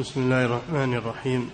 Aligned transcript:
بسم 0.00 0.20
الله 0.20 0.44
الرحمن 0.44 0.94
الرحيم. 0.94 1.50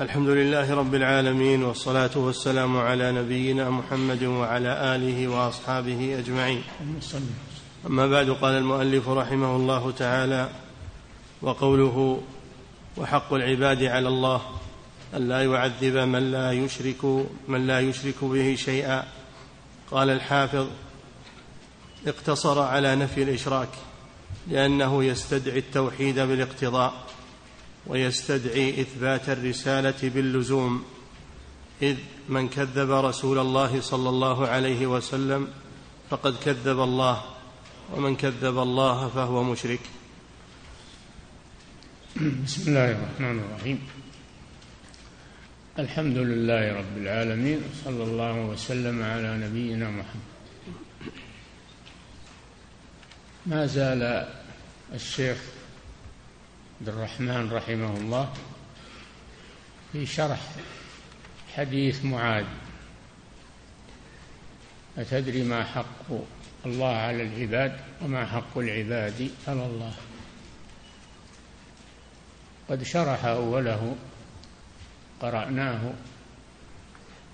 الحمد 0.00 0.28
لله 0.28 0.74
رب 0.74 0.94
العالمين 0.94 1.62
والصلاة 1.62 2.10
والسلام 2.16 2.76
على 2.76 3.12
نبينا 3.12 3.70
محمد 3.70 4.22
وعلى 4.22 4.96
آله 4.96 5.28
وأصحابه 5.28 6.18
أجمعين. 6.18 6.62
أما 7.86 8.06
بعد 8.06 8.30
قال 8.30 8.54
المؤلف 8.54 9.08
رحمه 9.08 9.56
الله 9.56 9.90
تعالى 9.90 10.50
وقوله 11.42 12.20
وحق 12.96 13.32
العباد 13.32 13.84
على 13.84 14.08
الله 14.08 14.40
ألا 15.14 15.44
يعذب 15.44 15.96
من 15.96 16.32
لا 16.32 16.52
يشرك 16.52 17.04
من 17.48 17.66
لا 17.66 17.80
يشرك 17.80 18.24
به 18.24 18.54
شيئا. 18.58 19.04
قال 19.90 20.10
الحافظ 20.10 20.66
اقتصر 22.06 22.62
على 22.62 22.96
نفي 22.96 23.22
الإشراك 23.22 23.68
لأنه 24.50 25.04
يستدعي 25.04 25.58
التوحيد 25.58 26.18
بالاقتضاء. 26.18 27.13
ويستدعي 27.86 28.80
إثبات 28.80 29.28
الرسالة 29.28 30.00
باللزوم 30.02 30.84
إذ 31.82 31.96
من 32.28 32.48
كذب 32.48 32.90
رسول 32.90 33.38
الله 33.38 33.80
صلى 33.80 34.08
الله 34.08 34.48
عليه 34.48 34.86
وسلم 34.86 35.48
فقد 36.10 36.34
كذب 36.44 36.80
الله 36.80 37.24
ومن 37.92 38.16
كذب 38.16 38.58
الله 38.58 39.08
فهو 39.08 39.42
مشرك. 39.42 39.80
بسم 42.16 42.62
الله 42.68 42.90
الرحمن 42.90 43.38
الرحيم. 43.40 43.78
الحمد 45.78 46.16
لله 46.16 46.72
رب 46.72 46.96
العالمين 46.96 47.60
صلى 47.84 48.02
الله 48.04 48.34
وسلم 48.34 49.02
على 49.02 49.38
نبينا 49.38 49.90
محمد. 49.90 50.34
ما 53.46 53.66
زال 53.66 54.28
الشيخ 54.94 55.53
عبد 56.84 56.94
الرحمن 56.96 57.52
رحمه 57.52 57.96
الله 57.96 58.32
في 59.92 60.06
شرح 60.06 60.40
حديث 61.56 62.04
معاذ. 62.04 62.44
أتدري 64.98 65.42
ما 65.42 65.64
حق 65.64 66.08
الله 66.66 66.96
على 66.96 67.22
العباد 67.22 67.80
وما 68.02 68.26
حق 68.26 68.58
العباد 68.58 69.30
على 69.48 69.66
الله. 69.66 69.94
قد 72.68 72.82
شرح 72.82 73.24
أوله 73.24 73.96
قرأناه 75.20 75.92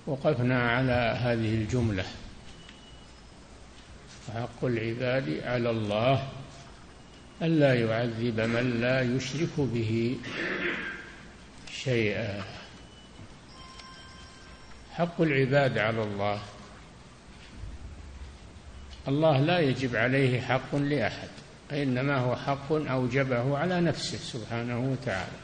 وقفنا 0.07 0.71
على 0.71 1.17
هذه 1.19 1.53
الجملة. 1.53 2.05
حق 4.33 4.65
العباد 4.65 5.41
على 5.43 5.69
الله 5.69 6.29
ألا 7.41 7.73
يعذب 7.73 8.39
من 8.39 8.81
لا 8.81 9.01
يشرك 9.01 9.49
به 9.57 10.17
شيئا. 11.71 12.43
حق 14.91 15.21
العباد 15.21 15.77
على 15.77 16.03
الله. 16.03 16.41
الله 19.07 19.39
لا 19.39 19.59
يجب 19.59 19.95
عليه 19.95 20.41
حق 20.41 20.75
لأحد 20.75 21.29
إنما 21.71 22.17
هو 22.17 22.35
حق 22.35 22.71
أوجبه 22.71 23.57
على 23.57 23.81
نفسه 23.81 24.17
سبحانه 24.17 24.91
وتعالى. 24.91 25.41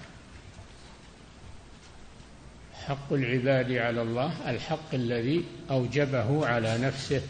حق 2.88 3.14
العباد 3.14 3.72
على 3.72 4.02
الله 4.02 4.50
الحق 4.50 4.94
الذي 4.94 5.45
أوجبه 5.72 6.48
على 6.48 6.78
نفسه 6.78 7.22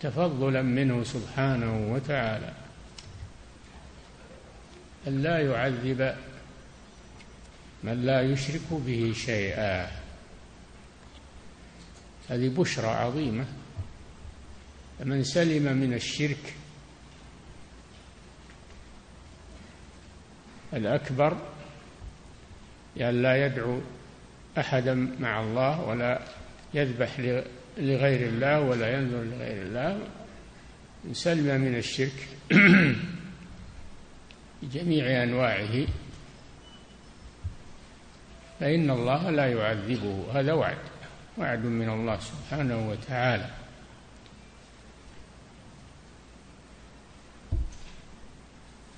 تفضلا 0.00 0.62
منه 0.62 1.04
سبحانه 1.04 1.92
وتعالى. 1.92 2.52
أن 5.08 5.22
لا 5.22 5.38
يعذب 5.38 6.16
من 7.84 8.02
لا 8.04 8.22
يشرك 8.22 8.60
به 8.70 9.12
شيئا. 9.16 9.90
هذه 12.28 12.48
بشرى 12.48 12.86
عظيمة. 12.86 13.44
من 15.04 15.24
سلم 15.24 15.76
من 15.76 15.94
الشرك 15.94 16.54
الأكبر 20.72 21.36
يعني 22.96 23.16
لا 23.22 23.46
يدعو 23.46 23.80
أحدا 24.58 24.94
مع 25.20 25.40
الله 25.40 25.80
ولا 25.80 26.20
يذبح 26.74 27.20
لغير 27.78 28.28
الله 28.28 28.60
ولا 28.60 28.94
ينذر 28.94 29.22
لغير 29.22 29.62
الله. 29.62 30.06
سلم 31.12 31.60
من 31.60 31.76
الشرك 31.76 32.28
بجميع 34.62 35.22
أنواعه. 35.22 35.86
فإن 38.60 38.90
الله 38.90 39.30
لا 39.30 39.52
يعذبه. 39.52 40.24
هذا 40.34 40.52
وعد 40.52 40.78
وعد 41.38 41.64
من 41.64 41.88
الله 41.88 42.18
سبحانه 42.20 42.88
وتعالى. 42.90 43.50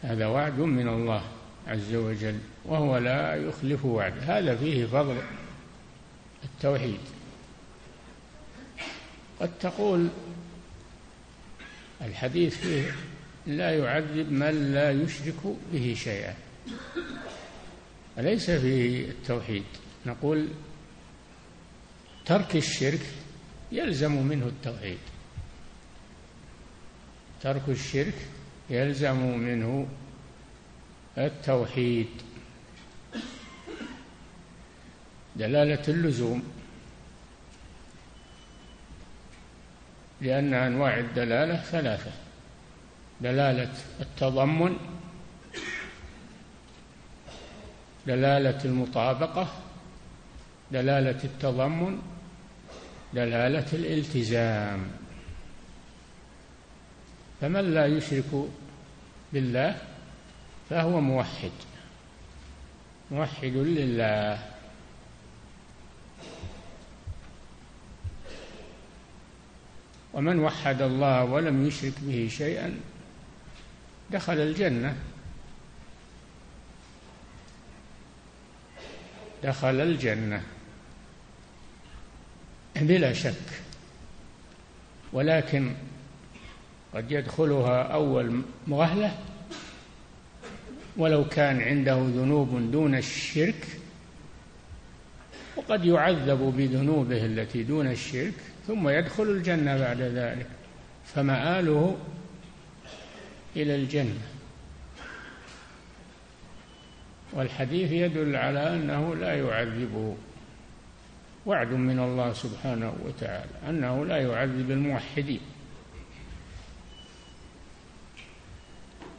هذا 0.02 0.26
وعد 0.26 0.58
من 0.58 0.88
الله 0.88 1.22
عز 1.68 1.94
وجل 1.94 2.38
وهو 2.64 2.98
لا 2.98 3.34
يخلف 3.34 3.84
وعد. 3.84 4.14
هذا 4.22 4.56
فيه 4.56 4.86
فضل 4.86 5.22
التوحيد. 6.44 7.00
قد 9.40 9.50
تقول 9.60 10.08
الحديث 12.00 12.56
فيه 12.56 12.92
لا 13.46 13.70
يعذب 13.78 14.32
من 14.32 14.72
لا 14.74 14.90
يشرك 14.90 15.56
به 15.72 15.94
شيئا. 15.98 16.34
أليس 18.18 18.50
فيه 18.50 19.08
التوحيد؟ 19.08 19.64
نقول 20.06 20.48
ترك 22.26 22.56
الشرك 22.56 23.06
يلزم 23.72 24.22
منه 24.22 24.46
التوحيد. 24.46 24.98
ترك 27.42 27.62
الشرك 27.68 28.14
يلزم 28.70 29.38
منه 29.38 29.88
التوحيد. 31.18 32.08
دلالة 35.36 35.82
اللزوم. 35.88 36.42
لأن 40.20 40.54
أنواع 40.54 40.98
الدلالة 40.98 41.56
ثلاثة. 41.56 42.12
دلالة 43.22 43.72
التضمن 44.00 44.76
دلالة 48.06 48.64
المطابقة 48.64 49.48
دلالة 50.72 51.24
التضمن 51.24 52.02
دلالة 53.14 53.66
الالتزام. 53.72 54.80
فمن 57.40 57.74
لا 57.74 57.86
يشرك 57.86 58.48
بالله 59.32 59.76
فهو 60.70 61.00
موحد 61.00 61.50
موحد 63.10 63.54
لله. 63.56 64.38
ومن 70.12 70.38
وحد 70.38 70.82
الله 70.82 71.24
ولم 71.24 71.66
يشرك 71.66 71.92
به 72.00 72.28
شيئا 72.30 72.74
دخل 74.12 74.38
الجنة. 74.40 74.96
دخل 79.44 79.80
الجنة. 79.80 80.42
بلا 82.76 83.12
شك. 83.12 83.62
ولكن 85.12 85.74
قد 86.94 87.12
يدخلها 87.12 87.82
أول 87.82 88.42
مغهلة. 88.66 89.18
ولو 90.96 91.28
كان 91.28 91.60
عنده 91.60 91.94
ذنوب 91.94 92.70
دون 92.70 92.94
الشرك 92.94 93.66
وقد 95.56 95.84
يعذب 95.84 96.54
بذنوبه 96.56 97.26
التي 97.26 97.62
دون 97.62 97.86
الشرك 97.86 98.34
ثم 98.66 98.88
يدخل 98.88 99.22
الجنة 99.22 99.78
بعد 99.78 100.00
ذلك. 100.00 100.46
فمآله 101.14 101.96
إلى 103.56 103.74
الجنة. 103.74 104.22
والحديث 107.32 107.92
يدل 107.92 108.36
على 108.36 108.74
أنه 108.74 109.14
لا 109.14 109.34
يعذبه 109.34 110.16
وعد 111.46 111.68
من 111.68 111.98
الله 111.98 112.32
سبحانه 112.32 112.94
وتعالى 113.04 113.50
أنه 113.68 114.06
لا 114.06 114.16
يعذب 114.16 114.70
الموحدين. 114.70 115.40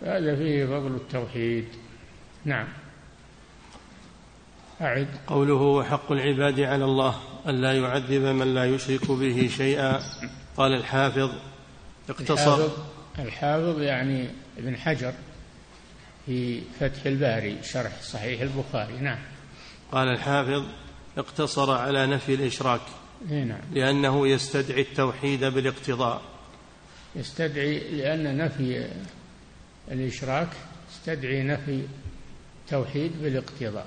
هذا 0.02 0.36
فيه 0.36 0.66
فضل 0.66 0.96
التوحيد. 0.96 1.66
نعم. 2.46 2.68
أعد. 4.82 5.08
قوله 5.28 5.54
وحق 5.54 6.12
العباد 6.12 6.60
على 6.60 6.86
الله 6.86 7.20
ألا 7.48 7.74
يعذب 7.74 8.22
من 8.22 8.54
لا 8.54 8.66
يشرك 8.66 9.12
به 9.12 9.50
شيئا. 9.58 10.00
قال 10.58 10.74
الحافظ 10.74 11.32
اقتصر. 12.10 12.34
الحافظ, 12.34 12.93
الحافظ 13.20 13.82
يعني 13.82 14.28
ابن 14.58 14.78
حجر 14.78 15.14
في 16.26 16.62
فتح 16.80 17.06
الباري 17.06 17.58
شرح 17.64 18.02
صحيح 18.02 18.42
البخاري 18.42 18.94
نعم. 18.94 19.20
قال 19.92 20.08
الحافظ 20.08 20.64
اقتصر 21.18 21.72
على 21.72 22.08
نفي 22.08 22.34
الإشراك 22.34 22.82
نعم. 23.30 23.60
لأنه 23.74 24.28
يستدعي 24.28 24.82
التوحيد 24.82 25.44
بالاقتضاء. 25.44 26.22
يستدعي 27.16 27.80
لأن 27.80 28.38
نفي 28.38 28.88
الإشراك 29.92 30.50
يستدعي 30.92 31.44
نفي 31.44 31.82
التوحيد 32.64 33.12
بالاقتضاء. 33.22 33.86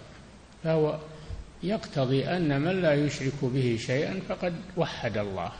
فهو 0.64 0.99
يقتضي 1.62 2.25
أن 2.25 2.61
من 2.61 2.82
لا 2.82 2.94
يشرك 2.94 3.34
به 3.43 3.78
شيئا 3.81 4.20
فقد 4.28 4.55
وحد 4.76 5.19
الله. 5.19 5.52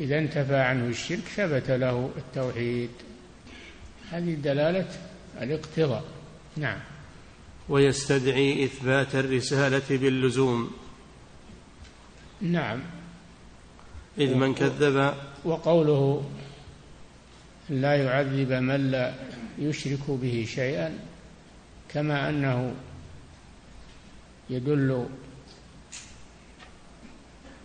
إذا 0.00 0.18
انتفى 0.18 0.56
عنه 0.56 0.86
الشرك 0.86 1.18
ثبت 1.36 1.70
له 1.70 2.10
التوحيد. 2.16 2.90
هذه 4.10 4.34
دلالة 4.34 4.88
الاقتضاء. 5.40 6.04
نعم. 6.56 6.78
ويستدعي 7.68 8.64
إثبات 8.64 9.14
الرسالة 9.14 9.88
باللزوم. 9.90 10.70
نعم. 12.40 12.80
إذ 14.18 14.34
من 14.34 14.54
كذب. 14.54 15.14
وقوله 15.44 16.30
لا 17.70 17.94
يعذب 17.94 18.52
من 18.52 18.90
لا 18.90 19.14
يشرك 19.58 20.10
به 20.10 20.46
شيئا 20.48 20.98
كما 21.88 22.28
أنه 22.28 22.74
يدل 24.50 25.06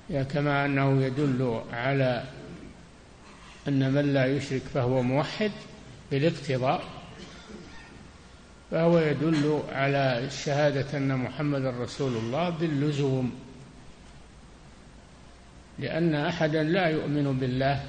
كما 0.10 0.66
أنه 0.66 1.02
يدل 1.02 1.62
على 1.74 2.24
أن 3.68 3.94
من 3.94 4.14
لا 4.14 4.26
يشرك 4.26 4.62
فهو 4.74 5.02
موحد 5.02 5.52
بالاقتضاء 6.12 6.84
فهو 8.72 9.00
يدل 9.00 9.64
على 9.72 10.26
الشهادة 10.26 10.98
أن 10.98 11.18
محمد 11.18 11.66
رسول 11.66 12.18
الله 12.18 12.50
باللزوم. 12.50 13.32
لأن 15.80 16.16
أحدا 16.16 16.64
لا 16.64 16.88
يؤمن 16.88 17.40
بالله 17.40 17.84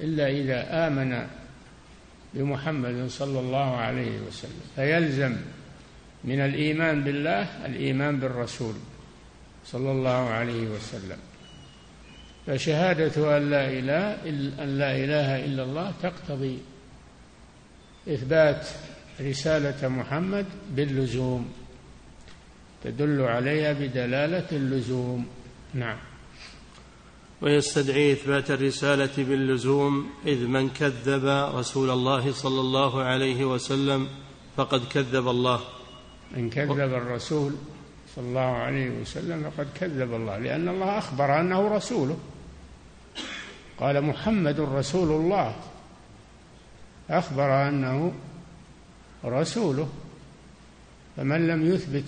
إلا 0.00 0.30
إذا 0.30 0.86
آمن 0.86 1.26
بمحمد 2.34 3.08
صلى 3.08 3.40
الله 3.40 3.76
عليه 3.76 4.20
وسلم 4.20 4.60
فيلزم 4.76 5.36
من 6.24 6.40
الإيمان 6.40 7.04
بالله 7.04 7.66
الإيمان 7.66 8.20
بالرسول. 8.20 8.74
صلى 9.72 9.90
الله 9.92 10.10
عليه 10.10 10.68
وسلم. 10.68 11.18
فشهادة 12.46 13.36
أن 13.36 13.50
لا 13.50 13.70
إله 13.70 14.28
أن 14.64 14.78
لا 14.78 14.96
إله 14.96 15.44
إلا 15.44 15.62
الله 15.62 15.92
تقتضي 16.02 16.58
إثبات 18.08 18.68
رسالة 19.20 19.88
محمد 19.88 20.46
باللزوم. 20.70 21.52
تدل 22.84 23.20
عليها 23.20 23.72
بدلالة 23.72 24.48
اللزوم. 24.52 25.26
نعم. 25.74 25.98
ويستدعي 27.42 28.12
إثبات 28.12 28.50
الرسالة 28.50 29.16
باللزوم 29.18 30.10
إذ 30.26 30.46
من 30.46 30.68
كذب 30.70 31.26
رسول 31.54 31.90
الله 31.90 32.32
صلى 32.32 32.60
الله 32.60 33.02
عليه 33.02 33.44
وسلم 33.44 34.08
فقد 34.56 34.88
كذب 34.88 35.28
الله. 35.28 35.60
من 36.36 36.50
كذب 36.50 36.94
الرسول 36.94 37.52
صلى 38.16 38.24
الله 38.24 38.40
عليه 38.56 38.90
وسلم 38.90 39.50
فقد 39.50 39.66
كذب 39.80 40.14
الله 40.14 40.38
لأن 40.38 40.68
الله 40.68 40.98
أخبر 40.98 41.40
أنه 41.40 41.68
رسوله. 41.68 42.18
قال 43.80 44.02
محمد 44.02 44.60
رسول 44.60 45.10
الله. 45.20 45.56
أخبر 47.10 47.68
أنه 47.68 48.12
رسوله. 49.24 49.88
فمن 51.16 51.46
لم 51.46 51.74
يثبت 51.74 52.04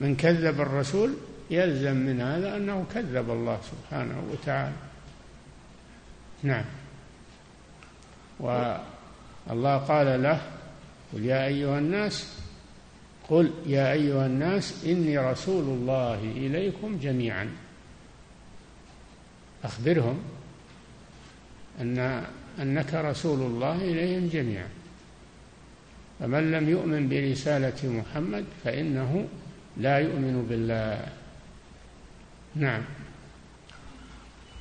من 0.00 0.16
كذب 0.16 0.60
الرسول 0.60 1.14
يلزم 1.50 1.96
من 1.96 2.20
هذا 2.20 2.56
أنه 2.56 2.86
كذب 2.94 3.30
الله 3.30 3.58
سبحانه 3.70 4.22
وتعالى. 4.32 4.76
نعم. 6.42 6.64
والله 8.40 9.76
قال 9.76 10.22
له 10.22 10.40
قل 11.12 11.24
يا 11.24 11.46
أيها 11.46 11.78
الناس 11.78 12.39
قل 13.30 13.50
يا 13.66 13.92
أيها 13.92 14.26
الناس 14.26 14.84
إني 14.84 15.18
رسول 15.18 15.64
الله 15.64 16.14
إليكم 16.14 16.98
جميعا. 16.98 17.50
أخبرهم 19.64 20.18
أن 21.80 22.24
أنك 22.58 22.94
رسول 22.94 23.40
الله 23.40 23.76
إليهم 23.76 24.28
جميعا. 24.28 24.68
فمن 26.20 26.50
لم 26.50 26.68
يؤمن 26.68 27.08
برسالة 27.08 27.88
محمد 27.88 28.44
فإنه 28.64 29.28
لا 29.76 29.98
يؤمن 29.98 30.46
بالله. 30.48 31.06
نعم. 32.56 32.82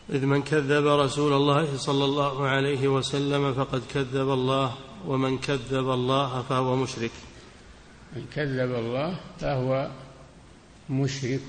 إذ 0.09 0.25
من 0.25 0.41
كذب 0.41 0.87
رسول 0.87 1.33
الله 1.33 1.77
صلى 1.77 2.05
الله 2.05 2.47
عليه 2.47 2.87
وسلم 2.87 3.53
فقد 3.53 3.81
كذب 3.93 4.29
الله 4.29 4.75
ومن 5.07 5.37
كذب 5.37 5.89
الله 5.89 6.41
فهو 6.41 6.75
مشرك. 6.75 7.11
من 8.15 8.25
كذب 8.35 8.75
الله 8.75 9.19
فهو 9.39 9.89
مشرك. 10.89 11.41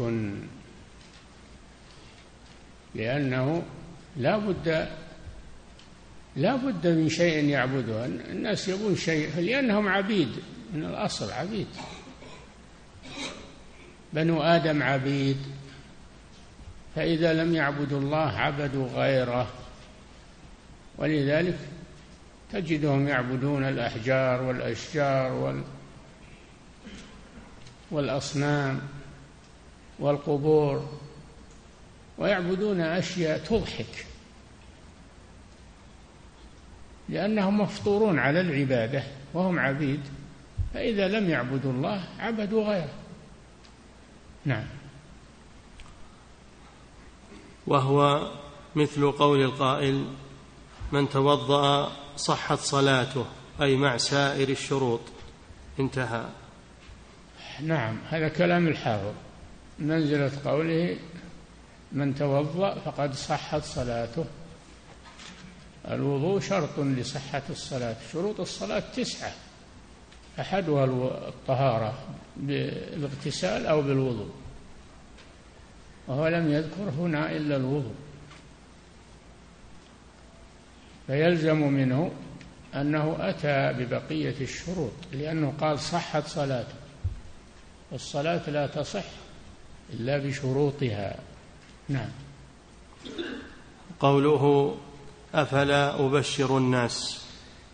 لأنه 2.94 3.62
لا 4.16 4.38
بد 4.38 4.88
لا 6.36 6.56
بد 6.56 6.86
من 6.86 7.08
شيء 7.08 7.44
يعبده. 7.44 8.06
الناس 8.06 8.68
يبون 8.68 8.96
شيء 8.96 9.40
لأنهم 9.40 9.88
عبيد 9.88 10.28
من 10.74 10.84
الأصل 10.84 11.32
عبيد. 11.32 11.66
بنو 14.12 14.42
آدم 14.42 14.82
عبيد. 14.82 15.36
فإذا 16.96 17.44
لم 17.44 17.54
يعبدوا 17.54 18.00
الله 18.00 18.38
عبدوا 18.38 18.88
غيره. 18.88 19.46
ولذلك 20.98 21.58
تجدهم 22.52 23.08
يعبدون 23.08 23.64
الأحجار 23.64 24.42
والأشجار 24.42 25.32
وال 25.32 25.62
والأصنام 27.90 28.80
والقبور 29.98 30.88
ويعبدون 32.18 32.80
أشياء 32.80 33.38
تضحك 33.38 34.06
لأنهم 37.08 37.60
مفطورون 37.60 38.18
على 38.18 38.40
العبادة 38.40 39.02
وهم 39.34 39.58
عبيد 39.58 40.00
فإذا 40.74 41.08
لم 41.08 41.30
يعبدوا 41.30 41.72
الله 41.72 42.04
عبدوا 42.18 42.64
غيره. 42.64 42.94
نعم. 44.44 44.66
وهو 47.66 48.30
مثل 48.76 49.12
قول 49.12 49.42
القائل 49.42 50.06
من 50.92 51.08
توضأ 51.08 51.92
صحت 52.16 52.58
صلاته 52.58 53.26
أي 53.62 53.76
مع 53.76 53.96
سائر 53.96 54.48
الشروط 54.48 55.00
انتهى. 55.80 56.24
نعم 57.62 57.98
هذا 58.10 58.28
كلام 58.28 58.68
الحافظ. 58.68 59.14
منزلة 59.78 60.30
قوله 60.44 60.96
من 61.92 62.14
توضأ 62.14 62.74
فقد 62.74 63.14
صحت 63.14 63.62
صلاته. 63.62 64.24
الوضوء 65.90 66.40
شرط 66.40 66.78
لصحة 66.78 67.42
الصلاة. 67.50 67.96
شروط 68.12 68.40
الصلاة 68.40 68.82
تسعة. 68.96 69.32
أحدها 70.40 70.84
الطهارة 71.28 71.98
بالاغتسال 72.36 73.66
أو 73.66 73.82
بالوضوء. 73.82 74.30
وهو 76.08 76.28
لم 76.28 76.52
يذكر 76.52 76.90
هنا 76.98 77.32
إلا 77.32 77.56
الوضوء. 77.56 77.94
فيلزم 81.06 81.72
منه 81.72 82.12
أنه 82.74 83.16
أتى 83.20 83.72
ببقية 83.72 84.40
الشروط 84.40 84.92
لأنه 85.12 85.54
قال 85.60 85.78
صحت 85.78 86.26
صلاته. 86.26 86.79
والصلاة 87.92 88.50
لا 88.50 88.66
تصح 88.66 89.04
إلا 89.92 90.18
بشروطها. 90.18 91.16
نعم. 91.88 92.08
قوله 94.00 94.76
أفلا 95.34 96.06
أبشر 96.06 96.58
الناس. 96.58 97.24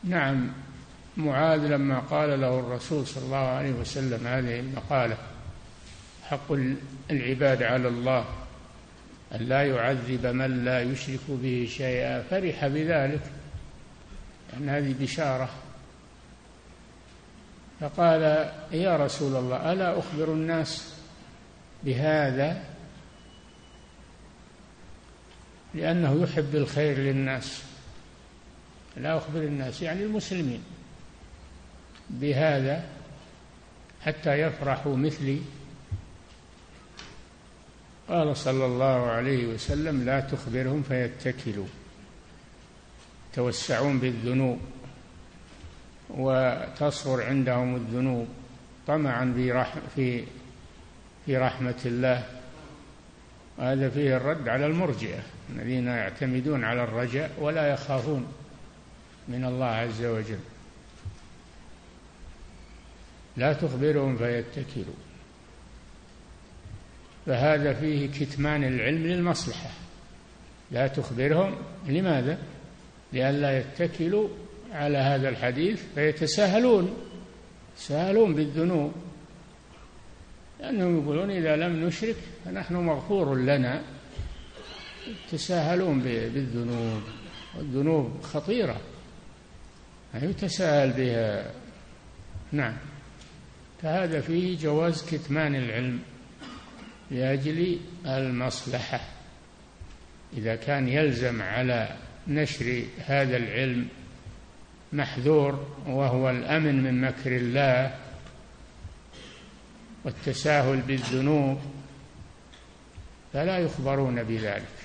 نعم. 0.05 0.53
معاذ 1.17 1.67
لما 1.67 1.99
قال 1.99 2.41
له 2.41 2.61
الرسول 2.61 3.07
صلى 3.07 3.25
الله 3.25 3.37
عليه 3.37 3.73
وسلم 3.73 4.27
هذه 4.27 4.61
المقالة 4.61 5.17
حق 6.23 6.53
العباد 7.11 7.63
على 7.63 7.89
الله 7.89 8.25
أن 9.35 9.41
لا 9.41 9.63
يعذب 9.63 10.27
من 10.27 10.65
لا 10.65 10.83
يشرك 10.83 11.21
به 11.29 11.69
شيئا. 11.71 12.23
فرح 12.23 12.67
بذلك. 12.67 13.23
لأن 14.53 14.69
هذه 14.69 14.95
بشارة. 15.01 15.49
فقال 17.81 18.23
يا 18.73 18.97
رسول 18.97 19.37
الله 19.37 19.73
ألا 19.73 19.99
أخبر 19.99 20.33
الناس 20.33 20.95
بهذا؟ 21.85 22.65
لأنه 25.75 26.23
يحب 26.23 26.55
الخير 26.57 26.99
للناس. 26.99 27.63
لا 28.97 29.17
أخبر 29.19 29.41
الناس 29.41 29.83
يعني 29.83 30.03
المسلمين 30.03 30.63
بهذا 32.11 32.85
حتى 34.03 34.41
يفرحوا 34.41 34.97
مثلي. 34.97 35.41
قال 38.09 38.37
صلى 38.37 38.67
الله 38.67 39.07
عليه 39.07 39.47
وسلم 39.47 40.05
لا 40.05 40.21
تخبرهم 40.21 40.83
فيتكلوا 40.83 41.67
توسعون 43.35 43.99
بالذنوب. 43.99 44.61
وتصغر 46.11 47.23
عندهم 47.23 47.77
الذنوب 47.77 48.29
طمعا 48.87 49.53
في 49.95 50.25
في 51.27 51.37
رحمة 51.37 51.81
الله. 51.85 52.27
وهذا 53.59 53.91
فيه 53.91 54.17
الرد 54.17 54.49
على 54.49 54.67
المرجئة 54.67 55.23
الذين 55.51 55.87
يعتمدون 55.87 56.65
على 56.65 56.85
الرجاء 56.85 57.31
ولا 57.41 57.73
يخافون 57.73 58.27
من 59.29 59.45
الله 59.45 59.67
عز 59.67 60.05
وجل. 60.05 60.39
لا 63.37 63.53
تخبرهم 63.53 64.17
فيتكلوا. 64.17 64.95
فهذا 67.27 67.75
فيه 67.75 68.07
كتمان 68.07 68.65
العلم 68.65 69.07
للمصلحة. 69.07 69.71
لا 70.71 70.87
تخبرهم 70.87 71.55
لماذا؟ 71.87 72.39
لئلا 73.13 73.59
يتكلوا 73.59 74.29
على 74.77 74.99
هذا 74.99 75.29
الحديث 75.29 75.83
فيتساهلون 75.95 76.97
يتساهلون 77.75 78.35
بالذنوب 78.35 78.93
لأنهم 80.61 81.03
يقولون 81.03 81.31
إذا 81.31 81.57
لم 81.57 81.87
نشرك 81.87 82.17
فنحن 82.45 82.75
مغفور 82.75 83.35
لنا. 83.35 83.83
يتساهلون 85.07 86.01
بالذنوب 86.01 87.03
والذنوب 87.57 88.23
خطيرة 88.23 88.81
يتساهل 90.15 90.93
بها. 90.93 91.51
نعم. 92.53 92.77
فهذا 93.83 94.21
فيه 94.21 94.59
جواز 94.59 95.11
كتمان 95.11 95.55
العلم 95.55 96.01
لأجل 97.11 97.79
المصلحة. 98.07 99.01
إذا 100.37 100.57
كان 100.57 100.89
يلزم 100.89 101.43
على 101.43 101.97
نشر 102.29 102.83
هذا 102.99 103.37
العلم 103.37 103.89
محذور 104.93 105.67
وهو 105.87 106.31
الأمن 106.31 106.83
من 106.83 107.01
مكر 107.01 107.37
الله 107.37 107.95
والتساهل 110.05 110.81
بالذنوب 110.81 111.61
فلا 113.33 113.59
يخبرون 113.59 114.23
بذلك 114.23 114.77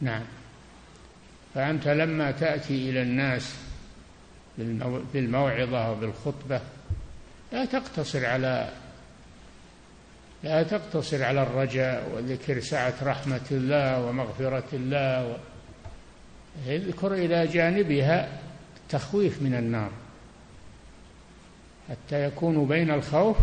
نعم 0.00 0.22
فأنت 1.54 1.88
لما 1.88 2.30
تأتي 2.30 2.90
إلى 2.90 3.02
الناس 3.02 3.56
بالموعظة 5.12 5.90
وبالخطبة 5.90 6.60
لا 7.52 7.64
تقتصر 7.64 8.26
على 8.26 8.72
لا 10.42 10.62
تقتصر 10.62 11.24
على 11.24 11.42
الرجاء 11.42 12.10
وذكر 12.14 12.60
سعة 12.60 12.94
رحمة 13.02 13.46
الله 13.50 14.04
ومغفرة 14.04 14.68
الله. 14.72 15.38
اذكر 16.66 17.14
إلى 17.14 17.46
جانبها 17.46 18.40
التخويف 18.76 19.42
من 19.42 19.54
النار 19.54 19.90
حتى 21.90 22.24
يكون 22.24 22.66
بين 22.66 22.90
الخوف 22.90 23.36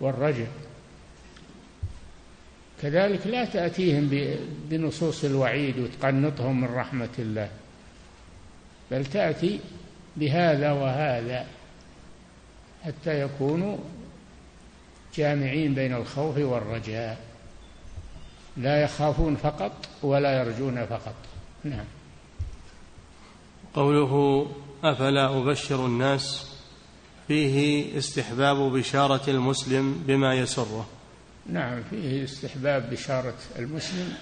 والرجاء 0.00 0.50
كذلك 2.82 3.26
لا 3.26 3.44
تأتيهم 3.44 4.10
بنصوص 4.70 5.24
الوعيد 5.24 5.78
وتقنطهم 5.78 6.60
من 6.60 6.74
رحمة 6.74 7.08
الله 7.18 7.48
بل 8.90 9.06
تأتي 9.06 9.60
بهذا 10.16 10.72
وهذا 10.72 11.46
حتى 12.84 13.20
يكونوا 13.20 13.78
جامعين 15.14 15.74
بين 15.74 15.94
الخوف 15.94 16.38
والرجاء. 16.38 17.18
لا 18.56 18.82
يخافون 18.82 19.36
فقط 19.36 19.72
ولا 20.02 20.38
يرجون 20.38 20.86
فقط. 20.86 21.14
نعم. 21.64 21.84
قوله 23.74 24.46
أفلا 24.84 25.38
أبشر 25.38 25.86
الناس 25.86 26.52
فيه 27.28 27.98
استحباب 27.98 28.56
بشارة 28.56 29.30
المسلم 29.30 30.04
بما 30.06 30.34
يسره. 30.34 30.88
نعم 31.46 31.82
فيه 31.90 32.24
استحباب 32.24 32.90
بشارة 32.90 33.38
المسلم 33.58 34.14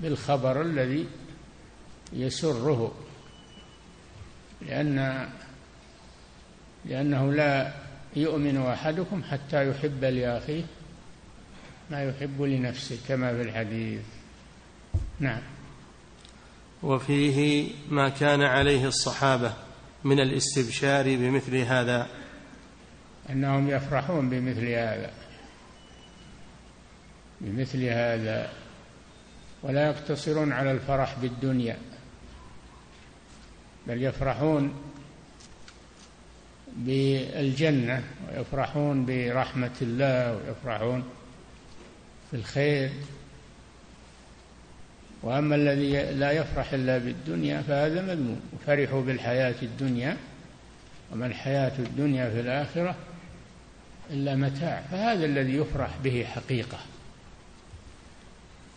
بالخبر 0.00 0.62
الذي 0.62 1.06
يسره 2.12 2.94
لأن 4.66 5.28
لأنه 6.84 7.32
لا 7.32 7.74
يؤمن 8.16 8.56
أحدكم 8.56 9.22
حتى 9.22 9.70
يحب 9.70 10.04
لأخيه 10.04 10.64
ما 11.90 12.04
يحب 12.04 12.42
لنفسه 12.42 12.98
كما 13.08 13.34
في 13.34 13.42
الحديث. 13.42 14.02
نعم. 15.20 15.42
وفيه 16.82 17.70
ما 17.88 18.08
كان 18.08 18.42
عليه 18.42 18.86
الصحابة 18.86 19.52
من 20.04 20.20
الاستبشار 20.20 21.16
بمثل 21.16 21.56
هذا. 21.56 22.06
أنهم 23.30 23.70
يفرحون 23.70 24.30
بمثل 24.30 24.66
هذا 24.66 25.10
بمثل 27.40 27.84
هذا 27.84 28.52
ولا 29.62 29.86
يقتصرون 29.86 30.52
على 30.52 30.70
الفرح 30.70 31.18
بالدنيا 31.22 31.78
بل 33.86 34.02
يفرحون 34.02 34.74
بالجنة 36.76 38.04
ويفرحون 38.28 39.06
برحمة 39.06 39.76
الله 39.82 40.36
ويفرحون 40.36 41.04
بالخير 42.32 42.90
وأما 45.22 45.56
الذي 45.56 46.12
لا 46.12 46.30
يفرح 46.32 46.72
إلا 46.72 46.98
بالدنيا 46.98 47.62
فهذا 47.62 48.02
مذموم. 48.02 48.40
فرحوا 48.66 49.02
بالحياة 49.02 49.54
الدنيا 49.62 50.16
وما 51.12 51.26
الحياة 51.26 51.78
الدنيا 51.78 52.30
في 52.30 52.40
الآخرة 52.40 52.94
إلا 54.10 54.34
متاع. 54.34 54.82
فهذا 54.90 55.24
الذي 55.24 55.56
يفرح 55.56 55.90
به 56.04 56.24
حقيقة. 56.24 56.78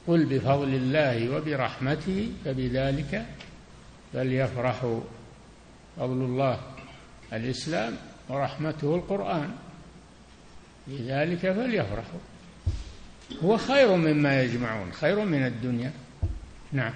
قل 0.07 0.25
بفضل 0.25 0.67
الله 0.67 1.35
وبرحمته 1.35 2.29
فبذلك 2.45 3.25
فليفرحوا. 4.13 5.01
فضل 5.97 6.21
الله 6.25 6.59
الإسلام 7.33 7.93
ورحمته 8.29 8.95
القرآن. 8.95 9.49
لذلك 10.87 11.39
فليفرحوا. 11.39 12.19
هو 13.43 13.57
خير 13.57 13.95
مما 13.95 14.41
يجمعون 14.41 14.91
خير 14.91 15.25
من 15.25 15.45
الدنيا. 15.45 15.91
نعم. 16.73 16.93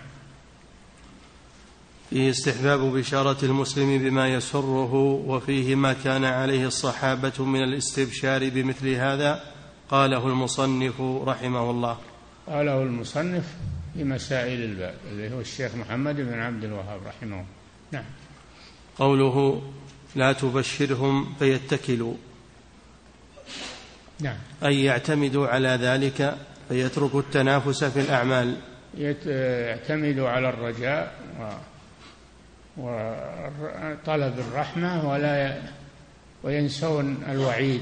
فيه 2.10 2.30
استحباب 2.30 2.80
بشارة 2.80 3.46
المسلم 3.46 3.98
بما 3.98 4.28
يسره 4.28 4.94
وفيه 5.28 5.76
ما 5.76 5.94
كان 5.94 6.26
عليه 6.26 6.68
الصحابة 6.68 7.46
من 7.46 7.64
الاستبشار 7.64 8.50
بمثل 8.50 8.90
هذا 8.90 9.44
قاله 9.90 10.28
المصنف 10.28 11.02
رحمه 11.02 11.72
الله. 11.72 11.98
قاله 12.48 12.82
المصنف 12.82 13.44
في 13.94 14.04
مسائل 14.04 14.64
الباب 14.64 14.96
اللي 15.12 15.36
هو 15.36 15.40
الشيخ 15.40 15.76
محمد 15.76 16.16
بن 16.16 16.40
عبد 16.40 16.64
الوهاب 16.64 17.00
رحمه 17.06 17.36
الله. 17.36 17.46
نعم. 17.92 18.06
قوله 18.98 19.62
لا 20.16 20.34
تبشرهم 20.34 21.34
فيتكلوا. 21.40 22.14
نعم. 24.20 24.38
أي 24.66 24.84
يعتمدوا 24.84 25.48
على 25.48 25.70
ذلك 25.70 26.38
فيتركوا 26.70 27.20
التنافس 27.20 27.84
في 27.84 28.00
الأعمال. 28.00 28.58
يعتمدوا 28.98 30.30
على 30.30 30.50
الرجاء 30.50 31.14
وطلب 32.78 34.40
الرحمة 34.40 35.10
ولا 35.10 35.62
وينسون 36.44 37.24
الوعيد 37.30 37.82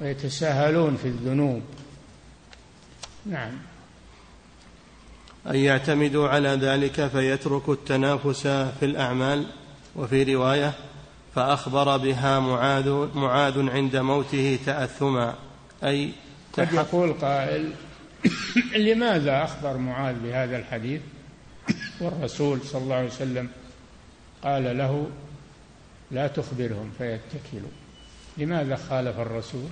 ويتساهلون 0.00 0.96
في 0.96 1.08
الذنوب. 1.08 1.62
نعم. 3.26 3.52
أن 5.46 5.56
يعتمدوا 5.56 6.28
على 6.28 6.48
ذلك 6.48 7.06
فيتركوا 7.06 7.74
التنافس 7.74 8.46
في 8.46 8.82
الأعمال. 8.82 9.46
وفي 9.96 10.34
رواية 10.34 10.72
فأخبر 11.34 11.96
بها 11.96 12.40
معاذ 12.40 13.08
معاذ 13.14 13.70
عند 13.70 13.96
موته 13.96 14.58
تأثما. 14.66 15.34
أي 15.84 16.12
قد 16.52 16.72
يقول 16.72 17.12
قائل 17.12 17.72
لماذا 18.76 19.44
أخبر 19.44 19.76
معاذ 19.76 20.14
بهذا 20.24 20.56
الحديث؟ 20.56 21.00
والرسول 22.00 22.60
صلى 22.60 22.82
الله 22.82 22.94
عليه 22.94 23.06
وسلم 23.06 23.48
قال 24.42 24.78
له 24.78 25.10
لا 26.10 26.26
تخبرهم 26.26 26.92
فيتكلوا. 26.98 27.70
لماذا 28.38 28.76
خالف 28.76 29.18
الرسول؟ 29.18 29.68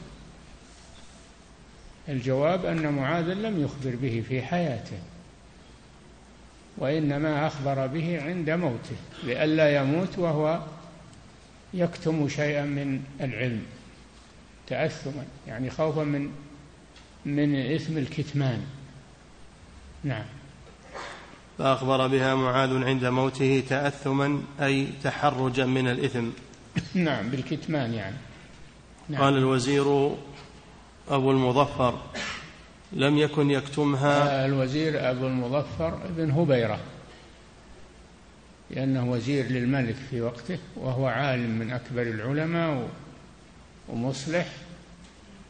الجواب 2.09 2.65
أن 2.65 2.93
معاذ 2.93 3.33
لم 3.33 3.65
يخبر 3.65 3.97
به 3.97 4.25
في 4.29 4.43
حياته 4.43 4.99
وإنما 6.79 7.47
أخبر 7.47 7.87
به 7.87 8.23
عند 8.23 8.51
موته 8.51 8.97
لئلا 9.25 9.77
يموت 9.77 10.19
وهو 10.19 10.61
يكتم 11.75 12.29
شيئا 12.29 12.65
من 12.65 13.03
العلم 13.21 13.63
تأثما 14.67 15.25
يعني 15.47 15.71
خوفا 15.71 16.05
من 16.05 16.31
من 17.27 17.57
إثم 17.75 17.99
الكتمان. 17.99 18.63
نعم. 20.05 20.25
فأخبر 21.59 22.07
بها 22.07 22.35
معاذ 22.35 22.85
عند 22.85 23.05
موته 23.05 23.63
تأثما 23.69 24.43
أي 24.61 24.89
تحرجا 25.05 25.67
من 25.67 25.89
الإثم. 25.89 26.25
نعم 26.95 27.29
بالكتمان 27.29 27.95
يعني. 27.95 28.17
نعم. 29.09 29.23
قال 29.23 29.37
الوزير 29.37 30.17
أبو 31.09 31.31
المظفر 31.31 31.99
لم 32.93 33.19
يكن 33.19 33.51
يكتمها. 33.51 34.47
الوزير 34.47 35.11
أبو 35.11 35.27
المظفر 35.27 35.99
بن 36.17 36.31
هبيرة 36.31 36.79
لأنه 38.71 39.11
وزير 39.11 39.47
للملك 39.47 39.97
في 40.11 40.21
وقته 40.21 40.59
وهو 40.77 41.07
عالم 41.07 41.59
من 41.59 41.71
أكبر 41.71 42.03
العلماء 42.03 42.89
ومصلح 43.89 44.47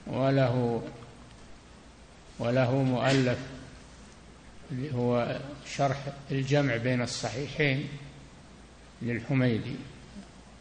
وله 0.06 0.82
وله 2.38 2.82
مؤلف 2.82 3.38
اللي 4.72 4.94
هو 4.94 5.40
شرح 5.76 5.96
الجمع 6.30 6.76
بين 6.76 7.02
الصحيحين 7.02 7.88
للحميدي 9.02 9.76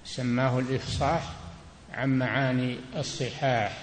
سماه 0.05 0.59
الإفصاح 0.59 1.33
عن 1.93 2.19
معاني 2.19 2.77
الصحاح. 2.95 3.77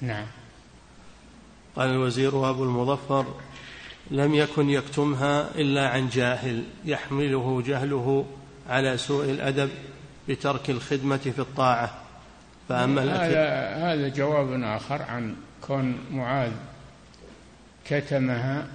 نعم. 0.00 0.26
قال 1.76 1.90
الوزير 1.90 2.50
أبو 2.50 2.64
المظفر 2.64 3.34
لم 4.10 4.34
يكن 4.34 4.70
يكتمها 4.70 5.54
إلا 5.54 5.88
عن 5.88 6.08
جاهل 6.08 6.64
يحمله 6.84 7.62
جهله 7.66 8.26
على 8.68 8.96
سوء 8.96 9.24
الأدب 9.24 9.70
بترك 10.28 10.70
الخدمة 10.70 11.16
في 11.16 11.38
الطاعة. 11.38 12.02
فأما 12.68 13.02
هذا 13.02 13.68
هذا 13.76 14.08
جواب 14.08 14.62
آخر 14.62 15.02
عن 15.02 15.36
كون 15.66 15.98
معاذ 16.12 16.52
كتمها 17.84 18.68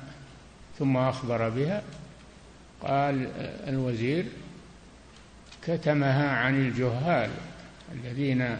ثم 0.80 0.98
أخبر 0.98 1.50
بها 1.50 1.84
قال 2.82 3.28
الوزير 3.68 4.26
كتمها 5.64 6.30
عن 6.30 6.56
الجهال 6.56 7.30
الذين 7.92 8.58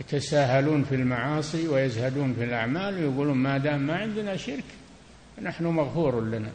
يتساهلون 0.00 0.84
في 0.84 0.94
المعاصي 0.94 1.68
ويزهدون 1.68 2.34
في 2.34 2.44
الأعمال 2.44 2.94
ويقولون 2.94 3.36
ما 3.36 3.58
دام 3.58 3.80
ما 3.80 3.96
عندنا 3.96 4.36
شرك 4.36 4.64
نحن 5.42 5.64
مغفور 5.64 6.20
لنا. 6.20 6.50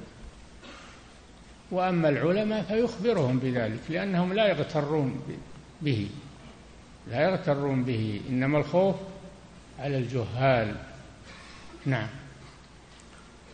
وأما 1.71 2.09
العلماء 2.09 2.63
فيخبرهم 2.63 3.39
بذلك 3.39 3.79
لأنهم 3.89 4.33
لا 4.33 4.47
يغترون 4.47 5.21
به 5.81 6.09
لا 7.11 7.21
يغترون 7.21 7.83
به. 7.83 8.21
إنما 8.29 8.57
الخوف 8.57 8.95
على 9.81 9.97
الجهال. 9.97 10.75
نعم. 11.85 12.07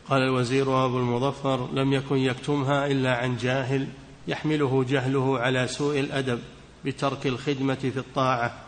قال 0.09 0.21
الوزير 0.21 0.85
أبو 0.85 0.97
المظفر 0.97 1.73
لم 1.73 1.93
يكن 1.93 2.17
يكتمها 2.17 2.87
إلا 2.87 3.17
عن 3.17 3.37
جاهل 3.37 3.87
يحمله 4.27 4.83
جهله 4.83 5.39
على 5.39 5.67
سوء 5.67 5.99
الأدب 5.99 6.39
بترك 6.85 7.27
الخدمة 7.27 7.75
في 7.75 7.97
الطاعة. 7.97 8.63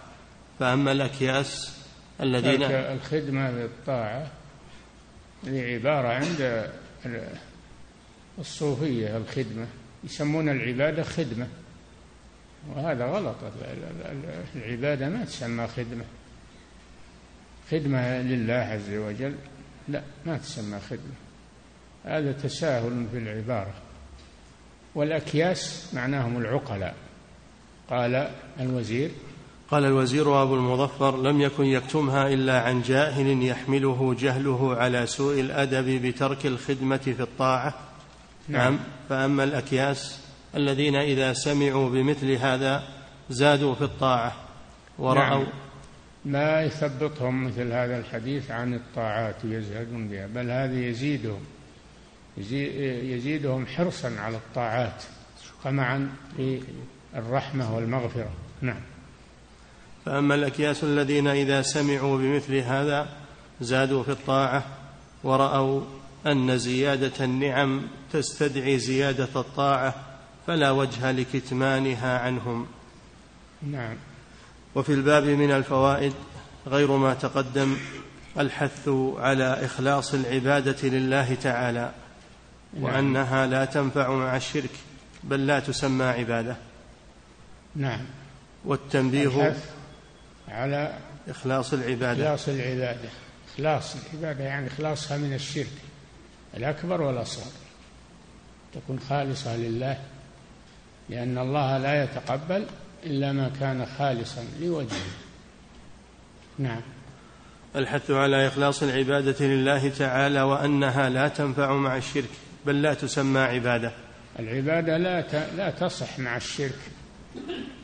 فأما 0.59 0.91
الأكياس 0.91 1.79
الذين 2.21 2.63
الخدمة 2.63 3.51
في 3.51 3.65
الطاعة 3.65 4.31
هذه 5.47 5.73
عبارة 5.73 6.07
عند 6.07 6.69
الصوفية 8.39 9.17
الخدمة. 9.17 9.67
يسمون 10.03 10.49
العبادة 10.49 11.03
خدمة. 11.03 11.47
وهذا 12.69 13.05
غلط. 13.05 13.35
العبادة 14.55 15.09
ما 15.09 15.25
تسمى 15.25 15.67
خدمة. 15.67 16.03
خدمة 17.71 18.21
لله 18.21 18.53
عز 18.53 18.93
وجل. 18.93 19.36
لا 19.88 20.01
ما 20.25 20.38
تسمى 20.38 20.79
خدمة. 20.79 21.15
هذا 22.05 22.32
تساهل 22.32 23.08
في 23.12 23.17
العبارة. 23.17 23.73
والأكياس 24.95 25.89
معناهم 25.93 26.38
العقلاء. 26.38 26.95
قال 27.89 28.32
الوزير 28.60 29.12
قال 29.71 29.86
الوزير 29.86 30.43
أبو 30.43 30.55
المظفر 30.55 31.21
لم 31.21 31.41
يكن 31.41 31.65
يكتمها 31.65 32.27
إلا 32.27 32.62
عن 32.62 32.82
جاهل 32.82 33.43
يحمله 33.43 34.15
جهله 34.19 34.75
على 34.75 35.05
سوء 35.05 35.39
الأدب 35.39 36.05
بترك 36.08 36.45
الخدمة 36.45 36.97
في 36.97 37.21
الطاعة. 37.21 37.73
نعم, 38.47 38.73
نعم. 38.73 38.79
فأما 39.10 39.43
الأكياس 39.43 40.19
الذين 40.55 40.95
إذا 40.95 41.34
سمعوا 41.34 41.89
بمثل 41.89 42.32
هذا 42.32 42.84
زادوا 43.29 43.75
في 43.75 43.82
الطاعة. 43.82 44.34
ورأوا 44.99 45.43
نعم. 45.43 45.68
ما 46.25 46.63
يثبطهم 46.63 47.47
مثل 47.47 47.71
هذا 47.71 47.99
الحديث 47.99 48.51
عن 48.51 48.73
الطاعات 48.73 49.36
ويزهدون 49.45 50.08
بها 50.08 50.27
بل 50.27 50.49
هذا 50.49 50.79
يزيدهم 50.88 51.39
يزيدهم 52.38 53.65
حرصا 53.65 54.12
على 54.19 54.38
الطاعات 54.38 55.03
طمعا 55.63 56.10
في 56.38 56.62
الرحمة 57.15 57.75
والمغفرة. 57.75 58.32
نعم. 58.62 58.82
فأما 60.05 60.36
الأكياس 60.36 60.84
الذين 60.84 61.27
إذا 61.27 61.62
سمعوا 61.62 62.17
بمثل 62.17 62.55
هذا 62.55 63.10
زادوا 63.62 64.03
في 64.03 64.12
الطاعة 64.12 64.65
ورأوا 65.23 65.82
أن 66.27 66.58
زيادة 66.58 67.25
النعم 67.25 67.82
تستدعي 68.12 68.79
زيادة 68.79 69.29
الطاعة 69.36 69.95
فلا 70.47 70.71
وجه 70.71 71.12
لكتمانها 71.12 72.19
عنهم. 72.19 72.67
نعم. 73.62 73.95
وفي 74.79 74.93
الباب 74.93 75.23
من 75.23 75.51
الفوائد 75.51 76.13
غير 76.67 76.91
ما 76.91 77.13
تقدم 77.13 77.77
الحث 78.39 78.89
على 79.17 79.65
إخلاص 79.65 80.13
العبادة 80.13 80.89
لله 80.89 81.35
تعالى 81.35 81.91
نعم. 82.73 82.83
وأنها 82.83 83.47
لا 83.47 83.65
تنفع 83.65 84.11
مع 84.11 84.37
الشرك 84.37 84.69
بل 85.23 85.47
لا 85.47 85.59
تسمى 85.59 86.05
عبادة. 86.05 86.55
نعم. 87.75 88.05
والتنبيه 88.65 89.55
على 90.47 90.97
إخلاص 91.29 91.73
العبادة. 91.73 92.25
إخلاص 92.25 92.49
العبادة. 92.49 93.09
إخلاص 93.53 93.95
العبادة 93.95 94.43
يعني 94.43 94.67
إخلاصها 94.67 95.17
من 95.17 95.33
الشرك 95.33 95.77
الأكبر 96.57 97.01
والأصغر 97.01 97.51
تكون 98.73 98.99
خالصة 99.09 99.57
لله 99.57 99.97
لأن 101.09 101.37
الله 101.37 101.77
لا 101.77 102.03
يتقبل 102.03 102.65
إلا 103.05 103.31
ما 103.31 103.51
كان 103.59 103.85
خالصا 103.85 104.43
لوجهه. 104.62 105.09
نعم. 106.59 106.81
الحث 107.75 108.12
على 108.12 108.47
إخلاص 108.47 108.83
العبادة 108.83 109.45
لله 109.45 109.89
تعالى 109.89 110.41
وأنها 110.41 111.09
لا 111.09 111.27
تنفع 111.27 111.73
مع 111.73 111.97
الشرك 111.97 112.29
بل 112.65 112.81
لا 112.81 112.93
تسمى 112.93 113.39
عبادة. 113.39 113.91
العبادة 114.39 114.97
لا 114.97 115.21
لا 115.57 115.69
تصح 115.69 116.19
مع 116.19 116.38
الشرك. 116.38 116.79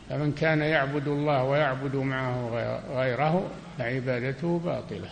فمن 0.10 0.32
كان 0.32 0.62
يعبد 0.62 1.08
الله 1.08 1.44
ويعبد 1.44 1.96
معه 1.96 2.50
غيره 2.90 3.52
فعبادته 3.78 4.60
باطلة. 4.60 5.10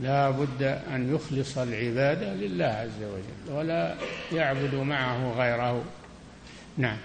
لا 0.00 0.30
بد 0.30 0.62
أن 0.62 1.14
يخلص 1.14 1.58
العبادة 1.58 2.34
لله 2.34 2.64
عز 2.64 3.02
وجل 3.02 3.56
ولا 3.56 3.94
يعبد 4.32 4.74
معه 4.74 5.32
غيره. 5.32 5.84
نعم. 6.76 6.96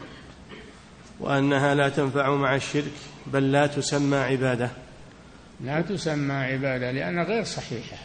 وأنها 1.20 1.76
لا 1.76 1.90
تنفع 1.90 2.36
مع 2.36 2.56
الشرك 2.56 2.92
بل 3.28 3.52
لا 3.52 3.68
تسمى 3.68 4.18
عبادة. 4.18 4.70
لا 5.64 5.82
تسمى 5.82 6.34
عبادة 6.34 6.92
لأنها 6.92 7.24
غير 7.24 7.44
صحيحة. 7.44 7.98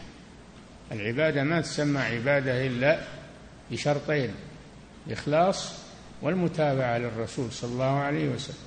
العبادة 0.91 1.43
ما 1.43 1.61
تسمى 1.61 1.99
عبادة 1.99 2.67
إلا 2.67 2.99
بشرطين 3.71 4.31
الإخلاص 5.07 5.73
والمتابعة 6.21 6.97
للرسول 6.97 7.51
صلى 7.51 7.71
الله 7.71 7.99
عليه 7.99 8.29
وسلم. 8.29 8.57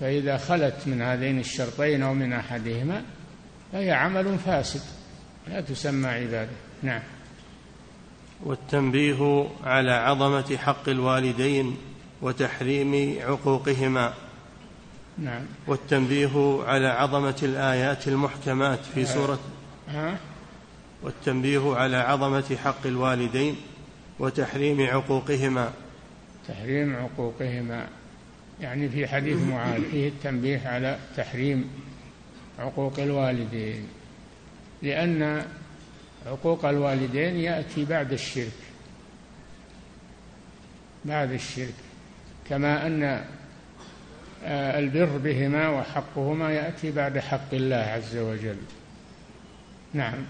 فإذا 0.00 0.36
خلت 0.36 0.74
من 0.86 1.02
هذين 1.02 1.38
الشرطين 1.38 2.02
أو 2.02 2.14
من 2.14 2.32
أحدهما 2.32 3.02
فهي 3.72 3.92
عمل 3.92 4.38
فاسد 4.38 4.80
لا 5.48 5.60
تسمى 5.60 6.08
عبادة. 6.08 6.56
نعم. 6.82 7.02
والتنبيه 8.44 9.48
على 9.64 9.92
عظمة 9.92 10.56
حق 10.56 10.88
الوالدين 10.88 11.76
وتحريم 12.24 13.18
عقوقهما. 13.20 14.14
نعم. 15.18 15.42
والتنبيه 15.66 16.62
على 16.66 16.88
عظمة 16.88 17.36
الآيات 17.42 18.08
المحكمات 18.08 18.78
في 18.94 19.00
آه. 19.00 19.04
سورة 19.04 19.38
ها؟ 19.88 20.18
والتنبيه 21.02 21.74
على 21.74 21.96
عظمة 21.96 22.56
حق 22.64 22.86
الوالدين 22.86 23.56
وتحريم 24.18 24.86
عقوقهما. 24.86 25.72
تحريم 26.48 26.96
عقوقهما. 26.96 27.86
يعني 28.60 28.88
في 28.88 29.06
حديث 29.06 29.42
معاذ 29.42 29.82
فيه 29.90 30.08
التنبيه 30.08 30.68
على 30.68 30.98
تحريم 31.16 31.70
عقوق 32.58 32.98
الوالدين. 32.98 33.88
لأن 34.82 35.46
عقوق 36.26 36.64
الوالدين 36.64 37.36
يأتي 37.36 37.84
بعد 37.84 38.12
الشرك. 38.12 38.52
بعد 41.04 41.32
الشرك. 41.32 41.83
كما 42.48 42.86
أن 42.86 43.24
البر 44.78 45.18
بهما 45.18 45.68
وحقهما 45.68 46.52
يأتي 46.52 46.90
بعد 46.90 47.18
حق 47.18 47.54
الله 47.54 47.76
عز 47.76 48.16
وجل. 48.16 48.56
نعم. 49.94 50.24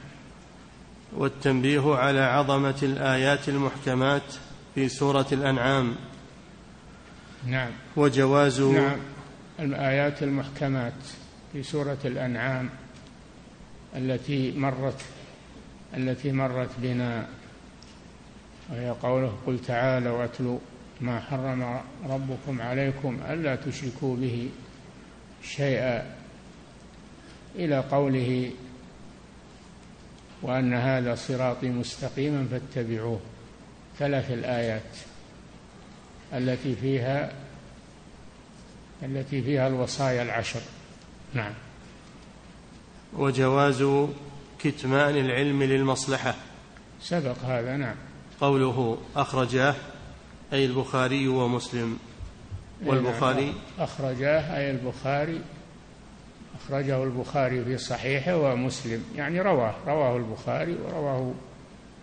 والتنبيه 1.13 1.95
على 1.95 2.21
عظمة 2.21 2.75
الآيات 2.83 3.49
المحكمات 3.49 4.35
في 4.75 4.89
سورة 4.89 5.27
الأنعام. 5.33 5.95
نعم. 7.47 7.71
وجواز 7.97 8.61
نعم. 8.61 8.99
الآيات 9.61 10.23
المحكمات 10.23 10.93
في 11.53 11.63
سورة 11.63 11.99
الأنعام 12.05 12.71
التي 13.97 14.53
مرت 14.59 15.01
التي 15.97 16.33
مرت 16.33 16.71
بنا. 16.79 17.27
وهي 18.71 18.91
قوله 18.91 19.37
قل 19.47 19.59
تعالوا 19.59 20.19
واتلوا 20.19 20.59
ما 21.05 21.21
حرم 21.21 21.81
ربكم 22.09 22.63
عليكم 22.63 23.19
ألا 23.31 23.57
تشركوا 23.57 24.17
به 24.17 24.51
شيئا. 25.43 26.15
إلى 27.57 27.79
قوله 27.79 28.51
وأن 30.43 30.75
هذا 30.75 31.15
صراطي 31.15 31.69
مستقيما 31.69 32.49
فاتبعوه. 32.51 33.21
ثلاث 33.99 34.31
الآيات 34.31 34.93
التي 36.33 36.77
فيها 36.77 37.33
التي 39.03 39.43
فيها 39.43 39.69
الوصايا 39.69 40.23
العشر. 40.23 40.61
نعم. 41.35 41.53
وجواز 43.13 44.09
كتمان 44.59 45.17
العلم 45.17 45.63
للمصلحة. 45.63 46.35
سبق 47.03 47.39
هذا 47.45 47.77
نعم. 47.77 47.97
قوله 48.41 48.99
أخرجاه 49.17 49.75
أي 50.55 50.65
البخاري 50.65 51.29
ومسلم. 51.29 51.99
والبخاري. 52.85 53.55
أخرجاه 53.79 54.57
أي 54.57 54.71
البخاري؟ 54.71 55.41
أخرجه 56.55 57.05
البخاري 57.05 57.65
في 57.65 57.79
صحيحه 57.79 58.37
ومسلم. 58.37 59.05
يعني 59.17 59.41
رواه 59.41 59.75
رواه 59.87 60.17
البخاري 60.17 60.75
ورواه 60.75 61.35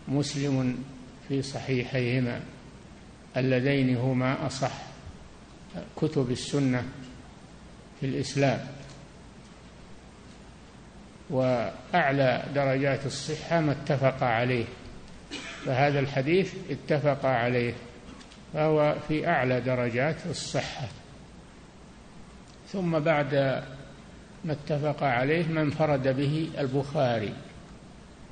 مسلم 0.08 0.84
في 1.28 1.42
صحيحيهما. 1.42 2.42
اللذين 3.38 3.98
هما 3.98 4.48
أصح 4.48 4.72
كتب 5.96 6.32
السنة 6.32 6.84
في 8.00 8.06
الإسلام. 8.06 8.68
وأعلى 11.30 12.44
درجات 12.56 13.06
الصحة 13.06 13.62
ما 13.62 13.72
اتفق 13.72 14.24
عليه. 14.24 14.66
فهذا 15.66 16.00
الحديث 16.00 16.54
اتفق 16.70 17.26
عليه. 17.26 17.74
فهو 18.54 18.96
في 19.08 19.28
أعلى 19.28 19.62
درجات 19.62 20.16
الصحة. 20.30 20.88
ثم 22.72 23.00
بعد 23.00 23.64
ما 24.46 24.54
اتفق 24.54 25.04
عليه 25.04 25.48
ما 25.48 25.62
انفرد 25.62 26.08
به 26.08 26.50
البخاري. 26.60 27.34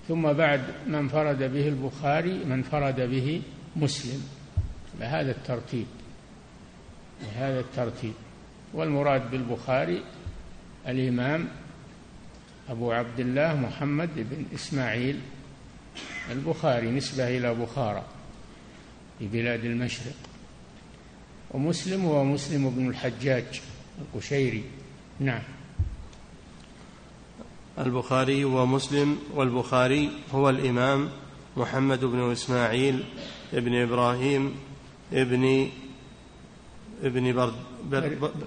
ثم 0.08 0.34
بعد 0.34 0.62
ما 0.88 1.00
انفرد 1.00 1.44
به 1.54 1.68
البخاري 1.68 2.44
من 2.46 2.52
انفرد 2.52 3.02
به 3.02 3.42
مسلم. 3.76 4.24
بهذا 5.00 5.32
الترتيب. 5.32 5.86
بهذا 7.22 7.60
الترتيب. 7.60 8.14
والمراد 8.74 9.32
بالبخاري 9.32 10.04
الإمام 10.88 11.48
أبو 12.70 12.92
عبد 12.92 13.20
الله 13.20 13.56
محمد 13.56 14.10
بن 14.16 14.46
إسماعيل 14.56 15.20
البخاري 16.32 16.92
نسبة 16.92 17.38
إلى 17.38 17.54
بخارى. 17.54 18.04
في 19.20 19.28
بلاد 19.28 19.66
المشرق. 19.66 20.14
ومسلم 21.52 22.06
هو 22.06 22.24
مسلم 22.24 22.70
بن 22.70 22.90
الحجاج 22.90 23.62
القشيري. 24.02 24.64
نعم. 25.20 25.42
البخاري 27.80 28.46
ومسلم 28.46 29.18
والبخاري 29.34 30.10
هو 30.34 30.50
الإمام 30.50 31.10
محمد 31.58 32.06
بن 32.06 32.32
إسماعيل 32.32 33.04
ابن 33.54 33.76
إبراهيم 33.76 34.56
ابن 35.14 35.70
ابن 37.04 37.34
برد 37.34 37.54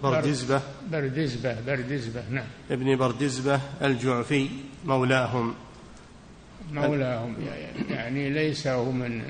بردزبة. 0.02 0.62
بردزبة 0.92 1.60
بردزبة 1.60 2.28
نعم. 2.30 2.46
ابن 2.70 2.96
بردزبة 2.96 3.60
الجعفي 3.82 4.48
مولاهم. 4.84 5.54
مولاهم 6.72 7.36
يعني 7.90 8.30
ليس 8.30 8.66
هو 8.66 8.92
من 8.92 9.22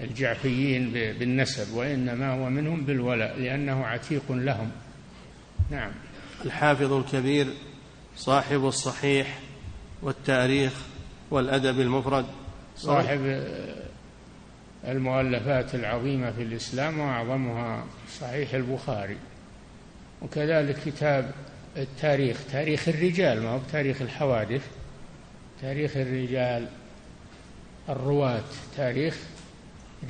الجعفيين 0.00 0.92
بالنسب 0.92 1.74
وإنما 1.74 2.32
هو 2.32 2.50
منهم 2.50 2.84
بالولاء 2.84 3.38
لأنه 3.38 3.86
عتيق 3.86 4.32
لهم. 4.32 4.70
نعم. 5.70 5.90
الحافظ 6.44 6.92
الكبير 6.92 7.46
صاحب 8.16 8.64
الصحيح 8.64 9.38
والتاريخ 10.02 10.72
والأدب 11.30 11.80
المفرد. 11.80 12.26
صاحب 12.76 13.44
المؤلفات 14.84 15.74
العظيمة 15.74 16.30
في 16.30 16.42
الإسلام 16.42 16.98
وأعظمها 16.98 17.84
صحيح 18.20 18.54
البخاري. 18.54 19.16
وكذلك 20.22 20.76
كتاب 20.86 21.32
التاريخ 21.76 22.36
تاريخ 22.52 22.88
الرجال 22.88 23.42
ما 23.42 23.48
هو 23.48 23.58
تاريخ 23.72 24.02
الحوادث. 24.02 24.66
تاريخ 25.62 25.96
الرجال 25.96 26.68
الرواة 27.88 28.44
تاريخ 28.76 29.18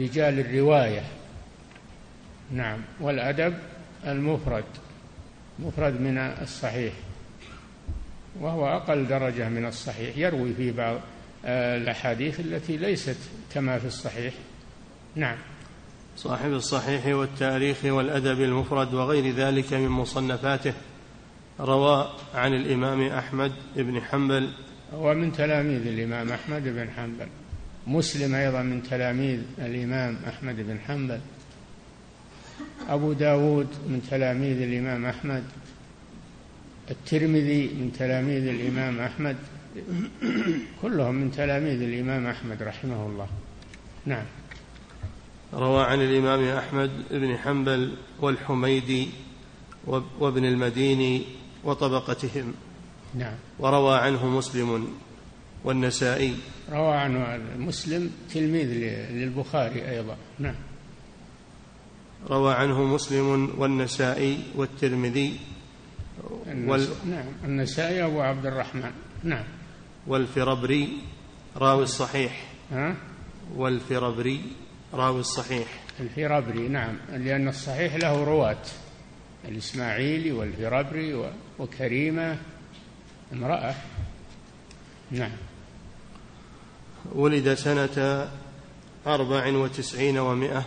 رجال 0.01 0.41
الرواية. 0.41 1.03
نعم. 2.53 2.79
والأدب 3.01 3.55
المفرد 4.07 4.65
مفرد 5.59 6.01
من 6.01 6.19
الصحيح 6.19 6.93
وهو 8.41 8.67
أقل 8.69 9.07
درجة 9.07 9.49
من 9.49 9.67
الصحيح. 9.67 10.17
يروي 10.17 10.55
في 10.55 10.73
بعض 10.73 11.01
الأحاديث 11.45 12.41
التي 12.41 12.77
ليست 12.77 13.17
كما 13.55 13.79
في 13.79 13.87
الصحيح. 13.87 14.35
نعم. 15.15 15.37
صاحب 16.17 16.53
الصحيح 16.53 17.07
والتاريخ 17.07 17.85
والأدب 17.85 18.41
المفرد 18.41 18.95
وغير 18.95 19.35
ذلك 19.35 19.73
من 19.73 19.89
مصنفاته. 19.89 20.73
روى 21.61 22.09
عن 22.35 22.55
الإمام 22.55 23.03
أحمد 23.03 23.53
بن 23.77 24.01
حنبل. 24.01 24.51
هو 24.95 25.15
من 25.15 25.33
تلاميذ 25.33 25.87
الإمام 25.87 26.33
أحمد 26.33 26.63
بن 26.65 26.91
حنبل. 26.91 27.29
مسلم 27.89 28.35
أيضا 28.35 28.63
من 28.63 28.83
تلاميذ 28.83 29.41
الإمام 29.59 30.17
أحمد 30.29 30.57
بن 30.57 30.79
حنبل. 30.79 31.21
أبو 32.89 33.13
داود 33.13 33.67
من 33.89 34.03
تلاميذ 34.11 34.63
الإمام 34.63 35.07
أحمد. 35.07 35.45
الترمذي 36.91 37.67
من 37.67 37.93
تلاميذ 37.99 38.49
الإمام 38.49 39.01
أحمد. 39.01 39.37
كلهم 40.83 41.15
من 41.15 41.33
تلاميذ 41.33 41.83
الإمام 41.83 42.27
أحمد 42.27 42.63
رحمه 42.63 43.07
الله. 43.07 43.29
نعم. 44.07 44.25
روى 45.55 45.85
عن 45.85 46.01
الإمام 46.01 46.45
أحمد 46.45 46.91
بن 47.11 47.37
حنبل 47.37 47.97
والحميدي 48.21 49.09
وابن 50.21 50.45
المديني 50.45 51.23
وطبقتهم. 51.65 52.55
نعم. 53.15 53.35
وروى 53.59 53.99
عنه 53.99 54.27
مسلم. 54.27 54.89
والنسائي. 55.65 56.35
روى 56.71 56.97
عنه 56.97 57.41
مسلم 57.57 58.11
تلميذ 58.35 58.69
للبخاري 59.11 59.91
أيضا. 59.91 60.17
نعم. 60.39 60.55
روى 62.31 62.55
عنه 62.55 62.85
مسلم 62.85 63.55
والنسائي 63.59 64.39
والترمذي 64.55 65.39
وال... 66.47 66.89
نعم. 67.07 67.27
النسائي 67.45 68.05
أبو 68.05 68.21
عبد 68.21 68.47
الرحمن. 68.47 68.93
نعم. 69.25 69.45
والفربري 70.07 70.99
راوي 71.57 71.83
الصحيح. 71.83 72.45
ها؟ 72.71 72.97
والفربري 73.57 74.41
راوي 74.95 75.21
الصحيح. 75.21 75.85
الفربري 76.01 76.69
نعم. 76.69 76.97
لأن 77.13 77.49
الصحيح 77.49 77.95
له 77.95 78.25
رواة. 78.25 78.65
الإسماعيلي 79.49 80.33
والفربري 80.33 81.31
وكريمة 81.59 82.39
امرأة. 83.33 83.75
نعم. 85.11 85.33
ولد 87.15 87.55
سنة 87.55 88.29
أربع 89.07 89.49
وتسعين 89.49 90.19
ومائة 90.19 90.65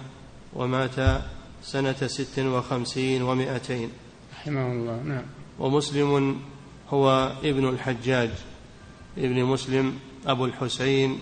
ومات 0.53 1.21
سنة 1.63 2.07
ست 2.07 2.39
وخمسين 2.39 3.21
ومائتين 3.21 3.89
رحمه 4.33 4.71
الله 4.71 5.03
نعم. 5.03 5.23
ومسلم 5.59 6.41
هو 6.89 7.35
ابن 7.43 7.69
الحجاج 7.69 8.29
ابن 9.17 9.43
مسلم 9.43 9.99
أبو 10.27 10.45
الحسين 10.45 11.19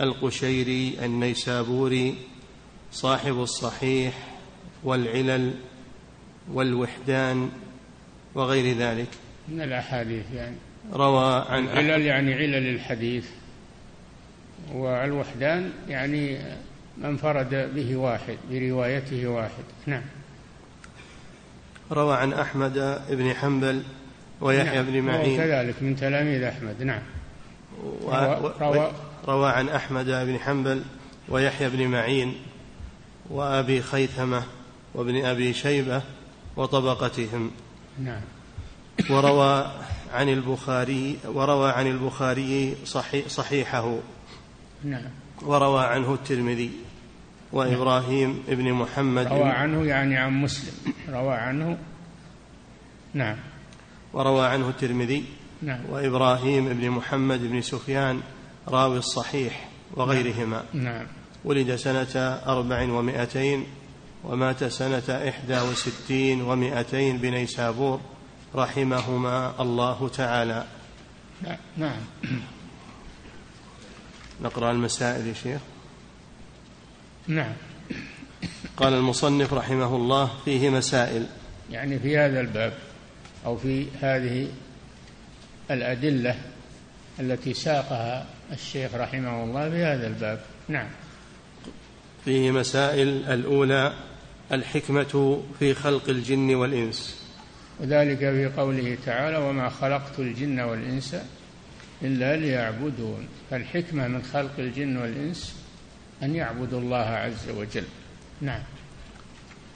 القشيري 0.00 1.04
النيسابوري 1.04 2.14
صاحب 2.92 3.42
الصحيح 3.42 4.14
والعلل 4.84 5.54
والوحدان 6.52 7.50
وغير 8.34 8.76
ذلك. 8.76 9.08
من 9.48 9.60
الأحاديث 9.60 10.24
يعني؟ 10.34 10.56
روى 10.92 11.44
عن 11.48 11.68
علل 11.68 12.02
يعني 12.02 12.34
علل 12.34 12.74
الحديث. 12.74 13.26
والوحدان 14.74 15.70
يعني 15.88 16.38
من 16.98 17.16
فرد 17.16 17.74
به 17.74 17.96
واحد 17.96 18.36
بروايته 18.50 19.26
واحد. 19.26 19.64
نعم. 19.86 20.02
روى 21.92 22.16
عن 22.16 22.32
أحمد 22.32 23.02
بن 23.10 23.34
حنبل 23.34 23.82
ويحيى 24.40 24.82
نعم 24.82 24.86
بن 24.86 25.00
معين. 25.00 25.36
كذلك 25.36 25.74
من 25.80 25.96
تلاميذ 25.96 26.42
أحمد 26.42 26.82
نعم. 26.82 27.02
و... 28.02 28.10
روى, 28.60 28.92
روى 29.28 29.50
عن 29.50 29.68
أحمد 29.68 30.06
بن 30.06 30.38
حنبل 30.38 30.82
ويحيى 31.28 31.68
بن 31.68 31.86
معين 31.86 32.34
وأبي 33.30 33.82
خيثمة 33.82 34.42
وابن 34.94 35.24
أبي 35.24 35.52
شيبة 35.52 36.02
وطبقتهم. 36.56 37.50
نعم. 37.98 38.20
وروى 39.10 39.72
عن 40.12 40.28
البخاري 40.28 41.18
وروى 41.24 41.70
عن 41.70 41.86
البخاري 41.86 42.76
صحيح 42.84 43.28
صحيحه. 43.28 43.98
نعم. 44.86 45.10
وروى 45.42 45.84
عنه 45.84 46.14
الترمذي 46.14 46.70
وإبراهيم 47.52 48.42
ابن 48.48 48.72
محمد. 48.72 49.26
روى 49.26 49.48
عنه 49.48 49.84
يعني 49.84 50.16
عن 50.16 50.32
مسلم. 50.32 50.94
روى 51.08 51.34
عنه. 51.34 51.78
نعم. 53.14 53.36
وروى 54.12 54.46
عنه 54.46 54.68
الترمذي 54.68 55.24
نعم. 55.62 55.80
وإبراهيم 55.90 56.68
ابن 56.68 56.90
محمد 56.90 57.40
بن 57.40 57.60
سفيان 57.62 58.20
راوي 58.68 58.98
الصحيح 58.98 59.68
وغيرهما. 59.94 60.64
نعم. 60.74 61.06
ولد 61.44 61.76
سنة 61.76 62.40
أربع 62.46 62.82
ومائتين 62.82 63.66
ومات 64.24 64.64
سنة 64.64 65.28
إحدى 65.28 65.60
وستين 65.60 66.42
ومائتين 66.42 67.18
بنيسابور 67.18 68.00
رحمهما 68.54 69.52
الله 69.60 70.08
تعالى. 70.08 70.64
نعم. 71.76 72.00
نقرأ 74.42 74.70
المسائل 74.72 75.26
يا 75.26 75.34
شيخ. 75.34 75.60
نعم. 77.26 77.52
قال 78.76 78.94
المصنف 78.94 79.54
رحمه 79.54 79.96
الله 79.96 80.30
فيه 80.44 80.70
مسائل. 80.70 81.26
يعني 81.70 81.98
في 81.98 82.18
هذا 82.18 82.40
الباب 82.40 82.72
أو 83.46 83.56
في 83.56 83.86
هذه 84.00 84.48
الأدلة 85.70 86.36
التي 87.20 87.54
ساقها 87.54 88.26
الشيخ 88.52 88.94
رحمه 88.94 89.44
الله 89.44 89.70
في 89.70 89.76
هذا 89.76 90.06
الباب. 90.06 90.40
نعم. 90.68 90.88
فيه 92.24 92.50
مسائل 92.50 93.08
الأولى 93.08 93.92
الحكمة 94.52 95.42
في 95.58 95.74
خلق 95.74 96.08
الجن 96.08 96.54
والإنس. 96.54 97.26
وذلك 97.80 98.18
في 98.18 98.46
قوله 98.56 98.98
تعالى 99.06 99.36
وما 99.36 99.68
خلقت 99.68 100.18
الجن 100.18 100.60
والإنس 100.60 101.16
إلا 102.02 102.36
ليعبدون. 102.36 103.28
فالحكمة 103.50 104.08
من 104.08 104.22
خلق 104.22 104.52
الجن 104.58 104.96
والإنس 104.96 105.56
أن 106.22 106.34
يعبدوا 106.34 106.80
الله 106.80 106.96
عز 106.96 107.48
وجل. 107.50 107.84
نعم. 108.40 108.62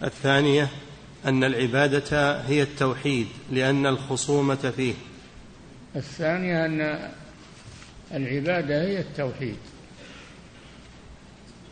الثانية 0.02 0.68
أن 1.24 1.44
العبادة 1.44 2.40
هي 2.40 2.62
التوحيد 2.62 3.26
لأن 3.52 3.86
الخصومة 3.86 4.72
فيه. 4.76 4.94
الثانية 5.96 6.66
أن 6.66 7.10
العبادة 8.14 8.82
هي 8.82 9.00
التوحيد. 9.00 9.56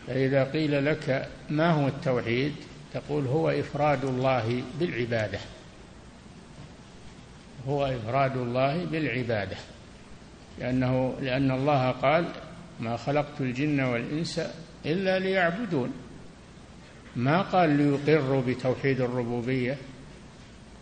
فإذا 0.06 0.44
قيل 0.44 0.84
لك 0.84 1.28
ما 1.50 1.70
هو 1.70 1.88
التوحيد 1.88 2.52
تقول 2.94 3.26
هو 3.26 3.50
إفراد 3.50 4.04
الله 4.04 4.62
بالعبادة. 4.80 5.38
هو 7.68 7.86
إفراد 7.86 8.36
الله 8.36 8.84
بالعبادة. 8.84 9.56
لأنه 10.60 11.14
لأن 11.20 11.50
الله 11.50 11.90
قال 11.90 12.24
ما 12.80 12.96
خلقت 12.96 13.40
الجن 13.40 13.80
والإنس 13.80 14.40
إلا 14.86 15.18
ليعبدون. 15.18 15.92
ما 17.16 17.42
قال 17.42 17.70
ليقروا 17.70 18.42
بتوحيد 18.42 19.00
الربوبية 19.00 19.76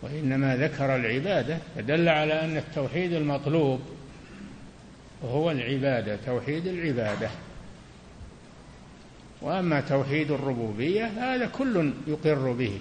وإنما 0.03 0.57
ذكر 0.57 0.97
العبادة 0.97 1.59
فدل 1.77 2.09
على 2.09 2.41
أن 2.41 2.57
التوحيد 2.57 3.13
المطلوب 3.13 3.81
وهو 5.23 5.51
العبادة 5.51 6.17
توحيد 6.27 6.67
العبادة. 6.67 7.31
وأما 9.43 9.81
توحيد 9.81 10.31
الربوبية 10.31 11.05
هذا 11.07 11.47
كل 11.47 11.93
يقر 12.07 12.53
به. 12.53 12.79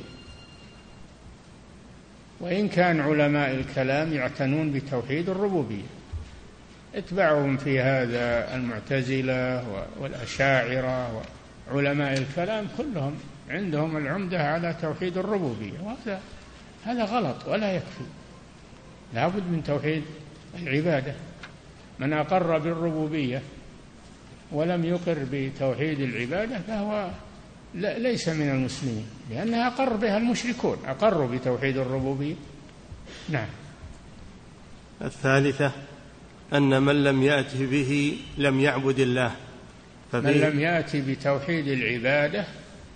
وإن 2.39 2.69
كان 2.69 2.99
علماء 2.99 3.51
الكلام 3.51 4.13
يعتنون 4.13 4.71
بتوحيد 4.71 5.29
الربوبية. 5.29 5.94
اتبعهم 6.95 7.57
في 7.57 7.79
هذا 7.79 8.55
المعتزلة 8.55 9.63
والأشاعرة 9.99 11.23
وعلماء 11.71 12.17
الكلام 12.17 12.67
كلهم 12.77 13.15
عندهم 13.49 13.97
العمدة 13.97 14.39
على 14.39 14.75
توحيد 14.81 15.17
الربوبية 15.17 15.79
وهذا 15.83 16.21
هذا 16.85 17.03
غلط 17.03 17.47
ولا 17.47 17.73
يكفي. 17.73 18.03
لابد 19.13 19.43
من 19.51 19.63
توحيد 19.63 20.03
العبادة. 20.59 21.13
من 21.99 22.13
أقر 22.13 22.57
بالربوبية 22.57 23.41
ولم 24.51 24.85
يقر 24.85 25.17
بتوحيد 25.31 25.99
العبادة 25.99 26.59
فهو 26.59 27.09
ليس 27.75 28.29
من 28.29 28.49
المسلمين 28.49 29.05
لأنها 29.29 29.67
أقر 29.67 29.93
بها 29.93 30.17
المشركون 30.17 30.77
أقروا 30.85 31.27
بتوحيد 31.27 31.77
الربوبية. 31.77 32.35
نعم. 33.29 33.47
الثالثة 35.01 35.71
أن 36.53 36.81
من 36.83 37.03
لم 37.03 37.23
يأت 37.23 37.55
به 37.57 38.17
لم 38.37 38.59
يعبد 38.59 38.99
الله. 38.99 39.31
من 40.13 40.31
لم 40.31 40.59
يأتي 40.59 41.01
بتوحيد 41.01 41.67
العبادة 41.67 42.45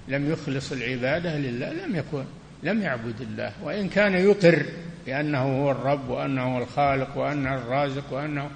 لم 0.07 0.31
يخلص 0.31 0.71
العبادة 0.71 1.37
لله 1.37 1.73
لم 1.73 1.95
يكن 1.95 2.23
لم 2.63 2.81
يعبد 2.81 3.21
الله. 3.21 3.53
وإن 3.63 3.89
كان 3.89 4.13
يقر 4.13 4.65
بأنه 5.05 5.41
هو 5.41 5.71
الرب 5.71 6.09
وأنه 6.09 6.55
هو 6.55 6.63
الخالق 6.63 7.17
وأنه 7.17 7.55
الرازق 7.55 8.13
وأنه 8.13 8.49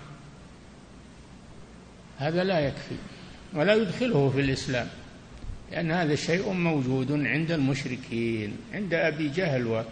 هذا 2.18 2.44
لا 2.44 2.60
يكفي 2.60 2.96
ولا 3.54 3.74
يدخله 3.74 4.30
في 4.30 4.42
الإسلام 4.42 4.88
لأن 5.72 5.92
هذا 5.92 6.16
شيء 6.16 6.52
موجود 6.52 7.12
عند 7.12 7.52
المشركين 7.52 8.58
عند 8.74 8.94
أبي 8.94 9.30
جهل 9.30 9.84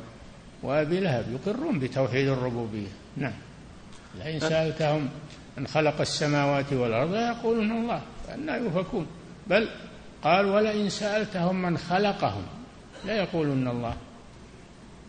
وأبي 0.64 1.00
لهب 1.00 1.26
يقرون 1.34 1.80
بتوحيد 1.80 2.28
الربوبية. 2.28 2.88
نعم. 3.18 3.34
لئن 4.19 4.39
سألتهم 4.39 5.10
من 5.58 5.67
خلق 5.67 6.02
السماوات 6.02 6.74
والأرض 6.74 7.15
يقولون 7.15 7.71
الله 7.71 8.02
فأنا 8.28 8.58
يؤفكون. 8.58 9.08
بل 9.47 9.69
قال 10.24 10.45
ولئن 10.45 10.89
سألتهم 10.89 11.62
من 11.62 11.78
خلقهم 11.78 12.43
لا 13.06 13.15
يقولون 13.15 13.67
الله. 13.67 13.95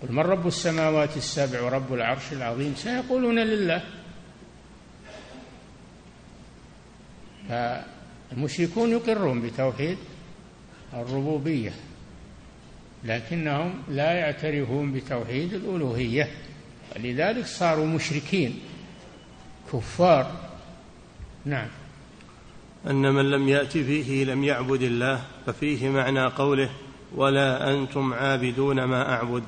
قل 0.02 0.12
من 0.12 0.18
رب 0.18 0.46
السماوات 0.46 1.16
السبع 1.16 1.62
ورب 1.62 1.94
العرش 1.94 2.32
العظيم؟ 2.32 2.74
سيقولون 2.76 3.38
لله. 3.38 3.82
فالمشركون 7.48 8.90
يقرون 8.90 9.42
بتوحيد 9.42 9.98
الربوبية 10.94 11.72
لكنهم 13.04 13.82
لا 13.88 14.12
يعترفون 14.12 14.92
بتوحيد 14.92 15.54
الألوهية. 15.54 16.28
ولذلك 16.96 17.46
صاروا 17.46 17.86
مشركين. 17.86 18.60
كفار 19.72 20.30
نعم. 21.44 21.68
أن 22.87 23.14
من 23.14 23.30
لم 23.30 23.48
يأت 23.48 23.72
فيه 23.72 24.24
لم 24.24 24.44
يعبد 24.44 24.82
الله 24.82 25.22
ففيه 25.46 25.88
معنى 25.88 26.26
قوله 26.26 26.70
ولا 27.14 27.74
أنتم 27.74 28.12
عابدون 28.12 28.85
ما 28.85 29.14
أعبد 29.14 29.42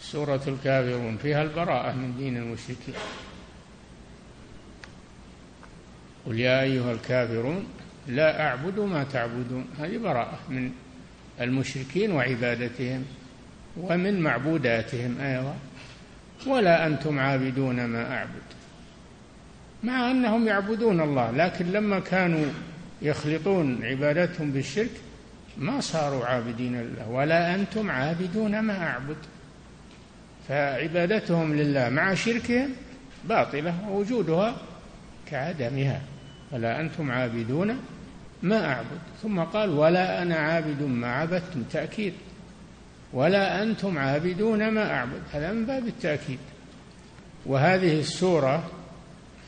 سورة 0.00 0.40
الكافرون 0.48 1.16
فيها 1.16 1.42
البراءة 1.42 1.92
من 1.92 2.16
دين 2.18 2.36
المشركين. 2.36 2.94
قل 6.26 6.40
يا 6.40 6.62
أيها 6.62 6.92
الكافرون 6.92 7.66
لا 8.08 8.46
أعبد 8.46 8.80
ما 8.80 9.04
تعبدون. 9.04 9.66
هذه 9.78 9.98
براءة 9.98 10.38
من 10.48 10.70
المشركين 11.40 12.12
وعبادتهم 12.12 13.04
ومن 13.76 14.20
معبوداتهم 14.20 15.20
أيضا. 15.20 15.56
ولا 16.46 16.86
أنتم 16.86 17.18
عابدون 17.18 17.84
ما 17.84 18.16
أعبد 18.16 18.44
مع 19.84 20.10
أنهم 20.10 20.46
يعبدون 20.46 21.00
الله 21.00 21.30
لكن 21.30 21.66
لما 21.72 22.00
كانوا 22.00 22.44
يخلطون 23.02 23.84
عبادتهم 23.84 24.50
بالشرك 24.50 24.90
ما 25.58 25.80
صاروا 25.80 26.26
عابدين 26.26 26.82
لله 26.82 27.08
ولا 27.10 27.54
أنتم 27.54 27.90
عابدون 27.90 28.60
ما 28.60 28.86
أعبد. 28.86 29.16
فعبادتهم 30.48 31.54
لله 31.54 31.88
مع 31.88 32.14
شركهم 32.14 32.70
باطلة 33.28 33.74
ووجودها 33.90 34.56
كعدمها 35.30 36.00
ولا 36.52 36.80
أنتم 36.80 37.10
عابدون 37.10 37.78
ما 38.42 38.66
أعبد. 38.72 38.98
ثم 39.22 39.40
قال 39.40 39.70
ولا 39.70 40.22
أنا 40.22 40.36
عابد 40.36 40.82
ما 40.82 41.12
عبدتم 41.12 41.62
تأكيد. 41.72 42.12
ولا 43.12 43.62
أنتم 43.62 43.98
عابدون 43.98 44.68
ما 44.68 44.94
أعبد 44.94 45.22
هذا 45.32 45.52
من 45.52 45.66
باب 45.66 45.86
التأكيد. 45.86 46.38
وهذه 47.46 48.00
السورة 48.00 48.70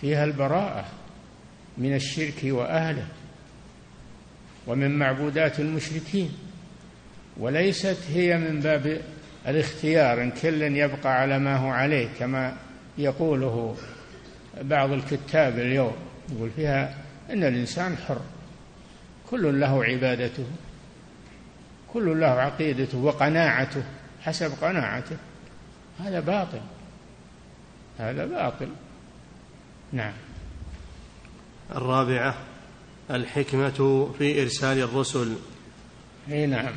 فيها 0.01 0.25
البراءة 0.25 0.85
من 1.79 1.95
الشرك 1.95 2.41
وأهله 2.45 3.07
ومن 4.67 4.99
معبودات 4.99 5.61
المشركين 5.61 6.33
وليست 7.37 7.99
هي 8.11 8.39
من 8.39 8.61
باب 8.61 9.01
الاختيار 9.49 10.23
إن 10.23 10.31
كل 10.31 10.63
يبقى 10.63 11.21
على 11.21 11.39
ما 11.39 11.57
هو 11.57 11.69
عليه 11.69 12.09
كما 12.19 12.57
يقوله 12.99 13.77
بعض 14.63 14.93
الكتاب 14.93 15.59
اليوم 15.59 15.97
يقول 16.33 16.51
فيها 16.51 16.95
إن 17.31 17.45
الإنسان 17.45 17.97
حر 17.97 18.21
كل 19.31 19.61
له 19.61 19.85
عبادته 19.85 20.47
كل 21.93 22.21
له 22.21 22.27
عقيدته 22.27 22.99
وقناعته 22.99 23.83
حسب 24.23 24.53
قناعته 24.61 25.17
هذا 26.01 26.21
باطل 26.21 26.61
هذا 27.99 28.27
باطل. 28.27 28.69
نعم. 29.93 30.13
الرابعة 31.77 32.39
الحكمة 33.11 34.09
في 34.19 34.43
إرسال 34.43 34.79
الرسل. 34.79 35.37
أي 36.31 36.47
نعم. 36.47 36.75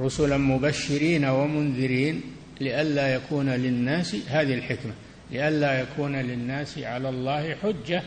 رسلا 0.00 0.36
مبشرين 0.36 1.24
ومنذرين 1.24 2.22
لئلا 2.60 3.14
يكون 3.14 3.48
للناس 3.48 4.16
هذه 4.28 4.54
الحكمة 4.54 4.92
لئلا 5.30 5.80
يكون 5.80 6.16
للناس 6.16 6.78
على 6.78 7.08
الله 7.08 7.54
حجة 7.54 8.02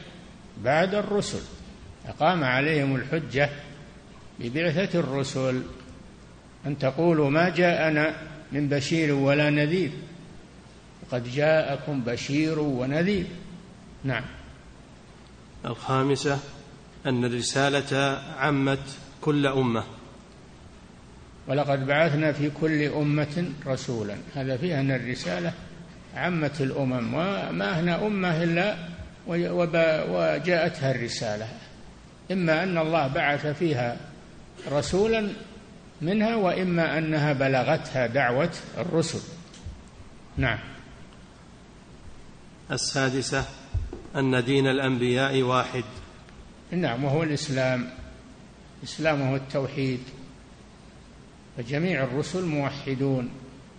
بعد 0.63 0.95
الرسل. 0.95 1.41
أقام 2.07 2.43
عليهم 2.43 2.95
الحجة 2.95 3.49
ببعثة 4.39 4.99
الرسل. 4.99 5.61
أن 6.65 6.77
تقولوا 6.77 7.29
ما 7.29 7.49
جاءنا 7.49 8.15
من 8.51 8.69
بشير 8.69 9.13
ولا 9.13 9.49
نذير. 9.49 9.91
قد 11.11 11.31
جاءكم 11.31 12.01
بشير 12.01 12.59
ونذير. 12.59 13.25
نعم. 14.03 14.23
الخامسة 15.65 16.39
أن 17.05 17.25
الرسالة 17.25 18.21
عمت 18.37 18.97
كل 19.21 19.47
أمة. 19.47 19.83
ولقد 21.47 21.87
بعثنا 21.87 22.31
في 22.31 22.49
كل 22.49 22.83
أمة 22.83 23.49
رسولا. 23.67 24.15
هذا 24.35 24.57
فيه 24.57 24.79
أن 24.79 24.91
الرسالة 24.91 25.53
عمت 26.15 26.61
الأمم 26.61 27.13
وما 27.13 27.79
هنا 27.79 28.07
أمة 28.07 28.43
إلا 28.43 28.75
وجاءتها 29.27 30.91
الرسالة. 30.91 31.47
إما 32.31 32.63
أن 32.63 32.77
الله 32.77 33.07
بعث 33.07 33.47
فيها 33.47 33.97
رسولا 34.71 35.29
منها 36.01 36.35
وإما 36.35 36.97
أنها 36.97 37.33
بلغتها 37.33 38.07
دعوة 38.07 38.51
الرسل. 38.77 39.19
نعم. 40.37 40.59
السادسة 42.71 43.45
أن 44.15 44.43
دين 44.43 44.67
الأنبياء 44.67 45.41
واحد. 45.41 45.83
نعم 46.71 47.03
وهو 47.03 47.23
الإسلام. 47.23 47.89
الإسلام 48.79 49.21
هو 49.21 49.35
التوحيد. 49.35 49.99
فجميع 51.57 52.03
الرسل 52.03 52.45
موحدون 52.45 53.29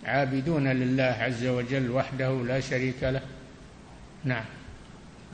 عابدون 0.05 0.67
لله 0.67 1.03
عز 1.03 1.45
وجل 1.45 1.91
وحده 1.91 2.31
لا 2.31 2.59
شريك 2.59 3.03
له. 3.03 3.21
نعم. 4.23 4.45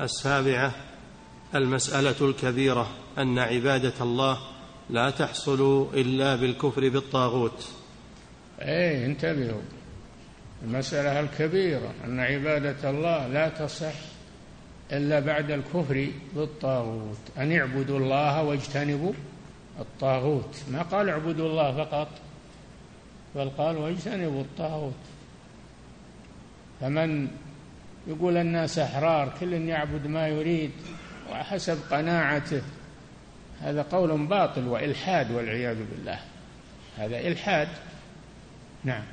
السابعة 0.01 0.75
المسألة 1.55 2.29
الكبيرة 2.29 2.89
أن 3.17 3.39
عبادة 3.39 3.93
الله 4.01 4.37
لا 4.89 5.09
تحصل 5.09 5.89
إلا 5.93 6.35
بالكفر 6.35 6.89
بالطاغوت. 6.89 7.67
إيه 8.61 9.05
انتبهوا. 9.05 9.61
المسألة 10.63 11.19
الكبيرة 11.19 11.93
أن 12.05 12.19
عبادة 12.19 12.89
الله 12.89 13.27
لا 13.27 13.49
تصح 13.49 14.10
إلا 14.91 15.19
بعد 15.19 15.51
الكفر 15.51 16.07
بالطاغوت. 16.35 17.17
أن 17.37 17.51
اعبدوا 17.51 17.99
الله 17.99 18.43
واجتنبوا 18.43 19.13
الطاغوت. 19.79 20.63
ما 20.71 20.81
قال 20.81 21.09
اعبدوا 21.09 21.49
الله 21.49 21.85
فقط 21.85 22.07
بل 23.35 23.49
قال 23.49 23.77
واجتنبوا 23.77 24.41
الطاغوت. 24.41 24.93
فمن 26.81 27.27
يقول 28.07 28.37
الناس 28.37 28.79
أحرار 28.79 29.33
كل 29.39 29.53
يعبد 29.53 30.07
ما 30.07 30.27
يريد 30.27 30.71
وحسب 31.31 31.77
قناعته 31.91 32.61
هذا 33.61 33.81
قول 33.81 34.25
باطل 34.27 34.67
وإلحاد 34.67 35.31
والعياذ 35.31 35.77
بالله. 35.91 36.19
هذا 36.97 37.19
إلحاد. 37.19 37.67
نعم. 38.83 39.03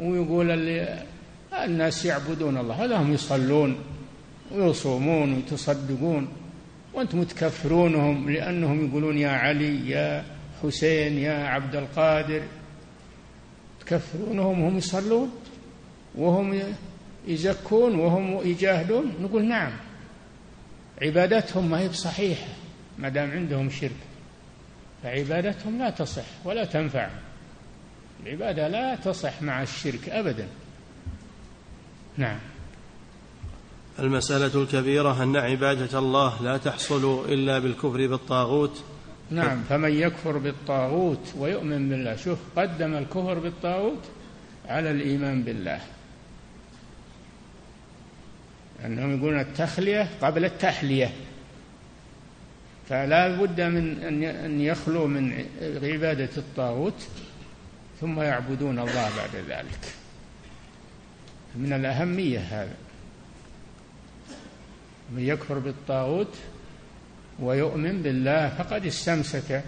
ويقول 0.00 0.50
اللي 0.50 1.02
الناس 1.64 2.04
يعبدون 2.04 2.56
الله 2.56 2.84
هذا 2.84 2.96
هم 2.96 3.12
يصلون. 3.12 3.91
ويصومون 4.54 5.34
ويتصدقون 5.34 6.28
وأنتم 6.94 7.22
تكفرونهم 7.22 8.30
لأنهم 8.30 8.88
يقولون 8.88 9.18
يا 9.18 9.30
علي 9.30 9.90
يا 9.90 10.24
حسين 10.62 11.18
يا 11.18 11.46
عبد 11.46 11.76
القادر. 11.76 12.42
تكفرونهم 13.80 14.62
وهم 14.62 14.76
يصلون 14.76 15.30
وهم 16.14 16.62
يزكون 17.28 17.94
وهم 17.94 18.48
يجاهدون؟ 18.48 19.12
نقول 19.22 19.44
نعم. 19.44 19.72
عبادتهم 21.02 21.70
ما 21.70 21.78
هي 21.80 21.88
بصحيحة 21.88 22.48
ما 22.98 23.08
دام 23.08 23.30
عندهم 23.30 23.70
شرك. 23.70 23.90
فعبادتهم 25.02 25.78
لا 25.78 25.90
تصح 25.90 26.24
ولا 26.44 26.64
تنفع. 26.64 27.10
العبادة 28.26 28.68
لا 28.68 28.94
تصح 28.94 29.42
مع 29.42 29.62
الشرك 29.62 30.08
أبدا. 30.08 30.46
نعم. 32.16 32.38
المسألة 33.98 34.62
الكبيرة 34.62 35.22
أن 35.22 35.36
عبادة 35.36 35.98
الله 35.98 36.42
لا 36.42 36.56
تحصل 36.56 37.24
إلا 37.28 37.58
بالكفر 37.58 38.06
بالطاغوت. 38.06 38.82
نعم 39.30 39.62
فمن 39.62 39.92
يكفر 39.92 40.38
بالطاغوت 40.38 41.34
ويؤمن 41.38 41.88
بالله 41.88 42.16
شوف 42.16 42.38
قدم 42.56 42.94
الكفر 42.94 43.38
بالطاغوت 43.38 44.04
على 44.68 44.90
الإيمان 44.90 45.42
بالله. 45.42 45.80
أنهم 48.84 49.18
يقولون 49.18 49.40
التخلية 49.40 50.08
قبل 50.22 50.44
التحلية. 50.44 51.12
فلا 52.88 53.36
بد 53.36 53.60
من 53.60 54.02
أن 54.44 54.60
يخلوا 54.60 55.08
من 55.08 55.44
عبادة 55.82 56.30
الطاغوت 56.36 57.06
ثم 58.00 58.20
يعبدون 58.20 58.78
الله 58.78 59.10
بعد 59.16 59.36
ذلك. 59.48 59.80
من 61.56 61.72
الأهمية 61.72 62.38
هذا. 62.38 62.74
من 65.16 65.22
يكفر 65.22 65.58
بالطاغوت 65.58 66.36
ويؤمن 67.40 68.02
بالله 68.02 68.48
فقد 68.48 68.86
استمسك 68.86 69.64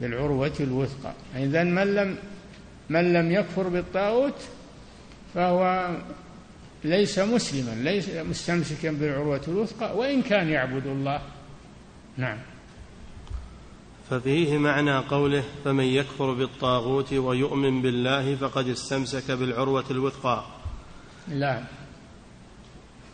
بالعروة 0.00 0.52
الوثقى. 0.60 1.12
إذا 1.36 1.64
من 1.64 1.94
لم 1.94 2.16
من 2.88 3.12
لم 3.12 3.32
يكفر 3.32 3.68
بالطاغوت 3.68 4.34
فهو 5.34 5.90
ليس 6.84 7.18
مسلما 7.18 7.90
ليس 7.90 8.08
مستمسكا 8.08 8.90
بالعروة 8.90 9.40
الوثقى 9.48 9.96
وإن 9.96 10.22
كان 10.22 10.48
يعبد 10.48 10.86
الله. 10.86 11.22
نعم. 12.16 12.38
ففيه 14.10 14.58
معنى 14.58 14.98
قوله 14.98 15.44
فمن 15.64 15.84
يكفر 15.84 16.32
بالطاغوت 16.32 17.12
ويؤمن 17.12 17.82
بالله 17.82 18.36
فقد 18.36 18.68
استمسك 18.68 19.30
بالعروة 19.30 19.84
الوثقى. 19.90 20.44
لا. 21.28 21.64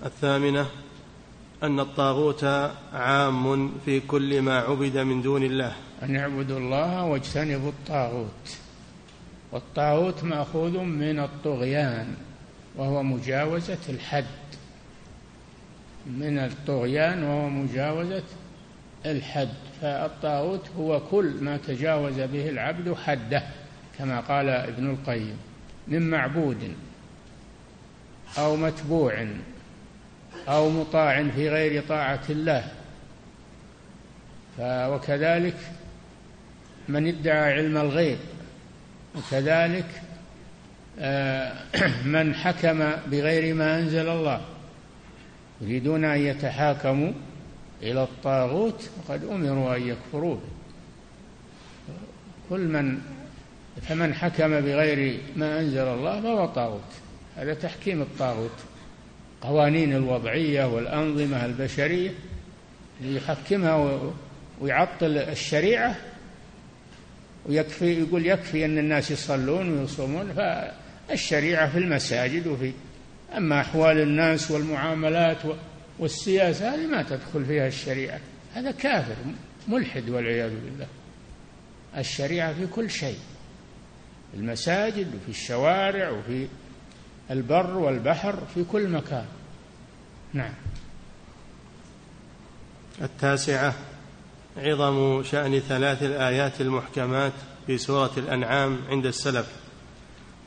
الثامنة 0.04 0.66
أن 1.62 1.80
الطاغوت 1.80 2.44
عام 2.92 3.72
في 3.84 4.00
كل 4.00 4.42
ما 4.42 4.58
عبد 4.58 4.98
من 4.98 5.22
دون 5.22 5.42
الله. 5.42 5.72
أن 6.02 6.14
يعبدوا 6.14 6.58
الله 6.58 7.04
واجتنبوا 7.04 7.68
الطاغوت. 7.68 8.56
والطاغوت 9.52 10.24
مأخوذ 10.24 10.78
من 10.78 11.18
الطغيان 11.18 12.14
وهو 12.76 13.02
مجاوزة 13.02 13.78
الحد. 13.88 14.24
من 16.06 16.38
الطغيان 16.38 17.22
وهو 17.22 17.48
مجاوزة 17.48 18.22
الحد. 19.06 19.54
فالطاغوت 19.82 20.70
هو 20.78 21.00
كل 21.10 21.34
ما 21.40 21.56
تجاوز 21.56 22.20
به 22.20 22.48
العبد 22.48 22.94
حده 22.94 23.42
كما 23.98 24.20
قال 24.20 24.48
ابن 24.48 24.90
القيم 24.90 25.36
من 25.88 26.10
معبود 26.10 26.74
أو 28.38 28.56
متبوع. 28.56 29.26
أو 30.48 30.70
مطاع 30.70 31.28
في 31.28 31.48
غير 31.48 31.82
طاعة 31.88 32.22
الله. 32.30 32.64
وكذلك 34.62 35.56
من 36.88 37.06
ادعى 37.08 37.52
علم 37.52 37.76
الغيب 37.76 38.18
وكذلك 39.16 40.02
آه، 40.98 41.52
من 42.04 42.34
حكم 42.34 42.90
بغير 43.06 43.54
ما 43.54 43.78
أنزل 43.78 44.08
الله. 44.08 44.40
يريدون 45.60 46.04
أن 46.04 46.18
يتحاكموا 46.18 47.12
إلى 47.82 48.02
الطاغوت 48.02 48.90
وقد 48.98 49.24
أمروا 49.24 49.76
أن 49.76 49.88
يكفروا 49.88 50.34
به 50.34 50.40
كل 52.50 52.60
من 52.60 52.98
فمن 53.82 54.14
حكم 54.14 54.60
بغير 54.60 55.20
ما 55.36 55.60
أنزل 55.60 55.88
الله 55.88 56.20
فهو 56.20 56.46
طاغوت. 56.46 56.92
هذا 57.36 57.54
تحكيم 57.54 58.02
الطاغوت. 58.02 58.69
قوانين 59.42 59.92
الوضعية 59.92 60.64
والأنظمة 60.64 61.44
البشرية 61.44 62.10
يحكمها 63.02 64.00
ويعطل 64.60 65.18
الشريعة 65.18 65.96
ويكفي 67.46 68.00
يقول 68.00 68.26
يكفي 68.26 68.64
أن 68.64 68.78
الناس 68.78 69.10
يصلون 69.10 69.78
ويصومون 69.78 70.32
فالشريعة 70.32 71.70
في 71.70 71.78
المساجد 71.78 72.46
وفي 72.46 72.72
أما 73.36 73.60
أحوال 73.60 74.00
الناس 74.00 74.50
والمعاملات 74.50 75.38
والسياسة 75.98 76.74
هذه 76.74 76.86
ما 76.86 77.02
تدخل 77.02 77.44
فيها 77.44 77.66
الشريعة. 77.66 78.20
هذا 78.54 78.70
كافر 78.70 79.14
ملحد 79.68 80.08
والعياذ 80.08 80.50
بالله. 80.50 80.86
الشريعة 81.98 82.52
في 82.52 82.66
كل 82.66 82.90
شيء 82.90 83.18
في 84.32 84.36
المساجد 84.36 85.06
وفي 85.14 85.28
الشوارع 85.28 86.10
وفي 86.10 86.46
البر 87.30 87.76
والبحر 87.76 88.38
في 88.54 88.64
كل 88.64 88.88
مكان. 88.88 89.26
نعم. 90.32 90.52
التاسعة 93.02 93.74
عظم 94.56 95.22
شأن 95.22 95.58
ثلاث 95.58 96.02
الآيات 96.02 96.60
المحكمات 96.60 97.32
في 97.66 97.78
سورة 97.78 98.10
الأنعام 98.16 98.78
عند 98.88 99.06
السلف. 99.06 99.46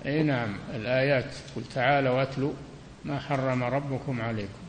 أي 0.05 0.23
نعم 0.23 0.57
الآيات. 0.75 1.31
قل 1.55 1.63
تعالوا 1.75 2.11
واتلوا 2.11 2.53
ما 3.05 3.19
حرم 3.19 3.63
ربكم 3.63 4.21
عليكم 4.21 4.63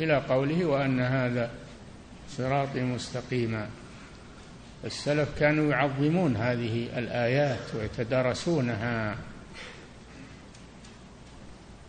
إلى 0.00 0.16
قوله 0.16 0.64
وأن 0.64 1.00
هذا 1.00 1.50
صراطي 2.28 2.80
مستقيما. 2.80 3.68
السلف 4.84 5.28
كانوا 5.38 5.70
يعظمون 5.70 6.36
هذه 6.36 6.98
الآيات 6.98 7.74
ويتدارسونها. 7.74 9.16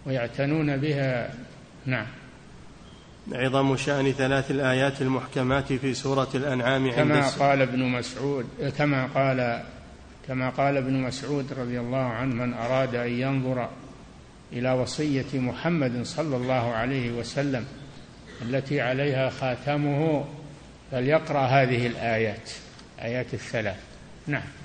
ويعتنون 0.08 0.78
بها. 0.78 1.34
نعم. 1.86 2.08
عظم 3.32 3.78
شأن 3.78 4.12
ثلاث 4.12 4.52
الآيات 4.52 5.02
المحكمات 5.02 5.74
في 5.74 5.94
سورة 5.94 6.28
الأنعام 6.36 6.84
عند 6.84 6.96
كما 6.96 7.30
قال 7.30 7.62
ابن 7.62 7.84
مسعود 7.84 8.46
كما 8.78 9.06
قال 9.06 9.64
كما 10.28 10.50
قال 10.50 10.78
ابن 10.78 10.94
مسعود 10.94 11.54
رضي 11.54 11.80
الله 11.80 11.98
عنه 11.98 12.36
من 12.36 12.54
أراد 12.54 12.96
أن 12.96 13.12
ينظر 13.12 13.70
إلى 14.54 14.72
وصية 14.72 15.40
محمد 15.40 16.04
صلى 16.06 16.36
الله 16.36 16.74
عليه 16.74 17.12
وسلم 17.12 17.66
التي 18.42 18.82
عليها 18.82 19.30
خاتمه 19.30 20.26
فليقرأ 20.92 21.40
هذه 21.40 21.88
الآيات 21.88 22.50
آيات 23.02 23.34
الثلاث. 23.34 23.80
نعم. 24.28 24.57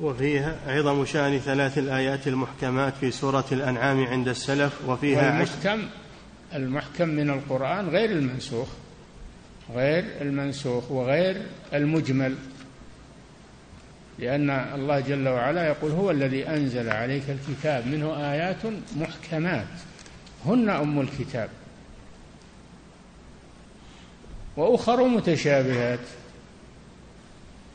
وفيها 0.00 0.56
عظم 0.66 1.04
شأن 1.04 1.38
ثلاث 1.38 1.78
الآيات 1.78 2.28
المحكمات 2.28 2.94
في 3.00 3.10
سورة 3.10 3.44
الأنعام 3.52 4.04
عند 4.04 4.28
السلف 4.28 4.88
وفيها 4.88 5.36
المحكم 5.36 5.88
المحكم 6.54 7.08
من 7.08 7.30
القرآن 7.30 7.88
غير 7.88 8.10
المنسوخ 8.10 8.68
غير 9.74 10.04
المنسوخ 10.20 10.90
وغير 10.90 11.42
المجمل 11.74 12.36
لأن 14.18 14.50
الله 14.50 15.00
جل 15.00 15.28
وعلا 15.28 15.66
يقول 15.66 15.90
هو 15.90 16.10
الذي 16.10 16.48
أنزل 16.48 16.90
عليك 16.90 17.22
الكتاب 17.28 17.86
منه 17.86 18.32
آيات 18.32 18.62
محكمات 18.96 19.66
هن 20.46 20.70
أم 20.70 21.00
الكتاب. 21.00 21.48
وأخر 24.56 25.04
متشابهات 25.08 25.98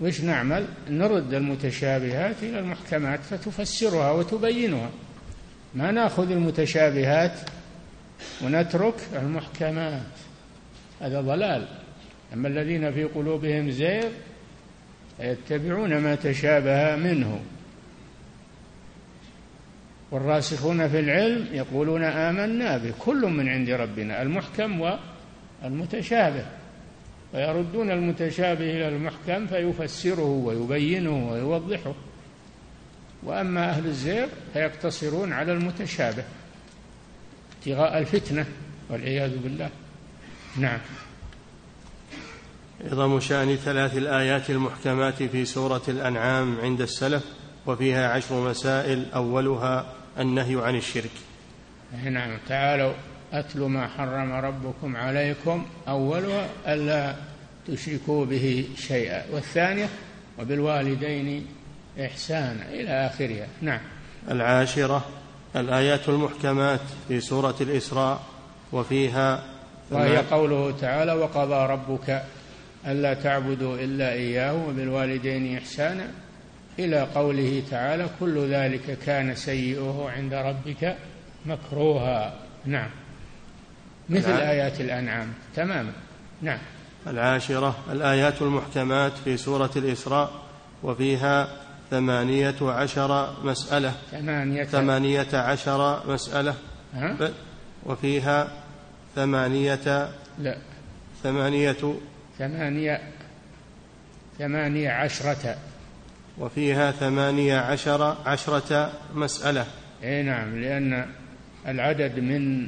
وش 0.01 0.21
نعمل 0.21 0.67
نرد 0.89 1.33
المتشابهات 1.33 2.35
إلى 2.43 2.59
المحكمات 2.59 3.19
فتفسرها 3.19 4.11
وتبينها. 4.11 4.89
ما 5.75 5.91
نأخذ 5.91 6.31
المتشابهات 6.31 7.39
ونترك 8.43 8.95
المحكمات. 9.13 10.01
هذا 11.01 11.21
ضلال. 11.21 11.67
أما 12.33 12.47
الذين 12.47 12.91
في 12.91 13.03
قلوبهم 13.03 13.71
زيغ 13.71 14.09
يتبعون 15.19 15.97
ما 15.97 16.15
تشابه 16.15 16.95
منه. 16.95 17.39
والراسخون 20.11 20.87
في 20.89 20.99
العلم 20.99 21.47
يقولون 21.51 22.03
آمنا 22.03 22.77
به 22.77 22.93
كل 22.99 23.25
من 23.25 23.49
عند 23.49 23.69
ربنا 23.69 24.21
المحكم 24.21 24.97
والمتشابه. 25.63 26.45
ويردون 27.33 27.91
المتشابه 27.91 28.71
إلى 28.71 28.87
المحكم 28.87 29.47
فيفسره 29.47 30.21
ويبينه 30.21 31.31
ويوضحه. 31.31 31.93
وأما 33.23 33.69
أهل 33.69 33.85
الزيغ 33.85 34.27
فيقتصرون 34.53 35.33
على 35.33 35.51
المتشابه 35.51 36.23
ابتغاء 37.57 37.97
الفتنة 37.97 38.45
والعياذ 38.89 39.37
بالله. 39.37 39.69
نعم. 40.57 40.79
عظم 42.91 43.19
شأن 43.19 43.55
ثلاث 43.55 43.97
الآيات 43.97 44.49
المحكمات 44.49 45.23
في 45.23 45.45
سورة 45.45 45.81
الأنعام 45.87 46.61
عند 46.61 46.81
السلف 46.81 47.23
وفيها 47.65 48.09
عشر 48.09 48.49
مسائل 48.49 49.05
أولها 49.15 49.93
النهي 50.19 50.55
عن 50.55 50.75
الشرك. 50.75 51.11
نعم. 52.03 52.37
تعالوا. 52.47 52.93
أتل 53.33 53.59
ما 53.59 53.87
حرم 53.87 54.31
ربكم 54.31 54.95
عليكم 54.95 55.65
أولها 55.87 56.47
ألا 56.67 57.15
تشركوا 57.67 58.25
به 58.25 58.65
شيئا 58.77 59.23
والثانية 59.31 59.89
وبالوالدين 60.39 61.47
إحسانا 62.05 62.69
إلى 62.69 62.89
آخرها. 62.89 63.47
نعم. 63.61 63.79
العاشرة 64.31 65.05
الآيات 65.55 66.09
المحكمات 66.09 66.79
في 67.07 67.19
سورة 67.19 67.55
الإسراء 67.61 68.23
وفيها 68.71 69.43
وهي 69.91 70.17
قوله 70.17 70.71
تعالى 70.81 71.13
وقضى 71.13 71.73
ربك 71.73 72.23
ألا 72.87 73.13
تعبدوا 73.13 73.75
إلا 73.75 74.13
إياه 74.13 74.67
وبالوالدين 74.67 75.57
إحسانا 75.57 76.07
إلى 76.79 77.07
قوله 77.15 77.63
تعالى 77.71 78.09
كل 78.19 78.47
ذلك 78.49 78.97
كان 79.05 79.35
سيئه 79.35 80.09
عند 80.15 80.33
ربك 80.33 80.95
مكروها 81.45 82.33
نعم. 82.65 82.89
مثل. 84.09 84.31
آيات 84.31 84.81
الأنعام. 84.81 85.33
تماما. 85.55 85.91
نعم. 86.41 86.59
العاشرة 87.07 87.75
الآيات 87.91 88.41
المحكمات 88.41 89.11
في 89.25 89.37
سورة 89.37 89.71
الإسراء 89.75 90.31
وفيها 90.83 91.47
ثمانية 91.91 92.55
عشر 92.61 93.33
مسألة. 93.43 93.93
ثمانية. 94.11 94.63
ثمانية 94.63 95.27
عشر 95.33 96.11
مسألة. 96.13 96.55
ها؟ 96.93 97.31
وفيها 97.85 98.47
ثمانية. 99.15 100.09
لا. 100.39 100.57
ثمانية. 101.23 101.77
ثمانية. 102.39 103.01
ثمانية 104.39 104.89
عشرة. 104.89 105.57
وفيها 106.37 106.91
ثمانية 106.91 107.57
عشر 107.57 108.17
عشرة 108.25 108.91
مسألة. 109.15 109.65
أي 110.03 110.23
نعم 110.23 110.61
لأن 110.61 111.05
العدد 111.67 112.19
من 112.19 112.67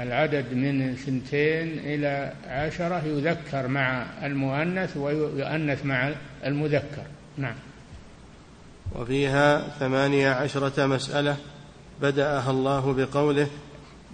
العدد 0.00 0.54
من 0.54 0.94
ثنتين 0.94 1.78
إلى 1.78 2.32
عشرة 2.48 3.02
يذكر 3.04 3.68
مع 3.68 4.06
المؤنث 4.22 4.96
ويؤنث 4.96 5.84
مع 5.84 6.12
المذكر. 6.44 7.02
نعم. 7.36 7.54
وفيها 8.94 9.68
ثمانية 9.68 10.30
عشرة 10.30 10.86
مسألة 10.86 11.36
بدأها 12.02 12.50
الله 12.50 12.92
بقوله 12.92 13.48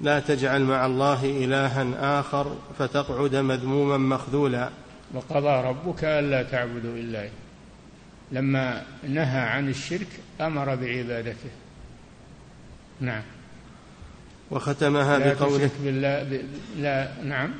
لا 0.03 0.20
تجعل 0.20 0.62
مع 0.62 0.87
الله 0.87 1.24
إلها 1.24 2.20
آخر 2.20 2.57
فتقعد 2.78 3.37
مذموما 3.37 3.97
مخذولا. 3.97 4.70
وقضى 5.14 5.68
ربك 5.68 6.05
ألا 6.05 6.43
تعبدوا 6.43 6.97
إلا 6.97 7.28
لما 8.32 8.82
نهى 9.09 9.41
عن 9.41 9.68
الشرك 9.68 10.09
أمر 10.41 10.74
بعبادته. 10.74 11.51
نعم. 13.01 13.22
وختمها 14.51 15.18
لا 15.18 15.32
بقوله 15.32 15.70
بالله 15.84 16.22
ب... 16.22 16.40
لا 16.78 17.09
نعم. 17.24 17.51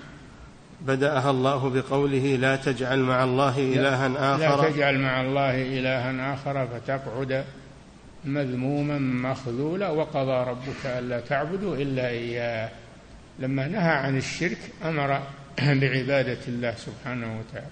بدأها 0.81 1.31
الله 1.31 1.71
بقوله 1.71 2.37
لا 2.37 2.57
تجعل 2.57 2.99
مع 2.99 3.25
الله 3.25 3.59
إلها 3.59 4.35
آخر. 4.35 4.63
لا 4.63 4.71
تجعل 4.71 4.99
مع 4.99 5.21
الله 5.21 5.63
إلها 5.79 6.35
آخر 6.35 6.67
فتقعد 6.67 7.45
مذموما 8.25 8.99
مخذولا 8.99 9.89
وقضى 9.89 10.51
ربك 10.51 10.87
ألا 10.87 11.21
تعبدوا 11.21 11.77
إلا 11.77 12.09
إياه. 12.09 12.71
لما 13.39 13.69
نهى 13.69 13.93
عن 13.93 14.17
الشرك 14.17 14.59
أمر 14.85 15.23
بعبادة 15.81 16.39
الله 16.49 16.75
سبحانه 16.75 17.39
وتعالى. 17.41 17.67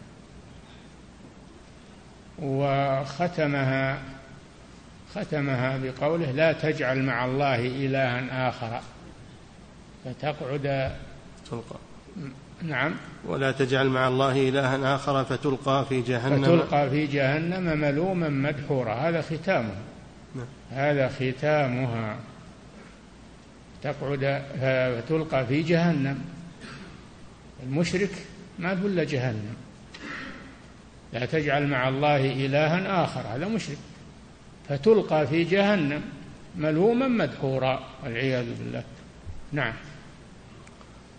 وختمها 2.38 3.98
ختمها 5.14 5.78
بقوله 5.82 6.30
لا 6.30 6.52
تجعل 6.52 7.02
مع 7.02 7.24
الله 7.24 7.60
إلها 7.66 8.48
آخر. 8.48 8.80
فتقعد. 10.04 10.92
تلقى 11.50 11.76
نعم. 12.62 12.94
ولا 13.24 13.52
تجعل 13.52 13.88
مع 13.88 14.08
الله 14.08 14.48
إلها 14.48 14.94
آخر 14.94 15.24
فتلقى 15.24 15.86
في 15.88 16.00
جهنم. 16.00 16.42
فتلقى 16.42 16.90
في 16.90 17.06
جهنم 17.06 17.78
ملوما 17.78 18.28
مدحورا. 18.28 18.94
هذا 18.94 19.22
ختامها 19.22 19.82
نعم. 20.34 20.46
هذا 20.70 21.08
ختامها. 21.08 22.16
تقعد 23.82 24.42
فتلقى 24.60 25.46
في 25.46 25.62
جهنم. 25.62 26.18
المشرك 27.62 28.10
ما 28.58 28.72
الا 28.72 29.04
جهنم. 29.04 29.54
لا 31.12 31.26
تجعل 31.26 31.66
مع 31.66 31.88
الله 31.88 32.16
إلها 32.16 33.04
آخر. 33.04 33.20
هذا 33.34 33.48
مشرك. 33.48 33.78
فتلقى 34.68 35.26
في 35.26 35.44
جهنم 35.44 36.02
ملوما 36.56 37.08
مدحورا. 37.08 37.80
والعياذ 38.04 38.46
بالله. 38.58 38.82
نعم. 39.52 39.72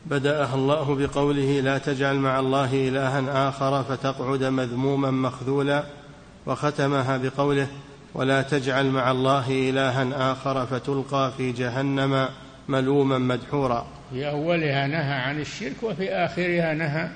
بدأها 0.05 0.55
الله 0.55 0.95
بقوله 0.95 1.59
لا 1.61 1.77
تجعل 1.77 2.15
مع 2.15 2.39
الله 2.39 2.89
إلها 2.89 3.49
آخر 3.49 3.83
فتقعد 3.83 4.43
مذموما 4.43 5.11
مخذولا 5.11 5.83
وختمها 6.45 7.17
بقوله 7.17 7.67
ولا 8.13 8.41
تجعل 8.41 8.85
مع 8.85 9.11
الله 9.11 9.69
إلها 9.69 10.31
آخر 10.31 10.65
فتلقى 10.65 11.31
في 11.37 11.51
جهنم 11.51 12.29
ملوما 12.67 13.17
مدحورا. 13.17 13.87
في 14.11 14.29
أولها 14.29 14.87
نهى 14.87 15.13
عن 15.13 15.41
الشرك 15.41 15.83
وفي 15.83 16.09
آخرها 16.09 16.73
نهى 16.73 17.09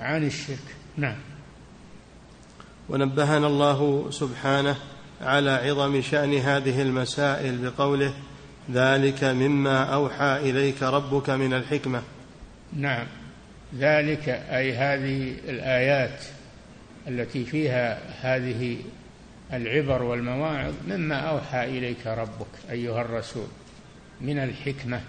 عن 0.00 0.26
الشرك. 0.26 0.76
نعم. 0.96 1.16
ونبهنا 2.88 3.46
الله 3.46 4.06
سبحانه 4.10 4.76
على 5.20 5.50
عظم 5.50 6.00
شأن 6.00 6.34
هذه 6.34 6.82
المسائل 6.82 7.58
بقوله 7.58 8.12
ذلك 8.72 9.24
مما 9.24 9.84
أوحى 9.84 10.50
إليك 10.50 10.82
ربك 10.82 11.30
من 11.30 11.52
الحكمة. 11.52 12.02
نعم. 12.72 13.06
ذلك 13.78 14.28
أي 14.28 14.72
هذه 14.76 15.34
الآيات 15.48 16.24
التي 17.08 17.44
فيها 17.44 17.98
هذه 18.20 18.76
العبر 19.52 20.02
والمواعظ 20.02 20.74
مما 20.88 21.16
أوحى 21.16 21.64
إليك 21.64 22.06
ربك 22.06 22.70
أيها 22.70 23.00
الرسول 23.00 23.46
من 24.20 24.38
الحكمة. 24.38 25.00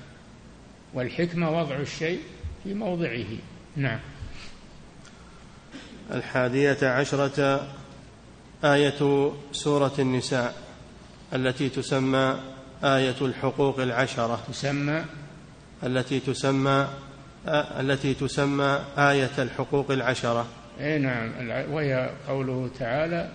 والحكمة 0.93 1.59
وضع 1.59 1.75
الشيء 1.75 2.19
في 2.63 2.73
موضعه. 2.73 3.37
نعم. 3.75 3.99
الحادية 6.11 6.77
عشرة 6.81 7.67
آية 8.63 9.31
سورة 9.51 9.93
النساء 9.99 10.55
التي 11.33 11.69
تسمى 11.69 12.50
آية 12.83 13.15
الحقوق 13.21 13.79
العشرة. 13.79 14.39
تسمى 14.47 15.03
التي 15.83 16.19
تسمى 16.19 16.87
التي 17.79 18.13
تسمى 18.13 18.79
آية 18.97 19.31
الحقوق 19.37 19.91
العشرة. 19.91 20.45
أي 20.79 20.99
نعم. 20.99 21.31
وهي 21.71 22.09
قوله 22.27 22.69
تعالى 22.79 23.29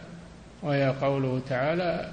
وهي 0.62 0.94
قوله 1.00 1.40
تعالى 1.48 2.12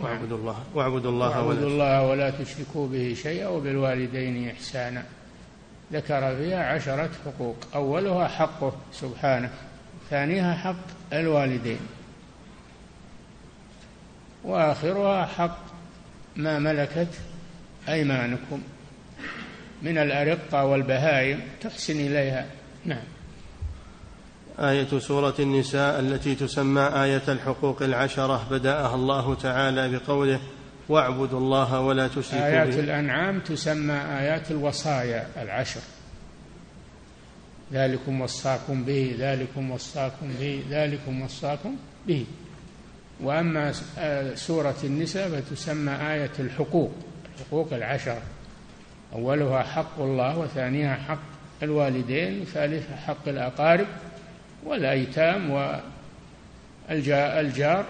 واعبدوا 0.00 0.38
الله 0.38 0.56
واعبدوا 0.74 1.10
الله 1.10 1.44
واعبدوا 1.44 1.68
الله 1.68 2.02
ولا 2.02 2.30
تشركوا 2.30 2.88
به 2.88 3.16
شيئا 3.22 3.48
وبالوالدين 3.48 4.50
إحسانا. 4.50 5.02
ذكر 5.92 6.36
فيها 6.36 6.64
عشرة 6.74 7.10
حقوق. 7.24 7.56
أولها 7.74 8.28
حقه 8.28 8.72
سبحانه 8.92 9.50
ثانيها 10.10 10.54
حق 10.54 11.12
الوالدين. 11.12 11.78
وآخرها 14.44 15.26
حق 15.26 15.58
ما 16.36 16.58
ملكت 16.58 17.08
أيمانكم 17.88 18.62
من 19.82 19.98
الأرقة 19.98 20.64
والبهائم 20.64 21.40
تحسن 21.60 22.00
إليها. 22.00 22.46
نعم. 22.84 23.02
آية 24.58 24.98
سورة 24.98 25.34
النساء 25.38 26.00
التي 26.00 26.34
تسمى 26.34 26.82
آية 26.82 27.22
الحقوق 27.28 27.82
العشرة 27.82 28.46
بدأها 28.50 28.94
الله 28.94 29.34
تعالى 29.34 29.98
بقوله 29.98 30.40
واعبدوا 30.88 31.38
الله 31.38 31.80
ولا 31.80 32.08
تشركوا 32.08 32.46
آيات 32.46 32.68
به. 32.68 32.80
الأنعام 32.80 33.40
تسمى 33.40 33.94
آيات 33.94 34.50
الوصايا 34.50 35.26
العشر. 35.42 35.80
ذلكم 37.72 38.20
وصاكم 38.20 38.84
به 38.84 39.16
ذلكم 39.18 39.70
وصاكم 39.70 40.28
به 40.40 40.62
ذلكم 40.70 41.22
وصاكم 41.22 41.76
به. 42.06 42.26
وأما 43.20 43.72
سورة 44.34 44.76
النساء 44.84 45.28
فتسمى 45.28 45.92
آية 45.92 46.30
الحقوق 46.38 46.92
الحقوق 47.40 47.72
العشرة 47.72 48.22
أولها 49.12 49.62
حق 49.62 50.00
الله 50.00 50.38
وثانيها 50.38 50.94
حق 50.94 51.18
الوالدين 51.62 52.40
وثالثها 52.40 52.96
حق 52.96 53.28
الأقارب 53.28 53.86
والأيتام 54.64 55.50
والجار 56.90 57.86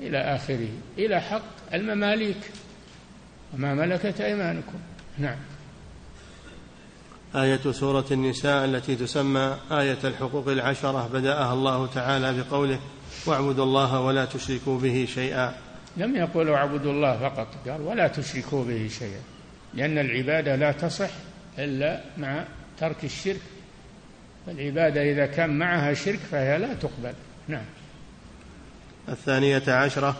إلى 0.00 0.18
آخره 0.18 0.68
إلى 0.98 1.20
حق 1.20 1.74
المماليك. 1.74 2.50
وما 3.54 3.74
ملكت 3.74 4.20
أيمانكم. 4.20 4.78
نعم. 5.18 5.38
آية 7.34 7.72
سورة 7.72 8.04
النساء 8.10 8.64
التي 8.64 8.96
تسمى 8.96 9.56
آية 9.70 9.98
الحقوق 10.04 10.48
العشرة 10.48 11.08
بدأها 11.12 11.52
الله 11.52 11.86
تعالى 11.86 12.42
بقوله 12.42 12.80
واعبدوا 13.28 13.64
الله 13.64 14.00
ولا 14.00 14.24
تشركوا 14.24 14.78
به 14.78 15.08
شيئا. 15.14 15.54
لم 15.96 16.16
يقل 16.16 16.48
اعبدوا 16.48 16.92
الله 16.92 17.18
فقط 17.18 17.48
قال 17.68 17.80
ولا 17.80 18.08
تشركوا 18.08 18.64
به 18.64 18.88
شيئا 18.98 19.20
لأن 19.74 19.98
العبادة 19.98 20.56
لا 20.56 20.72
تصح 20.72 21.10
إلا 21.58 22.00
مع 22.18 22.44
ترك 22.80 23.04
الشرك. 23.04 23.40
فالعبادة 24.46 25.02
إذا 25.12 25.26
كان 25.26 25.58
معها 25.58 25.94
شرك 25.94 26.18
فهي 26.18 26.58
لا 26.58 26.74
تقبل. 26.74 27.12
نعم. 27.48 27.64
الثانية 29.08 29.62
عشرة 29.68 30.16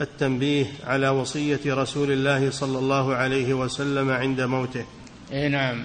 التنبيه 0.00 0.66
على 0.84 1.08
وصية 1.08 1.60
رسول 1.66 2.12
الله 2.12 2.50
صلى 2.50 2.78
الله 2.78 3.14
عليه 3.14 3.54
وسلم 3.54 4.10
عند 4.10 4.40
موته. 4.40 4.84
إي 5.32 5.48
نعم. 5.48 5.84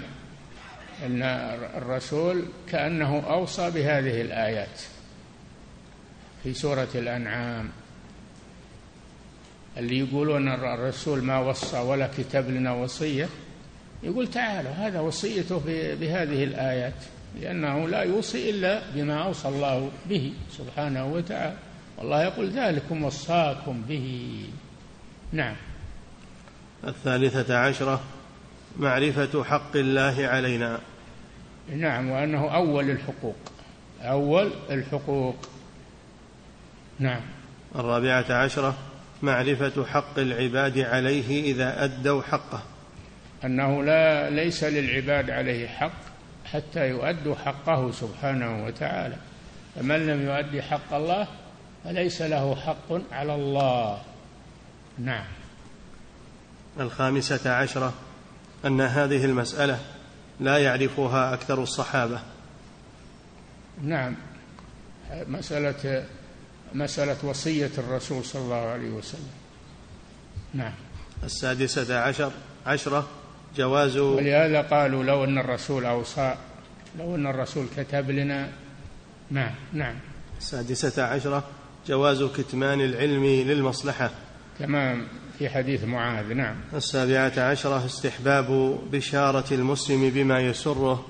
إن 1.05 1.23
الرسول 1.77 2.45
كأنه 2.71 3.19
أوصى 3.19 3.71
بهذه 3.71 4.21
الآيات. 4.21 4.81
في 6.47 6.53
سورة 6.53 6.87
الأنعام 6.95 7.69
اللي 9.77 9.99
يقولون 9.99 10.47
الرسول 10.47 11.23
ما 11.23 11.39
وصى 11.39 11.79
ولا 11.79 12.09
كتب 12.17 12.49
لنا 12.49 12.73
وصية. 12.73 13.29
يقول 14.03 14.27
تعالوا 14.27 14.71
هذا 14.71 14.99
وصيته 14.99 15.61
بهذه 15.99 16.43
الآيات 16.43 16.93
لأنه 17.41 17.87
لا 17.87 18.01
يوصي 18.01 18.49
إلا 18.49 18.81
بما 18.95 19.23
أوصى 19.23 19.47
الله 19.47 19.91
به 20.09 20.33
سبحانه 20.51 21.05
وتعالى. 21.05 21.57
والله 21.97 22.23
يقول 22.23 22.49
ذلكم 22.49 23.03
وصاكم 23.03 23.81
به. 23.89 24.45
نعم. 25.31 25.55
الثالثة 26.87 27.57
عشرة 27.57 28.01
معرفة 28.77 29.43
حق 29.43 29.75
الله 29.75 30.27
علينا. 30.27 30.79
نعم 31.75 32.09
وأنه 32.09 32.55
أول 32.55 32.89
الحقوق 32.89 33.35
أول 34.01 34.51
الحقوق. 34.69 35.35
نعم. 36.99 37.21
الرابعة 37.75 38.25
عشرة 38.29 38.77
معرفة 39.21 39.85
حق 39.85 40.19
العباد 40.19 40.79
عليه 40.79 41.51
إذا 41.53 41.83
أدوا 41.83 42.21
حقه. 42.21 42.61
أنه 43.43 43.83
لا 43.83 44.29
ليس 44.29 44.63
للعباد 44.63 45.29
عليه 45.29 45.67
حق 45.67 46.01
حتى 46.45 46.89
يؤدوا 46.89 47.35
حقه 47.35 47.91
سبحانه 47.91 48.65
وتعالى. 48.65 49.15
فمن 49.75 50.07
لم 50.07 50.21
يؤدي 50.21 50.61
حق 50.61 50.93
الله 50.93 51.27
فليس 51.83 52.21
له 52.21 52.55
حق 52.55 53.01
على 53.11 53.35
الله. 53.35 54.01
نعم. 54.99 55.25
الخامسة 56.79 57.51
عشرة 57.51 57.93
أن 58.65 58.81
هذه 58.81 59.25
المسألة 59.25 59.79
لا 60.39 60.57
يعرفها 60.57 61.33
أكثر 61.33 61.63
الصحابة. 61.63 62.19
نعم. 63.83 64.15
مسألة 65.27 66.05
مسألة 66.73 67.17
وصية 67.23 67.71
الرسول 67.77 68.25
صلى 68.25 68.41
الله 68.41 68.55
عليه 68.55 68.89
وسلم. 68.89 69.29
نعم. 70.53 70.73
السادسة 71.23 71.99
عشر 71.99 72.31
عشرة 72.65 73.07
جواز 73.55 73.97
ولهذا 73.97 74.61
قالوا 74.61 75.03
لو 75.03 75.23
أن 75.23 75.37
الرسول 75.37 75.85
أوصى 75.85 76.35
لو 76.99 77.15
أن 77.15 77.27
الرسول 77.27 77.65
كتب 77.77 78.11
لنا. 78.11 78.49
نعم 79.31 79.55
نعم. 79.73 79.95
السادسة 80.37 81.03
عشرة 81.03 81.43
جواز 81.87 82.23
كتمان 82.23 82.81
العلم 82.81 83.25
للمصلحة. 83.25 84.11
كما 84.59 85.07
في 85.39 85.49
حديث 85.49 85.83
معاذ. 85.83 86.33
نعم. 86.33 86.55
السابعة 86.73 87.39
عشرة 87.39 87.85
استحباب 87.85 88.79
بشارة 88.91 89.53
المسلم 89.53 90.09
بما 90.09 90.39
يسره. 90.39 91.05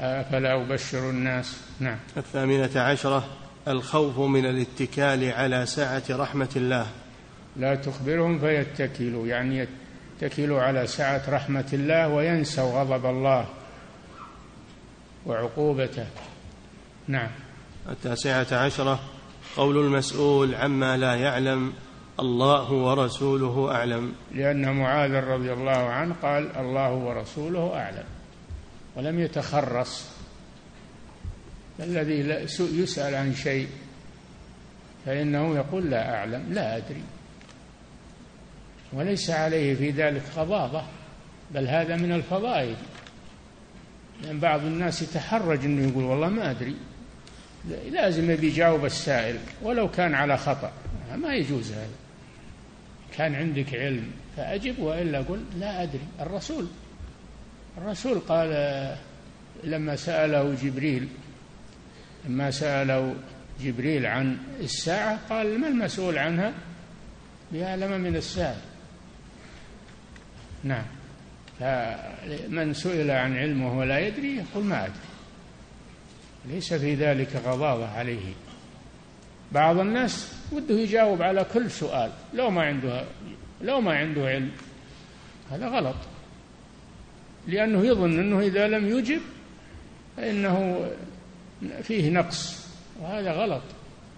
أفلا 0.00 0.62
أبشر 0.62 1.10
الناس؟ 1.10 1.56
نعم. 1.80 1.98
الثامنة 2.16 2.80
عشرة 2.80 3.28
الخوف 3.68 4.18
من 4.18 4.46
الاتكال 4.46 5.32
على 5.32 5.66
سعة 5.66 6.02
رحمة 6.10 6.48
الله. 6.56 6.86
لا 7.56 7.74
تخبرهم 7.74 8.38
فيتكلوا 8.38 9.26
يعني 9.26 9.66
يتكلوا 10.22 10.62
على 10.62 10.86
سعة 10.86 11.22
رحمة 11.28 11.68
الله 11.72 12.08
وينسوا 12.08 12.80
غضب 12.80 13.06
الله 13.06 13.46
وعقوبته. 15.26 16.06
نعم. 17.08 17.30
التاسعة 17.88 18.46
عشرة 18.52 19.00
قول 19.56 19.76
المسؤول 19.76 20.54
عما 20.54 20.96
لا 20.96 21.14
يعلم 21.14 21.72
الله 22.20 22.72
ورسوله 22.72 23.74
أعلم. 23.74 24.12
لأن 24.32 24.76
معاذ 24.76 25.12
رضي 25.12 25.52
الله 25.52 25.70
عنه 25.70 26.14
قال 26.22 26.56
الله 26.56 26.92
ورسوله 26.92 27.76
أعلم 27.76 28.04
ولم 28.96 29.20
يتخرص. 29.20 30.13
الذي 31.80 32.46
يسأل 32.60 33.14
عن 33.14 33.34
شيء 33.34 33.68
فإنه 35.06 35.56
يقول 35.56 35.90
لا 35.90 36.14
أعلم 36.16 36.52
لا 36.52 36.76
أدري. 36.76 37.02
وليس 38.92 39.30
عليه 39.30 39.74
في 39.74 39.90
ذلك 39.90 40.22
غضاضة 40.36 40.82
بل 41.54 41.68
هذا 41.68 41.96
من 41.96 42.12
الفضائل. 42.12 42.76
لأن 44.22 44.40
بعض 44.40 44.60
الناس 44.60 45.02
يتحرج 45.02 45.64
أنه 45.64 45.88
يقول 45.88 46.04
والله 46.04 46.28
ما 46.28 46.50
أدري. 46.50 46.76
لازم 47.90 48.30
يبي 48.30 48.46
يجاوب 48.46 48.84
السائل 48.84 49.38
ولو 49.62 49.90
كان 49.90 50.14
على 50.14 50.36
خطأ. 50.36 50.72
ما 51.16 51.34
يجوز 51.34 51.72
هذا. 51.72 51.88
كان 53.16 53.34
عندك 53.34 53.74
علم 53.74 54.10
فأجب 54.36 54.78
وإلا 54.78 55.18
قل 55.18 55.44
لا 55.58 55.82
أدري. 55.82 56.06
الرسول 56.20 56.66
الرسول 57.78 58.18
قال 58.18 58.48
لما 59.64 59.96
سأله 59.96 60.54
جبريل 60.62 61.08
لما 62.28 62.50
سأله 62.50 63.14
جبريل 63.60 64.06
عن 64.06 64.38
الساعة 64.60 65.18
قال 65.30 65.60
ما 65.60 65.68
المسؤول 65.68 66.18
عنها؟ 66.18 66.52
بأعلم 67.52 68.00
من 68.00 68.16
السائل 68.16 68.60
نعم. 70.64 70.84
فمن 71.60 72.74
سئل 72.74 73.10
عن 73.10 73.36
علم 73.36 73.62
وهو 73.62 73.82
لا 73.82 73.98
يدري 73.98 74.36
يقول 74.36 74.64
ما 74.64 74.84
أدري. 74.84 74.94
ليس 76.46 76.74
في 76.74 76.94
ذلك 76.94 77.36
غضاضة 77.44 77.88
عليه. 77.88 78.32
بعض 79.52 79.78
الناس 79.78 80.32
وده 80.52 80.74
يجاوب 80.74 81.22
على 81.22 81.46
كل 81.54 81.70
سؤال. 81.70 82.10
لو 82.34 82.50
ما 82.50 82.62
عنده 82.62 83.04
لو 83.62 83.80
ما 83.80 83.96
عنده 83.96 84.26
علم 84.28 84.50
هذا 85.50 85.68
غلط. 85.68 85.96
لأنه 87.46 87.86
يظن 87.86 88.18
أنه 88.18 88.40
إذا 88.40 88.68
لم 88.68 88.98
يجب 88.98 89.20
فإنه 90.16 90.86
فيه 91.82 92.10
نقص 92.10 92.66
وهذا 93.00 93.32
غلط. 93.32 93.62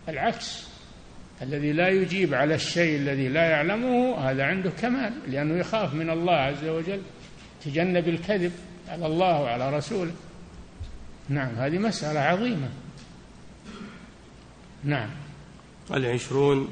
العكس 0.08 0.66
الذي 1.42 1.72
لا 1.72 1.88
يجيب 1.88 2.34
على 2.34 2.54
الشيء 2.54 2.98
الذي 2.98 3.28
لا 3.28 3.50
يعلمه 3.50 4.18
هذا 4.18 4.44
عنده 4.44 4.70
كمال 4.70 5.12
لأنه 5.28 5.58
يخاف 5.58 5.94
من 5.94 6.10
الله 6.10 6.34
عز 6.34 6.64
وجل 6.64 7.02
تجنب 7.64 8.08
الكذب 8.08 8.52
على 8.88 9.06
الله 9.06 9.40
وعلى 9.40 9.76
رسوله. 9.76 10.12
نعم 11.28 11.54
هذه 11.54 11.78
مسألة 11.78 12.20
عظيمة. 12.20 12.68
نعم. 14.84 15.10
العشرون 15.94 16.68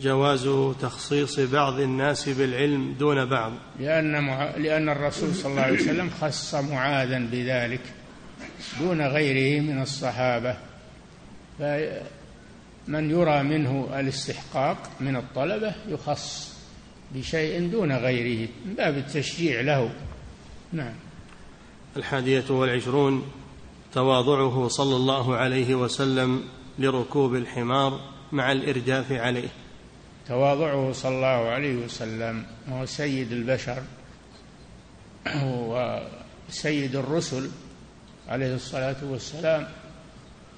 جواز 0.00 0.48
تخصيص 0.80 1.40
بعض 1.40 1.80
الناس 1.80 2.28
بالعلم 2.28 2.94
دون 2.98 3.24
بعض. 3.24 3.52
لأن 3.80 4.24
مع... 4.24 4.56
لأن 4.56 4.88
الرسول 4.88 5.34
صلى 5.34 5.50
الله 5.50 5.62
عليه 5.62 5.80
وسلم 5.80 6.10
خص 6.10 6.54
معاذا 6.54 7.18
بذلك. 7.18 7.80
دون 8.78 9.06
غيره 9.06 9.60
من 9.60 9.82
الصحابة. 9.82 10.56
فمن 11.58 13.10
يرى 13.10 13.42
منه 13.42 14.00
الاستحقاق 14.00 14.90
من 15.00 15.16
الطلبة 15.16 15.74
يخص 15.88 16.54
بشيء 17.14 17.70
دون 17.70 17.92
غيره 17.92 18.48
من 18.66 18.74
باب 18.74 18.96
التشجيع 18.96 19.60
له. 19.60 19.90
نعم. 20.72 20.94
الحادية 21.96 22.44
والعشرون 22.50 23.22
تواضعه 23.92 24.68
صلى 24.68 24.96
الله 24.96 25.36
عليه 25.36 25.74
وسلم 25.74 26.44
لركوب 26.78 27.34
الحمار 27.34 28.00
مع 28.32 28.52
الإرداف 28.52 29.12
عليه. 29.12 29.48
تواضعه 30.28 30.92
صلى 30.92 31.14
الله 31.14 31.48
عليه 31.48 31.76
وسلم 31.76 32.46
هو 32.68 32.86
سيد 32.86 33.32
البشر 33.32 33.82
وسيد 36.48 36.96
الرسل 36.96 37.50
عليه 38.28 38.54
الصلاة 38.54 38.96
والسلام 39.02 39.68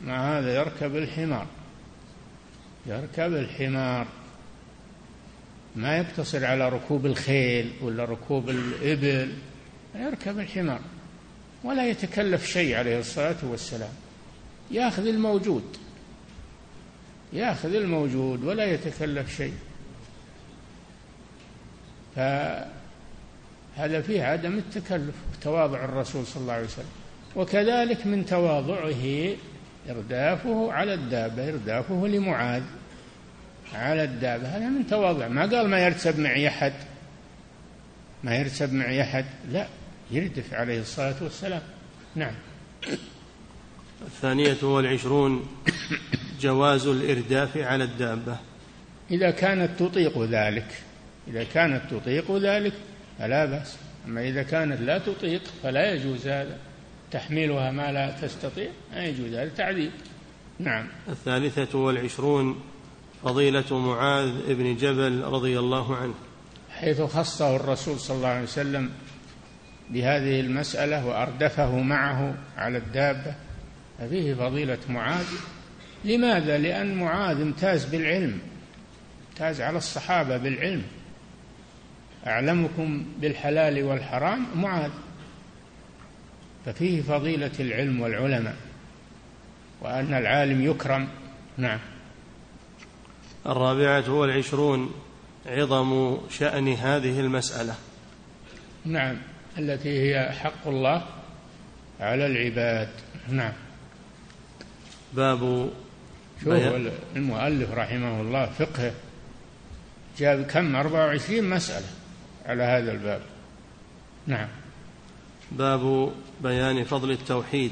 مع 0.04 0.38
هذا 0.38 0.54
يركب 0.54 0.96
الحمار. 0.96 1.46
يركب 2.86 3.34
الحمار. 3.34 4.06
ما 5.76 5.96
يقتصر 5.96 6.44
على 6.44 6.68
ركوب 6.68 7.06
الخيل 7.06 7.72
ولا 7.82 8.04
ركوب 8.04 8.50
الإبل 8.50 9.32
يركب 9.94 10.38
الحمار. 10.38 10.80
ولا 11.64 11.88
يتكلف 11.88 12.46
شيء 12.46 12.76
عليه 12.76 12.98
الصلاة 12.98 13.36
والسلام. 13.42 13.92
ياخذ 14.70 15.06
الموجود. 15.06 15.76
ياخذ 17.32 17.74
الموجود 17.74 18.44
ولا 18.44 18.64
يتكلف 18.64 19.36
شيء. 19.36 19.54
فهذا 22.16 24.00
فيه 24.06 24.22
عدم 24.22 24.58
التكلف 24.58 25.14
تواضع 25.42 25.84
الرسول 25.84 26.26
صلى 26.26 26.42
الله 26.42 26.52
عليه 26.52 26.64
وسلم. 26.64 27.05
وكذلك 27.36 28.06
من 28.06 28.26
تواضعه 28.26 29.36
إردافه 29.90 30.72
على 30.72 30.94
الدابة 30.94 31.48
إردافه 31.48 32.06
لمعاذ. 32.06 32.62
على 33.74 34.04
الدابة 34.04 34.48
هذا 34.48 34.68
من 34.68 34.86
تواضع. 34.86 35.28
ما 35.28 35.42
قال 35.42 35.68
ما 35.68 35.78
يرتب 35.78 36.18
معي 36.18 36.48
أحد. 36.48 36.72
ما 38.24 38.36
يرتب 38.36 38.72
معي 38.72 39.02
أحد. 39.02 39.24
لا 39.52 39.66
يردف 40.10 40.54
عليه 40.54 40.80
الصلاة 40.80 41.14
والسلام. 41.22 41.62
نعم. 42.14 42.34
الثانية 44.06 44.62
والعشرون 44.62 45.46
جواز 46.40 46.86
الإرداف 46.86 47.56
على 47.56 47.84
الدابة. 47.84 48.36
إذا 49.10 49.30
كانت 49.30 49.70
تطيق 49.78 50.22
ذلك 50.22 50.82
إذا 51.28 51.44
كانت 51.44 51.82
تطيق 51.90 52.36
ذلك 52.36 52.72
فلا 53.18 53.44
بأس. 53.44 53.76
أما 54.06 54.28
إذا 54.28 54.42
كانت 54.42 54.80
لا 54.80 54.98
تطيق 54.98 55.42
فلا 55.62 55.92
يجوز 55.92 56.28
هذا. 56.28 56.58
تحميلها 57.10 57.70
ما 57.70 57.92
لا 57.92 58.10
تستطيع 58.10 58.68
لا 58.92 59.04
يجوز 59.04 59.34
هذا. 59.34 59.48
تعذيب 59.48 59.90
نعم. 60.58 60.86
الثالثة 61.08 61.78
والعشرون 61.78 62.60
فضيلة 63.24 63.78
معاذ 63.78 64.54
بن 64.54 64.76
جبل 64.76 65.22
رضي 65.22 65.58
الله 65.58 65.96
عنه. 65.96 66.14
حيث 66.70 67.00
خصه 67.00 67.56
الرسول 67.56 68.00
صلى 68.00 68.16
الله 68.16 68.28
عليه 68.28 68.42
وسلم 68.42 68.90
بهذه 69.90 70.40
المسألة 70.40 71.06
وأردفه 71.06 71.80
معه 71.80 72.34
على 72.56 72.78
الدابة 72.78 73.34
ففيه 73.98 74.34
فضيلة 74.34 74.78
معاذ. 74.88 75.26
لماذا؟ 76.04 76.58
لأن 76.58 76.94
معاذ 76.94 77.40
امتاز 77.40 77.84
بالعلم 77.84 78.38
امتاز 79.30 79.60
على 79.60 79.78
الصحابة 79.78 80.36
بالعلم. 80.36 80.82
أعلمكم 82.26 83.06
بالحلال 83.20 83.82
والحرام؟ 83.82 84.46
معاذ. 84.54 84.90
ففيه 86.66 87.02
فضيلة 87.02 87.50
العلم 87.60 88.00
والعلماء 88.00 88.56
وأن 89.80 90.14
العالم 90.14 90.70
يكرم. 90.70 91.08
نعم. 91.58 91.78
الرابعة 93.46 94.10
والعشرون 94.10 94.94
عظم 95.46 96.18
شأن 96.30 96.68
هذه 96.68 97.20
المسألة. 97.20 97.74
نعم. 98.84 99.16
التي 99.58 99.88
هي 99.88 100.32
حق 100.32 100.68
الله 100.68 101.06
على 102.00 102.26
العباد. 102.26 102.88
نعم. 103.28 103.52
باب 105.12 105.70
شوف 106.44 106.52
المؤلف 107.16 107.70
رحمه 107.70 108.20
الله 108.20 108.46
فقهه 108.46 108.92
جاب 110.18 110.46
كم؟ 110.46 110.76
24 110.76 111.50
مسألة 111.50 111.86
على 112.46 112.62
هذا 112.62 112.92
الباب. 112.92 113.20
نعم. 114.26 114.48
باب 115.52 116.12
بيان 116.42 116.84
فضل 116.84 117.10
التوحيد 117.10 117.70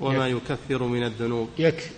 وما 0.00 0.28
يك. 0.28 0.42
يكفر 0.50 0.82
من 0.82 1.02
الذنوب 1.04 1.48
يك 1.58 1.90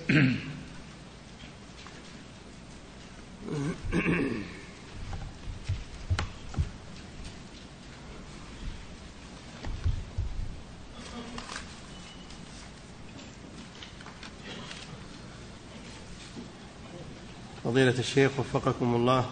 فضيلة 17.64 17.98
الشيخ 17.98 18.30
وفقكم 18.38 18.94
الله 18.94 19.30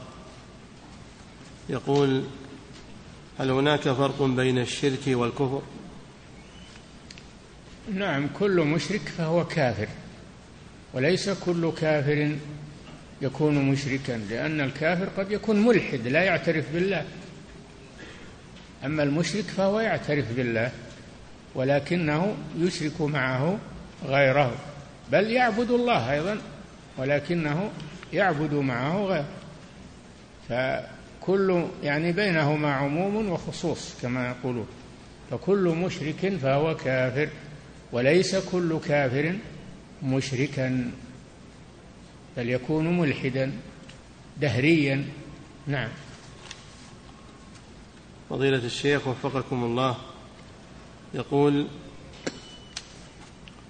يقول 1.68 2.24
هل 3.39 3.51
هناك 3.51 3.80
فرق 3.80 4.22
بين 4.22 4.59
الشرك 4.59 5.01
والكفر 5.07 5.62
نعم 7.95 8.28
كل 8.39 8.61
مشرك 8.61 9.01
فهو 9.01 9.45
كافر 9.45 9.89
وليس 10.95 11.30
كل 11.30 11.72
كافر 11.80 12.37
يكون 13.22 13.55
مشركا 13.55 14.12
لأن 14.30 14.61
الكافر 14.61 15.09
قد 15.18 15.30
يكون 15.32 15.66
ملحد 15.66 16.07
لا 16.07 16.22
يعترف 16.22 16.64
بالله. 16.72 17.05
أما 18.84 19.03
المشرك 19.03 19.45
فهو 19.45 19.80
يعترف 19.80 20.32
بالله 20.37 20.70
ولكنه 21.55 22.37
يشرك 22.59 23.01
معه 23.01 23.59
غيره 24.05 24.57
بل 25.12 25.30
يعبد 25.30 25.70
الله 25.70 26.12
أيضا 26.12 26.39
ولكنه 26.99 27.70
يعبد 28.12 28.55
معه 28.55 29.05
غيره. 29.05 29.28
فكل 30.49 31.64
يعني 31.82 32.12
بينهما 32.12 32.72
عموم 32.74 33.30
وخصوص 33.30 33.95
كما 34.03 34.28
يقولون. 34.28 34.66
فكل 35.30 35.74
مشرك 35.84 36.32
فهو 36.43 36.76
كافر. 36.76 37.28
وليس 37.97 38.36
كل 38.36 38.78
كافر 38.88 39.36
مشركا 40.03 40.90
بل 42.36 42.51
يكون 42.51 42.99
ملحدا 42.99 43.53
دهريا. 44.40 45.05
نعم. 45.66 45.88
فضيلة 48.30 48.64
الشيخ 48.64 49.09
وفقكم 49.09 49.64
الله 49.64 49.97
يقول 51.14 51.66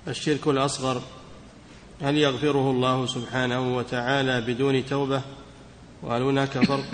الشرك 0.09 0.47
الأصغر 0.49 1.03
هل 2.03 2.17
يغفره 2.19 2.71
الله 2.71 3.07
سبحانه 3.07 3.77
وتعالى 3.77 4.41
بدون 4.41 4.87
توبة؟ 4.87 5.23
وهل 6.03 6.23
هناك 6.23 6.51
فرق 6.51 6.91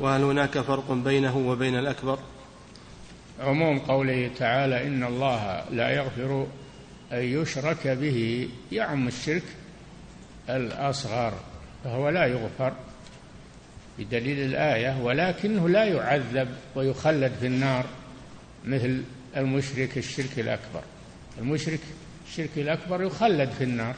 وهل 0.00 0.22
هناك 0.22 0.58
فرق 0.58 0.92
بينه 0.92 1.36
وبين 1.36 1.78
الأكبر؟ 1.78 2.18
عموم 3.40 3.78
قوله 3.78 4.30
تعالى 4.38 4.86
إن 4.86 5.04
الله 5.04 5.64
لا 5.70 5.90
يغفر 5.90 6.46
أن 7.12 7.22
يشرك 7.22 7.86
به 7.86 8.48
يعم 8.72 9.08
الشرك 9.08 9.42
الأصغر 10.48 11.34
فهو 11.84 12.08
لا 12.08 12.26
يغفر 12.26 12.72
بدليل 13.98 14.38
الآية 14.38 15.02
ولكنه 15.02 15.68
لا 15.68 15.84
يعذب 15.84 16.48
ويخلد 16.74 17.32
في 17.40 17.46
النار 17.46 17.84
مثل 18.64 19.02
المشرك 19.36 19.98
الشرك 19.98 20.38
الأكبر. 20.38 20.82
المشرك 21.38 21.80
الشرك 22.28 22.50
الأكبر 22.56 23.02
يخلد 23.02 23.50
في 23.50 23.64
النار 23.64 23.94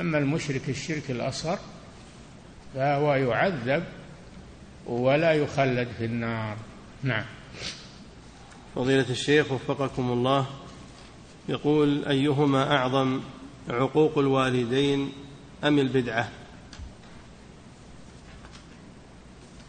أما 0.00 0.18
المشرك 0.18 0.68
الشرك 0.68 1.10
الأصغر 1.10 1.58
فهو 2.74 3.14
يعذب 3.14 3.84
ولا 4.86 5.32
يخلد 5.32 5.88
في 5.98 6.04
النار. 6.04 6.56
نعم. 7.02 7.24
فضيلة 8.74 9.10
الشيخ 9.10 9.52
وفقكم 9.52 10.10
الله. 10.10 10.46
يقول 11.50 12.04
أيهما 12.04 12.76
أعظم 12.76 13.20
عقوق 13.68 14.18
الوالدين 14.18 15.12
أم 15.64 15.78
البدعة؟ 15.78 16.28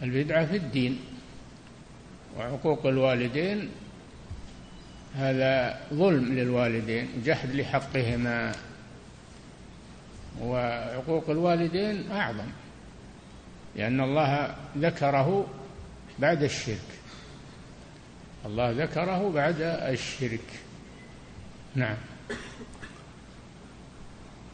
البدعة 0.03 0.45
في 0.45 0.55
الدين 0.55 0.99
وعقوق 2.38 2.86
الوالدين 2.86 3.69
هذا 5.15 5.82
ظلم 5.93 6.34
للوالدين 6.34 7.07
جحد 7.25 7.55
لحقهما. 7.55 8.55
وعقوق 10.41 11.29
الوالدين 11.29 12.11
أعظم 12.11 12.47
لأن 13.75 14.01
الله 14.01 14.55
ذكره 14.77 15.47
بعد 16.19 16.43
الشرك. 16.43 16.77
الله 18.45 18.71
ذكره 18.71 19.32
بعد 19.36 19.61
الشرك. 19.61 20.61
نعم. 21.76 21.95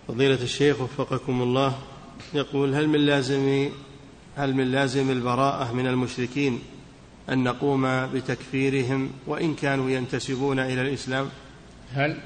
فضيلة 0.07 0.43
الشيخ 0.43 0.81
وفقكم 0.81 1.41
الله 1.41 1.79
يقول 2.33 2.75
هل 2.75 2.87
من 2.87 2.99
لازم 2.99 3.69
هل 4.35 4.53
من 4.53 4.71
لازم 4.71 5.11
البراءة 5.11 5.73
من 5.73 5.87
المشركين 5.87 6.59
أن 7.29 7.43
نقوم 7.43 8.07
بتكفيرهم 8.07 9.11
وإن 9.27 9.55
كانوا 9.55 9.89
ينتسبون 9.89 10.59
إلى 10.59 10.81
الإسلام؟ 10.81 11.29
هل؟ 11.93 12.17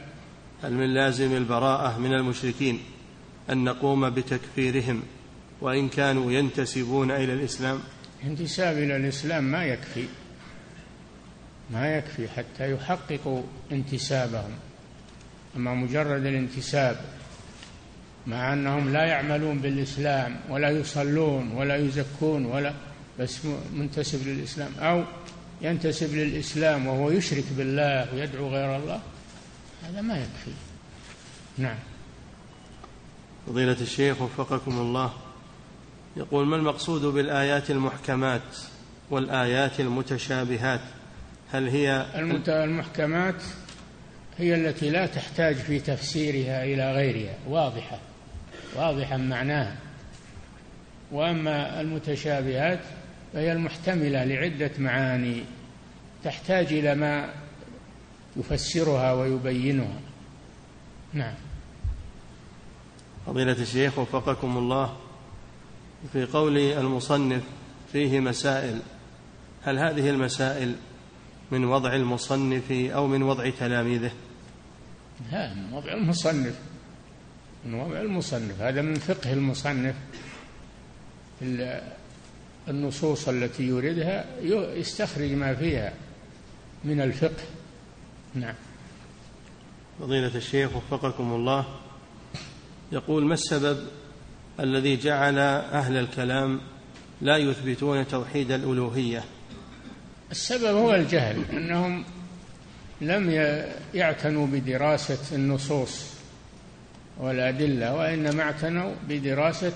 هل 0.64 0.74
من 0.74 0.94
لازم 0.94 1.38
البراءة 1.38 2.00
من 2.00 2.14
المشركين 2.14 2.80
أن 3.50 3.64
نقوم 3.64 4.10
بتكفيرهم 4.10 5.04
وإن 5.62 5.90
كانوا 5.90 6.32
ينتسبون 6.32 7.12
إلى 7.12 7.34
الإسلام؟ 7.34 7.80
انتساب 8.24 8.78
إلى 8.78 8.96
الإسلام 8.96 9.44
ما 9.44 9.66
يكفي 9.66 10.06
ما 11.72 11.98
يكفي 11.98 12.28
حتى 12.28 12.72
يحققوا 12.72 13.44
انتسابهم. 13.72 14.52
أما 15.56 15.74
مجرد 15.74 16.26
الانتساب 16.26 16.98
مع 18.28 18.54
أنهم 18.54 18.94
لا 18.94 19.06
يعملون 19.06 19.60
بالإسلام 19.60 20.40
ولا 20.50 20.70
يصلون 20.70 21.52
ولا 21.52 21.76
يزكون 21.76 22.46
ولا 22.46 22.74
بس 23.20 23.40
منتسب 23.74 24.28
للإسلام 24.28 24.72
أو 24.80 25.04
ينتسب 25.62 26.16
للإسلام 26.16 26.88
وهو 26.88 27.12
يشرك 27.12 27.44
بالله 27.58 28.14
ويدعو 28.14 28.50
غير 28.50 28.76
الله 28.76 29.02
هذا 29.84 30.02
ما 30.02 30.18
يكفي. 30.18 30.52
نعم. 31.58 31.78
فضيلة 33.48 33.78
الشيخ 33.82 34.22
وفقكم 34.22 34.72
الله 34.72 35.14
يقول 36.18 36.48
ما 36.48 36.56
المقصود 36.56 37.02
بالآيات 37.02 37.72
المحكمات 37.72 38.58
والآيات 39.10 39.80
المتشابهات؟ 39.80 40.82
هل 41.52 41.68
هي 41.68 42.06
المحكمات 42.48 43.44
هي 44.38 44.56
التي 44.56 44.90
لا 44.90 45.06
تحتاج 45.06 45.56
في 45.56 45.80
تفسيرها 45.80 46.64
إلى 46.64 46.94
غيرها. 46.94 47.36
واضحة. 47.48 48.00
واضحا 48.76 49.18
معناها. 49.18 49.78
وأما 51.12 51.82
المتشابهات 51.82 52.80
فهي 53.34 53.52
المحتملة 53.52 54.24
لعدة 54.24 54.72
معاني 54.78 55.44
تحتاج 56.24 56.74
إلى 56.74 56.96
ما 56.96 57.34
يفسرها 58.38 59.14
ويبينها. 59.14 60.00
نعم. 61.14 61.34
فضيلة 63.26 63.62
الشيخ 63.62 64.00
وفقكم 64.00 64.58
الله 64.58 64.98
في 66.14 66.26
قول 66.26 66.58
المصنف 66.58 67.44
فيه 67.92 68.20
مسائل 68.20 68.80
هل 69.64 69.80
هذه 69.80 70.10
المسائل 70.10 70.76
من 71.52 71.66
وضع 71.66 71.96
المصنف 71.96 72.72
أو 72.72 73.08
من 73.08 73.24
وضع 73.24 73.50
تلاميذه. 73.50 74.12
لا 75.32 75.54
من 75.54 75.74
وضع 75.74 75.94
المصنف. 75.94 76.60
من 77.66 77.74
وضع 77.74 78.02
المصنف. 78.02 78.62
هذا 78.62 78.82
من 78.82 78.96
فقه 78.96 79.34
المصنف. 79.34 79.96
النصوص 82.68 83.30
التي 83.30 83.64
يوردها 83.64 84.26
يستخرج 84.76 85.32
ما 85.32 85.56
فيها 85.56 85.94
من 86.84 87.02
الفقه. 87.02 87.44
نعم. 88.36 88.56
فضيلة 90.00 90.36
الشيخ 90.36 90.76
وفقكم 90.76 91.34
الله 91.34 91.66
يقول 92.92 93.26
ما 93.26 93.34
السبب 93.34 93.88
الذي 94.60 94.98
جعل 94.98 95.38
أهل 95.38 95.98
الكلام 95.98 96.62
لا 97.22 97.38
يثبتون 97.38 98.08
توحيد 98.08 98.52
الألوهية؟ 98.52 99.24
السبب 100.32 100.76
هو 100.76 100.96
الجهل 100.96 101.44
أنهم 101.54 102.04
لم 103.02 103.54
يعتنوا 103.94 104.48
بدراسة 104.48 105.36
النصوص 105.36 106.14
والأدلة 107.18 107.96
وإنما 107.96 108.44
اعتنوا 108.44 108.94
بدراسة 109.10 109.74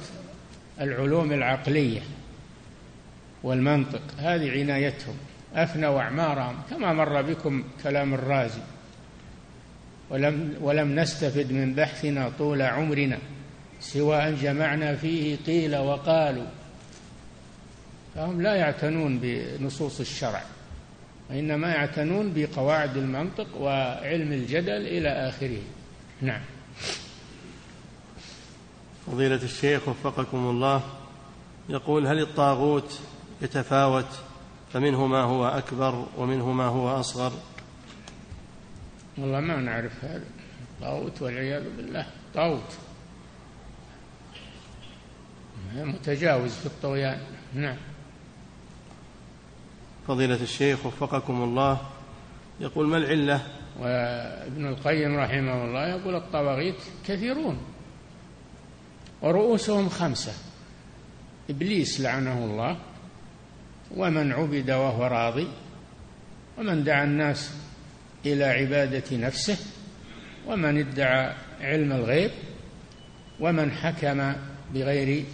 العلوم 0.82 1.32
العقلية 1.34 2.02
والمنطق. 3.44 4.02
هذه 4.18 4.52
عنايتهم. 4.52 5.16
أفنوا 5.56 6.00
أعمارهم 6.00 6.56
كما 6.70 6.94
مر 6.94 7.22
بكم 7.22 7.64
كلام 7.84 8.14
الرازي. 8.14 8.62
ولم 10.10 10.56
ولم 10.62 11.00
نستفد 11.00 11.52
من 11.52 11.74
بحثنا 11.74 12.32
طول 12.38 12.62
عمرنا 12.62 13.18
سوى 13.80 14.28
أن 14.28 14.36
جمعنا 14.36 14.96
فيه 14.96 15.38
قيل 15.46 15.76
وقالوا. 15.76 16.48
فهم 18.16 18.42
لا 18.42 18.56
يعتنون 18.56 19.20
بنصوص 19.20 20.00
الشرع 20.00 20.44
وإنما 21.30 21.70
يعتنون 21.70 22.34
بقواعد 22.36 22.98
المنطق 22.98 23.58
وعلم 23.58 24.32
الجدل 24.32 24.88
إلى 24.88 25.10
آخره. 25.10 25.62
نعم. 26.22 26.42
فضيلة 29.08 29.44
الشيخ 29.44 29.88
وفقكم 29.88 30.38
الله 30.38 30.84
يقول 31.70 32.08
هل 32.08 32.22
الطاغوت 32.22 33.00
يتفاوت؟ 33.42 34.20
فمنه 34.74 35.08
ما 35.08 35.22
هو 35.22 35.48
أكبر 35.48 36.06
ومنه 36.18 36.52
ما 36.52 36.66
هو 36.66 37.00
أصغر؟ 37.00 37.32
والله 39.18 39.40
ما 39.40 39.56
نعرف 39.56 40.06
هذا. 40.06 40.26
طاغوت 40.82 41.22
والعياذ 41.22 41.64
بالله 41.78 42.06
طاغوت. 42.34 42.78
متجاوز 45.76 46.52
في 46.52 46.66
الطغيان. 46.66 47.20
نعم. 47.54 47.78
فضيلة 50.08 50.44
الشيخ 50.44 50.86
وفقكم 50.86 51.44
الله. 51.44 51.82
يقول 52.60 52.88
ما 52.88 52.98
العلة؟ 52.98 53.42
وابن 53.80 54.68
القيم 54.68 55.16
رحمه 55.16 55.66
الله 55.66 55.88
يقول 55.88 56.16
الطواغيت 56.16 56.76
كثيرون 57.08 57.58
ورؤوسهم 59.22 59.90
خمسة. 59.90 60.34
إبليس 61.50 62.02
لعنه 62.02 62.46
الله 62.46 62.78
ومن 63.96 64.32
عبد 64.32 64.72
وهو 64.72 65.04
راضي 65.04 65.48
ومن 66.58 66.84
دعا 66.84 67.04
الناس 67.04 67.52
إلى 68.26 68.44
عبادة 68.44 69.18
نفسه 69.18 69.58
ومن 70.48 70.78
ادعى 70.78 71.34
علم 71.62 71.92
الغيب 71.92 72.32
ومن 73.40 73.72
حكم 73.72 74.34
بغير 74.74 75.26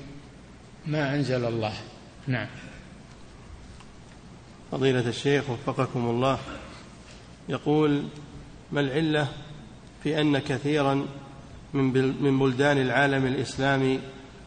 ما 0.88 1.16
أنزل 1.16 1.46
الله. 1.46 1.74
نعم. 2.28 2.48
فضيلة 4.72 5.10
الشيخ 5.10 5.50
وفقكم 5.50 6.10
الله. 6.10 6.40
يقول 7.50 8.04
ما 8.72 8.82
العلة 8.82 9.28
في 10.04 10.22
أن 10.22 10.40
كثيرا 10.40 11.06
من 11.74 12.40
بلدان 12.40 12.78
العالم 12.78 13.26
الإسلامي 13.26 14.00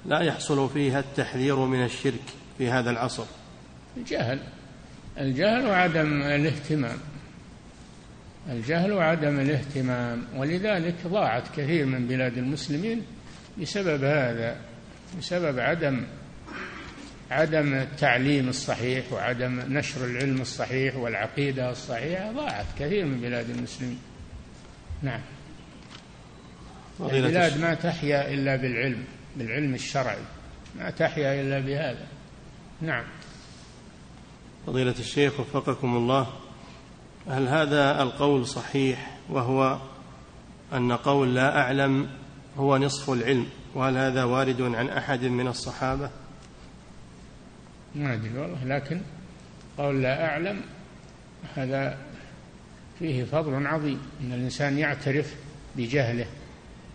لا 0.07 0.21
يحصل 0.21 0.71
فيها 0.71 1.01
التحذير 1.01 1.57
من 1.57 1.85
الشرك 1.85 2.23
في 2.59 2.71
هذا 2.71 2.91
العصر؟ 2.91 3.25
الجهل. 3.97 4.41
الجهل 5.19 5.67
وعدم 5.67 6.23
الاهتمام. 6.23 6.99
الجهل 8.51 8.93
وعدم 8.93 9.41
الاهتمام 9.41 10.25
ولذلك 10.37 10.95
ضاعت 11.07 11.49
كثير 11.57 11.87
من 11.87 12.07
بلاد 12.07 12.39
المسلمين 12.39 13.03
بسبب 13.61 14.05
هذا 14.05 14.57
بسبب 15.19 15.59
عدم 15.59 16.05
عدم 17.35 17.75
التعليم 17.75 18.49
الصحيح 18.49 19.13
وعدم 19.13 19.61
نشر 19.69 20.05
العلم 20.05 20.41
الصحيح 20.41 20.97
والعقيدة 20.97 21.71
الصحيحة 21.71 22.33
ضاعت 22.33 22.67
كثير 22.79 23.05
من 23.05 23.21
بلاد 23.21 23.51
المسلمين. 23.51 23.99
نعم. 25.03 25.21
البلاد 27.01 27.61
ما 27.61 27.75
تحيا 27.75 28.35
إلا 28.35 28.57
بالعلم 28.57 29.05
بالعلم 29.37 29.75
الشرعي 29.75 30.23
ما 30.79 30.91
تحيا 30.91 31.41
إلا 31.41 31.59
بهذا. 31.59 32.07
نعم. 32.81 33.05
فضيلة 34.67 34.95
الشيخ 34.99 35.41
وفقكم 35.41 35.97
الله 35.97 36.27
هل 37.29 37.49
هذا 37.49 38.03
القول 38.03 38.47
صحيح؟ 38.47 39.19
وهو 39.31 39.79
أن 40.73 40.93
قول 40.93 41.35
لا 41.35 41.61
أعلم 41.61 42.09
هو 42.57 42.77
نصف 42.77 43.11
العلم 43.11 43.47
وهل 43.75 43.97
هذا 43.97 44.25
وارد 44.25 44.63
عن 44.63 44.89
أحد 44.89 45.25
من 45.25 45.49
الصحابة؟ 45.49 46.11
ما 47.95 48.15
أدري 48.15 48.39
والله 48.39 48.65
لكن 48.65 49.01
قول 49.79 50.03
لا 50.03 50.27
أعلم 50.27 50.61
هذا 51.55 51.99
فيه 52.99 53.25
فضل 53.25 53.67
عظيم 53.67 54.01
أن 54.21 54.33
الإنسان 54.33 54.79
يعترف 54.79 55.35
بجهله 55.77 56.27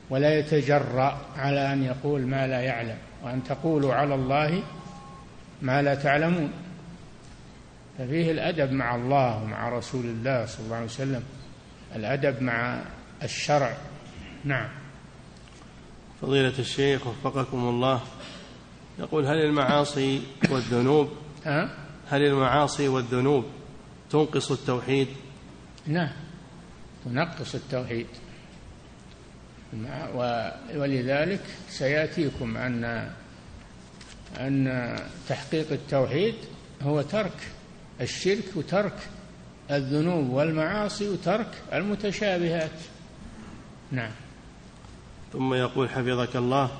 ولا 0.09 0.39
يتجرأ 0.39 1.21
على 1.37 1.73
أن 1.73 1.83
يقول 1.83 2.21
ما 2.21 2.47
لا 2.47 2.59
يعلم 2.61 2.97
وأن 3.23 3.43
تقولوا 3.43 3.93
على 3.93 4.15
الله 4.15 4.63
ما 5.61 5.81
لا 5.81 5.95
تعلمون. 5.95 6.51
ففيه 7.97 8.31
الأدب 8.31 8.71
مع 8.71 8.95
الله 8.95 9.43
ومع 9.43 9.69
رسول 9.69 10.05
الله 10.05 10.45
صلى 10.45 10.65
الله 10.65 10.75
عليه 10.75 10.85
وسلم 10.85 11.23
الأدب 11.95 12.41
مع 12.41 12.81
الشرع. 13.23 13.77
نعم. 14.45 14.69
فضيلة 16.21 16.59
الشيخ 16.59 17.07
وفقكم 17.07 17.57
الله. 17.57 18.01
يقول 18.99 19.25
هل 19.25 19.37
المعاصي 19.37 20.21
والذنوب 20.49 21.09
أه؟ 21.45 21.69
هل 22.09 22.21
المعاصي 22.21 22.87
والذنوب 22.87 23.45
تنقص 24.09 24.51
التوحيد؟ 24.51 25.07
نعم 25.87 26.11
تنقص 27.05 27.55
التوحيد. 27.55 28.07
ولذلك 30.75 31.41
سيأتيكم 31.69 32.57
أن 32.57 33.11
أن 34.37 34.95
تحقيق 35.29 35.71
التوحيد 35.71 36.35
هو 36.81 37.01
ترك 37.01 37.47
الشرك 38.01 38.45
وترك 38.55 38.97
الذنوب 39.71 40.29
والمعاصي 40.29 41.09
وترك 41.09 41.51
المتشابهات. 41.73 42.79
نعم. 43.91 44.11
ثم 45.33 45.53
يقول 45.53 45.89
حفظك 45.89 46.35
الله 46.35 46.71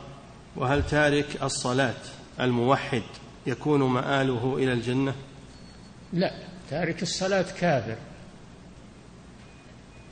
وهل 0.56 0.86
تارك 0.86 1.44
الصلاة 1.44 1.94
الموحد 2.40 3.04
يكون 3.48 3.84
مآله 3.84 4.58
إلى 4.58 4.74
الجنة؟ 4.74 5.16
لا 6.14 6.32
تارك 6.70 7.02
الصلاة 7.02 7.46
كافر. 7.60 7.96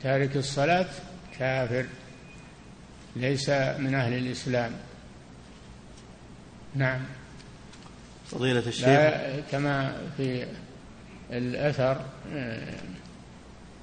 تارك 0.02 0.36
الصلاة 0.36 0.88
كافر 1.38 1.86
ليس 3.16 3.50
من 3.50 3.94
أهل 3.94 4.12
الإسلام. 4.12 4.72
نعم. 6.74 7.00
فضيلة 8.26 8.66
الشيخ. 8.66 8.86
كما 9.50 9.96
في 10.16 10.46
الأثر 11.30 12.04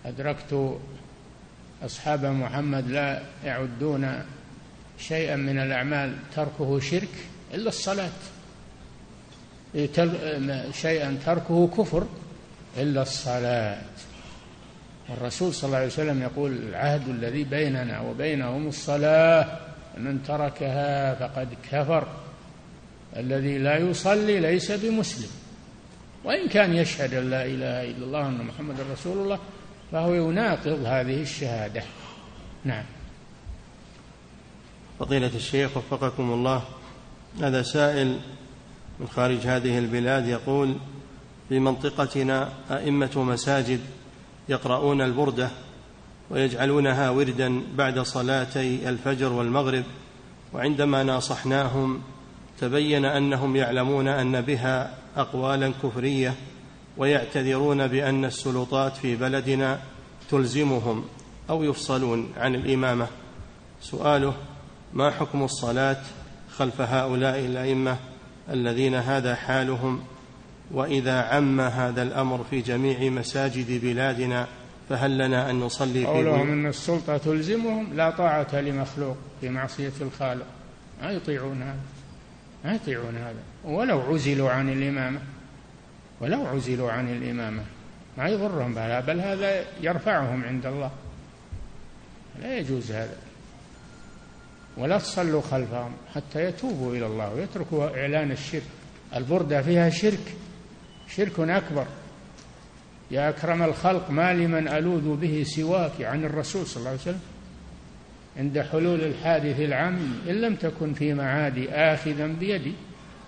أدركت 0.05 0.79
أصحاب 1.83 2.25
محمد 2.25 2.87
لا 2.87 3.21
يعدون 3.43 4.25
شيئا 4.99 5.35
من 5.35 5.59
الأعمال 5.59 6.15
تركه 6.35 6.79
شرك 6.79 7.09
إلا 7.53 7.69
الصلاة. 7.69 8.11
شيئا 10.71 11.17
تركه 11.25 11.67
كفر 11.67 12.07
إلا 12.77 13.01
الصلاة. 13.01 13.81
والرسول 15.09 15.53
صلى 15.53 15.67
الله 15.67 15.77
عليه 15.77 15.87
وسلم 15.87 16.21
يقول 16.21 16.51
العهد 16.51 17.09
الذي 17.09 17.43
بيننا 17.43 18.01
وبينهم 18.01 18.67
الصلاة 18.67 19.57
من 19.97 20.23
تركها 20.23 21.15
فقد 21.15 21.47
كفر 21.71 22.07
الذي 23.15 23.57
لا 23.57 23.77
يصلي 23.77 24.39
ليس 24.39 24.71
بمسلم. 24.71 25.29
وإن 26.23 26.47
كان 26.47 26.73
يشهد 26.73 27.13
أن 27.13 27.29
لا 27.29 27.45
إله 27.45 27.83
إلا 27.83 28.05
الله 28.05 28.19
وأن 28.19 28.37
محمد 28.37 28.75
رسول 28.91 29.17
الله 29.17 29.39
فهو 29.91 30.13
يناقض 30.13 30.85
هذه 30.85 31.21
الشهادة. 31.21 31.83
نعم. 32.65 32.85
فضيلة 34.99 35.31
الشيخ 35.35 35.77
وفقكم 35.77 36.31
الله 36.31 36.61
هذا 37.41 37.61
سائل 37.61 38.19
من 38.99 39.07
خارج 39.07 39.37
هذه 39.37 39.79
البلاد 39.79 40.27
يقول 40.27 40.75
في 41.49 41.59
منطقتنا 41.59 42.49
أئمة 42.71 43.23
مساجد 43.23 43.79
يقرؤون 44.49 45.01
البردة 45.01 45.49
ويجعلونها 46.29 47.09
وردا 47.09 47.61
بعد 47.75 47.99
صلاتي 47.99 48.89
الفجر 48.89 49.33
والمغرب 49.33 49.83
وعندما 50.53 51.03
ناصحناهم 51.03 52.01
تبين 52.59 53.05
أنهم 53.05 53.55
يعلمون 53.55 54.07
أن 54.07 54.41
بها 54.41 54.97
أقوالا 55.17 55.71
كفرية 55.83 56.33
ويعتذرون 56.97 57.87
بأن 57.87 58.25
السلطات 58.25 58.97
في 58.97 59.15
بلدنا 59.15 59.79
تلزمهم 60.29 61.05
أو 61.49 61.63
يفصلون 61.63 62.33
عن 62.37 62.55
الإمامة. 62.55 63.07
سؤاله 63.81 64.33
ما 64.95 65.11
حكم 65.11 65.43
الصلاة 65.43 66.01
خلف 66.57 66.81
هؤلاء 66.81 67.39
الأئمة 67.39 67.97
الذين 68.49 68.95
هذا 68.95 69.35
حالهم؟ 69.35 70.03
وإذا 70.71 71.21
عم 71.21 71.61
هذا 71.61 72.03
الأمر 72.03 72.45
في 72.49 72.61
جميع 72.61 73.09
مساجد 73.09 73.81
بلادنا 73.81 74.47
فهل 74.89 75.17
لنا 75.17 75.49
أن 75.49 75.59
نصلي 75.59 75.99
في 75.99 76.05
قولهم 76.05 76.51
إن 76.51 76.65
السلطة 76.65 77.17
تلزمهم 77.17 77.93
لا 77.93 78.09
طاعة 78.09 78.55
لمخلوق 78.55 79.17
في 79.41 79.49
معصية 79.49 79.91
الخالق. 80.01 80.45
ما 81.01 81.11
يطيعون 81.11 81.61
هذا. 81.61 81.79
ما 82.65 82.75
يطيعون 82.75 83.15
هذا. 83.15 83.43
ولو 83.63 83.99
عزلوا 84.01 84.49
عن 84.49 84.69
الإمامة. 84.69 85.19
ولو 86.21 86.45
عزلوا 86.45 86.91
عن 86.91 87.09
الإمامة. 87.09 87.63
ما 88.17 88.27
يضرهم 88.27 88.73
بل, 88.73 89.01
بل 89.01 89.19
هذا 89.19 89.65
يرفعهم 89.81 90.43
عند 90.43 90.65
الله. 90.65 90.91
لا 92.41 92.57
يجوز 92.57 92.91
هذا. 92.91 93.24
ولا 94.77 94.97
تصلوا 94.97 95.41
خلفهم 95.41 95.91
حتى 96.13 96.43
يتوبوا 96.43 96.95
إلى 96.95 97.05
الله 97.05 97.33
ويتركوا 97.33 98.01
إعلان 98.01 98.31
الشرك. 98.31 98.63
البردة 99.15 99.61
فيها 99.61 99.89
شرك 99.89 100.35
شرك 101.07 101.39
أكبر. 101.39 101.85
يا 103.11 103.29
أكرم 103.29 103.63
الخلق 103.63 104.11
ما 104.11 104.33
لمن 104.33 104.67
ألوذ 104.67 105.15
به 105.15 105.43
سواك 105.47 106.01
عن 106.01 106.25
الرسول 106.25 106.65
صلى 106.65 106.77
الله 106.77 106.89
عليه 106.89 106.99
وسلم؟ 107.01 107.19
عند 108.37 108.59
حلول 108.59 109.01
الحادث 109.01 109.59
العام 109.59 109.97
إن 110.29 110.41
لم 110.41 110.55
تكن 110.55 110.93
في 110.93 111.13
معادي 111.13 111.69
آخذا 111.69 112.27
بيدي 112.27 112.73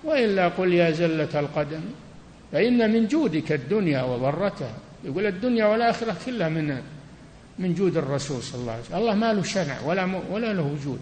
وإلا 0.03 0.47
قل 0.47 0.73
يا 0.73 0.91
زلة 0.91 1.39
القدم 1.39 1.81
فإن 2.51 2.93
من 2.93 3.07
جودك 3.07 3.51
الدنيا 3.51 4.03
وضرتها. 4.03 4.73
يقول 5.05 5.25
الدنيا 5.25 5.65
والآخرة 5.65 6.15
كلها 6.25 6.49
من 6.49 6.81
من 7.59 7.73
جود 7.73 7.97
الرسول 7.97 8.43
صلى 8.43 8.61
الله 8.61 8.71
عليه 8.71 8.83
وسلم. 8.83 8.97
الله 8.97 9.15
ما 9.15 9.33
له 9.33 9.43
شنع 9.43 9.81
ولا 9.81 10.21
ولا 10.31 10.53
له 10.53 10.63
وجود. 10.63 10.99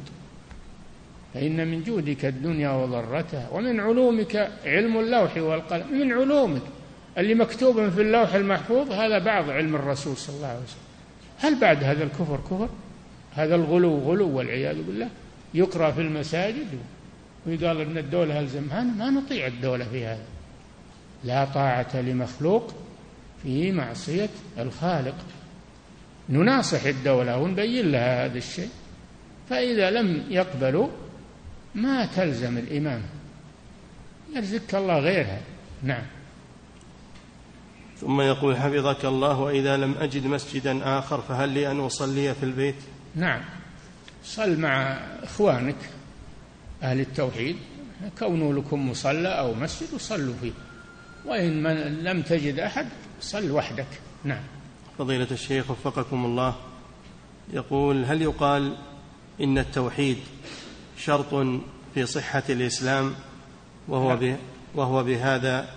فإن 1.35 1.67
من 1.67 1.83
جودك 1.83 2.25
الدنيا 2.25 2.69
وضرتها 2.69 3.49
ومن 3.51 3.79
علومك 3.79 4.51
علم 4.65 4.99
اللوح 4.99 5.37
والقلم 5.37 5.93
من 5.93 6.13
علومك 6.13 6.61
اللي 7.17 7.35
مكتوب 7.35 7.89
في 7.89 8.01
اللوح 8.01 8.33
المحفوظ 8.33 8.91
هذا 8.91 9.19
بعض 9.19 9.49
علم 9.49 9.75
الرسول 9.75 10.17
صلى 10.17 10.35
الله 10.35 10.47
عليه 10.47 10.59
وسلم. 10.59 10.79
هل 11.39 11.59
بعد 11.59 11.83
هذا 11.83 12.03
الكفر 12.03 12.37
كفر؟ 12.37 12.69
هذا 13.33 13.55
الغلو 13.55 13.97
غلو 13.97 14.37
والعياذ 14.37 14.81
بالله. 14.83 15.09
يقرأ 15.53 15.91
في 15.91 16.01
المساجد 16.01 16.67
ويقال 17.47 17.81
أن 17.81 17.97
الدولة 17.97 18.39
ألزمها 18.39 18.83
ما 18.83 19.09
نطيع 19.09 19.47
الدولة 19.47 19.85
في 19.85 20.05
هذا. 20.05 20.25
لا 21.23 21.45
طاعة 21.45 22.01
لمخلوق 22.01 22.73
في 23.43 23.71
معصية 23.71 24.29
الخالق. 24.59 25.15
نناصح 26.29 26.85
الدولة 26.85 27.37
ونبين 27.37 27.91
لها 27.91 28.25
هذا 28.25 28.37
الشيء. 28.37 28.69
فإذا 29.49 29.91
لم 29.91 30.23
يقبلوا 30.29 30.87
ما 31.75 32.05
تلزم 32.05 32.57
الإمام. 32.57 33.01
يرزقك 34.35 34.75
الله 34.75 34.99
غيرها. 34.99 35.41
نعم. 35.83 36.03
ثم 38.01 38.21
يقول 38.21 38.57
حفظك 38.57 39.05
الله 39.05 39.39
وإذا 39.39 39.77
لم 39.77 39.95
أجد 39.99 40.25
مسجدا 40.25 40.99
آخر 40.99 41.21
فهل 41.21 41.49
لي 41.49 41.71
أن 41.71 41.79
أصلي 41.79 42.33
في 42.33 42.43
البيت؟ 42.43 42.75
نعم. 43.15 43.41
صل 44.23 44.59
مع 44.59 44.99
إخوانك 45.23 45.75
أهل 46.83 46.99
التوحيد. 46.99 47.55
كونوا 48.19 48.53
لكم 48.53 48.89
مصلى 48.89 49.27
أو 49.27 49.53
مسجد 49.53 49.93
وصلوا 49.93 50.33
فيه. 50.41 50.51
وإن 51.25 51.63
من 51.63 52.03
لم 52.03 52.21
تجد 52.21 52.59
أحد 52.59 52.87
صل 53.21 53.51
وحدك. 53.51 53.87
نعم. 54.23 54.43
فضيلة 54.97 55.27
الشيخ 55.31 55.71
وفقكم 55.71 56.25
الله. 56.25 56.55
يقول 57.53 58.05
هل 58.05 58.21
يقال 58.21 58.75
إن 59.41 59.57
التوحيد 59.57 60.17
شرط 60.97 61.47
في 61.93 62.05
صحة 62.05 62.43
الإسلام 62.49 63.15
وهو, 63.87 64.15
نعم. 64.15 64.37
وهو 64.75 65.03
بهذا 65.03 65.67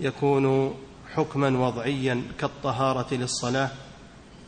يكون 0.00 0.74
حكما 1.14 1.58
وضعيا 1.66 2.22
كالطهارة 2.40 3.14
للصلاة 3.14 3.70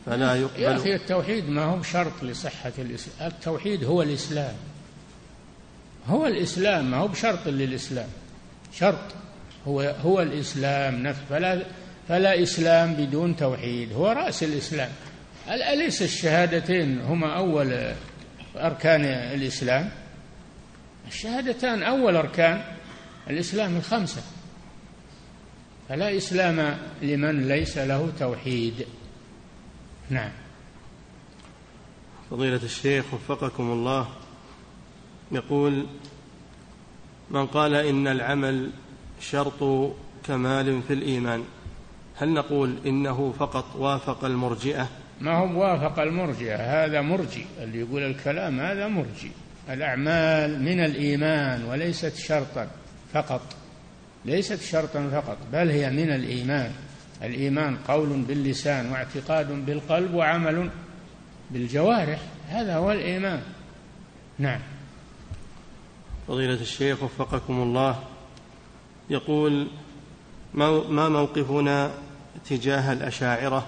فلا 0.05 0.35
يقبل 0.35 0.61
يا 0.61 0.75
أخي 0.75 0.95
التوحيد 0.95 1.49
ما 1.49 1.63
هو 1.63 1.83
شرط 1.83 2.23
لصحة 2.23 2.71
الإسلام 2.79 3.31
التوحيد 3.31 3.83
هو 3.83 4.01
الإسلام. 4.01 4.53
هو 6.07 6.27
الإسلام 6.27 6.91
ما 6.91 6.97
هو 6.97 7.07
بشرط 7.07 7.47
للإسلام. 7.47 8.09
شرط 8.73 8.99
هو 9.67 9.81
هو 9.81 10.21
الإسلام 10.21 11.03
نفسه. 11.03 11.21
فلا 11.29 11.63
فلا 12.07 12.43
إسلام 12.43 12.93
بدون 12.93 13.35
توحيد. 13.35 13.93
هو 13.93 14.07
رأس 14.07 14.43
الإسلام. 14.43 14.89
أليس 15.49 16.01
الشهادتين 16.01 17.01
هما 17.01 17.37
أول 17.37 17.93
أركان 18.55 19.05
الإسلام؟ 19.05 19.89
الشهادتان 21.07 21.83
أول 21.83 22.15
أركان 22.15 22.61
الإسلام 23.29 23.77
الخمسة. 23.77 24.21
فلا 25.89 26.17
إسلام 26.17 26.77
لمن 27.01 27.47
ليس 27.47 27.77
له 27.77 28.11
توحيد. 28.19 28.85
نعم. 30.09 30.31
فضيلة 32.31 32.59
الشيخ 32.63 33.13
وفقكم 33.13 33.71
الله 33.71 34.07
يقول 35.31 35.85
من 37.31 37.45
قال 37.45 37.75
إن 37.75 38.07
العمل 38.07 38.69
شرط 39.21 39.91
كمال 40.23 40.81
في 40.81 40.93
الإيمان 40.93 41.43
هل 42.15 42.29
نقول 42.33 42.75
إنه 42.85 43.33
فقط 43.39 43.75
وافق 43.75 44.25
المرجئة؟ 44.25 44.87
ما 45.21 45.37
هو 45.37 45.61
وافق 45.61 45.99
المرجئة 45.99 46.55
هذا 46.85 47.01
مرجي 47.01 47.45
اللي 47.59 47.79
يقول 47.79 48.01
الكلام 48.01 48.59
هذا 48.59 48.87
مرجي 48.87 49.31
الأعمال 49.69 50.61
من 50.61 50.79
الإيمان 50.79 51.63
وليست 51.63 52.15
شرطا 52.15 52.67
فقط 53.13 53.41
ليست 54.25 54.61
شرطا 54.61 55.09
فقط 55.09 55.37
بل 55.53 55.69
هي 55.69 55.89
من 55.89 56.11
الإيمان. 56.11 56.71
الإيمان 57.23 57.77
قول 57.77 58.09
باللسان 58.09 58.91
واعتقاد 58.91 59.65
بالقلب 59.65 60.13
وعمل 60.13 60.69
بالجوارح 61.51 62.19
هذا 62.49 62.75
هو 62.75 62.91
الإيمان. 62.91 63.41
نعم. 64.39 64.59
فضيلة 66.27 66.61
الشيخ 66.61 67.03
وفقكم 67.03 67.61
الله 67.61 67.99
يقول 69.09 69.67
ما 70.53 71.09
موقفنا 71.09 71.91
تجاه 72.49 72.93
الأشاعرة 72.93 73.67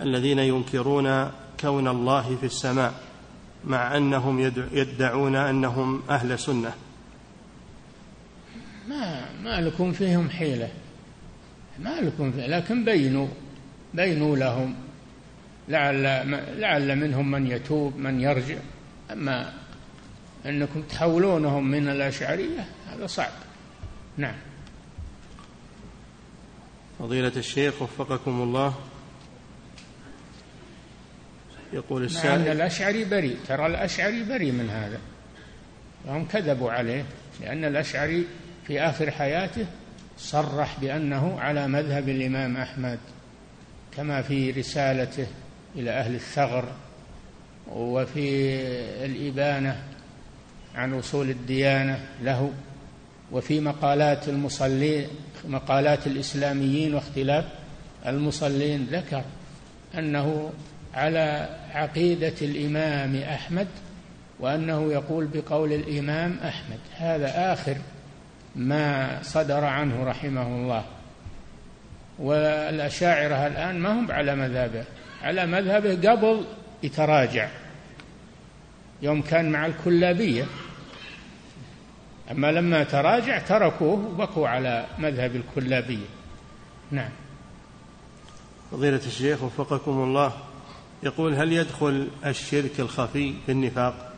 الذين 0.00 0.38
ينكرون 0.38 1.30
كون 1.60 1.88
الله 1.88 2.36
في 2.36 2.46
السماء؟ 2.46 3.09
مع 3.64 3.96
أنهم 3.96 4.40
يدعون 4.72 5.36
أنهم 5.36 6.02
أهل 6.10 6.38
سنة. 6.38 6.72
ما 8.88 9.24
ما 9.42 9.60
لكم 9.60 9.92
فيهم 9.92 10.30
حيلة. 10.30 10.68
ما 11.78 12.00
لكم 12.00 12.32
فيه 12.32 12.46
لكن 12.46 12.84
بينوا 12.84 13.28
بينوا 13.94 14.36
لهم. 14.36 14.74
لعل 15.68 16.02
لعل 16.60 16.96
منهم 16.96 17.30
من 17.30 17.46
يتوب 17.46 17.96
من 17.96 18.20
يرجع. 18.20 18.58
أما 19.12 19.52
أنكم 20.46 20.82
تحولونهم 20.82 21.70
من 21.70 21.88
الأشعرية 21.88 22.68
هذا 22.88 23.06
صعب. 23.06 23.32
نعم. 24.16 24.36
فضيلة 26.98 27.32
الشيخ 27.36 27.82
وفقكم 27.82 28.42
الله. 28.42 28.74
يقول 31.72 32.04
السائل. 32.04 32.40
أن 32.40 32.52
الأشعري 32.52 33.04
بريء. 33.04 33.36
ترى 33.48 33.66
الأشعري 33.66 34.24
بريء 34.24 34.52
من 34.52 34.70
هذا. 34.70 34.98
وهم 36.06 36.24
كذبوا 36.24 36.72
عليه 36.72 37.04
لأن 37.40 37.64
الأشعري 37.64 38.26
في 38.66 38.80
آخر 38.80 39.10
حياته 39.10 39.66
صرح 40.18 40.80
بأنه 40.80 41.40
على 41.40 41.68
مذهب 41.68 42.08
الإمام 42.08 42.56
أحمد 42.56 42.98
كما 43.96 44.22
في 44.22 44.50
رسالته 44.50 45.26
إلى 45.76 45.90
أهل 45.90 46.14
الثغر 46.14 46.64
وفي 47.68 48.56
الإبانة 49.04 49.82
عن 50.74 50.94
أصول 50.94 51.30
الديانة 51.30 52.06
له 52.22 52.52
وفي 53.32 53.60
مقالات 53.60 54.28
المصلين 54.28 55.08
مقالات 55.44 56.06
الإسلاميين 56.06 56.94
واختلاف 56.94 57.44
المصلين 58.06 58.86
ذكر 58.90 59.24
أنه 59.94 60.52
على 60.94 61.48
عقيدة 61.72 62.34
الإمام 62.42 63.16
أحمد 63.16 63.68
وأنه 64.40 64.92
يقول 64.92 65.26
بقول 65.34 65.72
الإمام 65.72 66.38
أحمد. 66.44 66.78
هذا 66.96 67.52
آخر 67.52 67.76
ما 68.56 69.18
صدر 69.22 69.64
عنه 69.64 70.04
رحمه 70.04 70.46
الله. 70.46 70.84
والأشاعرة 72.18 73.46
الآن 73.46 73.78
ما 73.78 73.92
هم 73.92 74.12
على 74.12 74.36
مذهبه 74.36 74.84
على 75.22 75.46
مذهبه 75.46 76.10
قبل 76.10 76.44
يتراجع. 76.82 77.48
يوم 79.02 79.22
كان 79.22 79.52
مع 79.52 79.66
الكلابية. 79.66 80.44
أما 82.30 82.52
لما 82.52 82.84
تراجع 82.84 83.38
تركوه 83.38 84.06
وبقوا 84.06 84.48
على 84.48 84.86
مذهب 84.98 85.36
الكلابية. 85.36 86.06
نعم. 86.90 87.10
فضيلة 88.70 89.00
الشيخ 89.06 89.42
وفقكم 89.42 89.90
الله. 89.90 90.49
يقول 91.02 91.34
هل 91.34 91.52
يدخل 91.52 92.08
الشرك 92.26 92.80
الخفي 92.80 93.34
في 93.46 93.52
النفاق؟ 93.52 94.14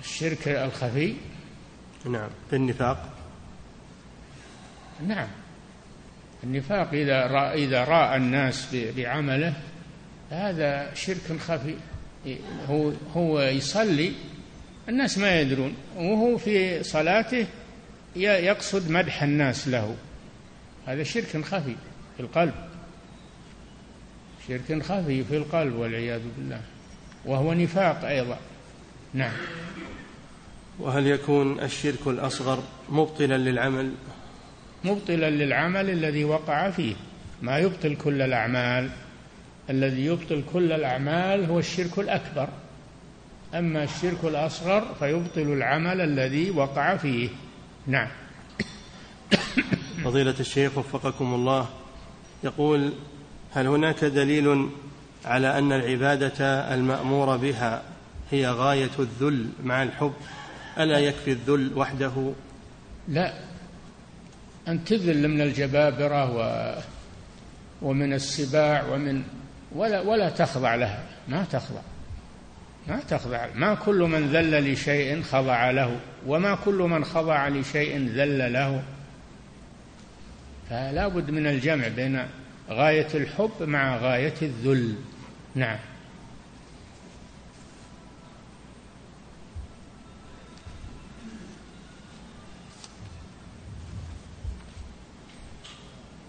الشرك 0.00 0.48
الخفي؟ 0.48 1.14
نعم 2.04 2.30
في 2.50 2.56
النفاق. 2.56 3.10
نعم. 5.06 5.28
النفاق 6.44 6.88
إذا 6.92 7.26
رأى 7.26 7.64
إذا 7.64 7.84
رأى 7.84 8.16
الناس 8.16 8.76
بعمله 8.96 9.54
هذا 10.30 10.94
شرك 10.94 11.38
خفي. 11.40 11.74
هو 12.68 12.92
هو 13.16 13.40
يصلي 13.40 14.12
الناس 14.88 15.18
ما 15.18 15.40
يدرون. 15.40 15.74
وهو 15.96 16.38
في 16.38 16.82
صلاته 16.82 17.46
يقصد 18.16 18.90
مدح 18.90 19.22
الناس 19.22 19.68
له. 19.68 19.96
هذا 20.86 21.02
شرك 21.02 21.44
خفي 21.44 21.76
في 22.16 22.20
القلب. 22.22 22.67
شرك 24.48 24.82
خفي 24.82 25.24
في 25.24 25.36
القلب 25.36 25.74
والعياذ 25.74 26.20
بالله. 26.36 26.60
وهو 27.24 27.52
نفاق 27.52 28.04
أيضا. 28.04 28.38
نعم. 29.14 29.32
وهل 30.78 31.06
يكون 31.06 31.60
الشرك 31.60 32.06
الأصغر 32.06 32.62
مبطلا 32.88 33.38
للعمل؟ 33.38 33.92
مبطلا 34.84 35.30
للعمل 35.30 35.90
الذي 35.90 36.24
وقع 36.24 36.70
فيه. 36.70 36.94
ما 37.42 37.58
يبطل 37.58 37.96
كل 37.96 38.22
الأعمال. 38.22 38.90
الذي 39.70 40.06
يبطل 40.06 40.42
كل 40.52 40.72
الأعمال 40.72 41.44
هو 41.44 41.58
الشرك 41.58 41.98
الأكبر. 41.98 42.48
أما 43.54 43.84
الشرك 43.84 44.24
الأصغر 44.24 44.94
فيبطل 44.98 45.52
العمل 45.52 46.00
الذي 46.00 46.50
وقع 46.50 46.96
فيه. 46.96 47.28
نعم. 47.86 48.08
فضيلة 50.04 50.34
الشيخ 50.40 50.78
وفقكم 50.78 51.34
الله 51.34 51.68
يقول 52.44 52.92
هل 53.54 53.66
هناك 53.66 54.04
دليل 54.04 54.68
على 55.24 55.58
أن 55.58 55.72
العبادة 55.72 56.44
المأمور 56.74 57.36
بها 57.36 57.82
هي 58.30 58.48
غاية 58.48 58.90
الذل 58.98 59.48
مع 59.64 59.82
الحب؟ 59.82 60.12
ألا 60.78 60.98
يكفي 60.98 61.32
الذل 61.32 61.72
وحده؟ 61.76 62.32
لا. 63.08 63.32
أن 64.68 64.84
تذل 64.84 65.28
من 65.28 65.40
الجبابرة 65.40 66.36
و 66.36 66.74
ومن 67.82 68.12
السباع 68.12 68.84
ومن 68.92 69.22
ولا 69.74 70.00
ولا 70.00 70.30
تخضع 70.30 70.74
لها. 70.74 71.04
ما 71.28 71.44
تخضع. 71.44 71.80
ما 72.88 73.00
تخضع. 73.08 73.46
ما 73.54 73.74
كل 73.74 73.98
من 73.98 74.28
ذل 74.32 74.72
لشيء 74.72 75.22
خضع 75.22 75.70
له 75.70 76.00
وما 76.26 76.54
كل 76.54 76.74
من 76.74 77.04
خضع 77.04 77.48
لشيء 77.48 78.08
ذل 78.08 78.52
له. 78.52 78.82
فلا 80.70 81.08
بد 81.08 81.30
من 81.30 81.46
الجمع 81.46 81.88
بين 81.88 82.26
غاية 82.70 83.08
الحب 83.14 83.62
مع 83.62 83.96
غاية 83.96 84.34
الذل. 84.42 84.94
نعم. 85.54 85.78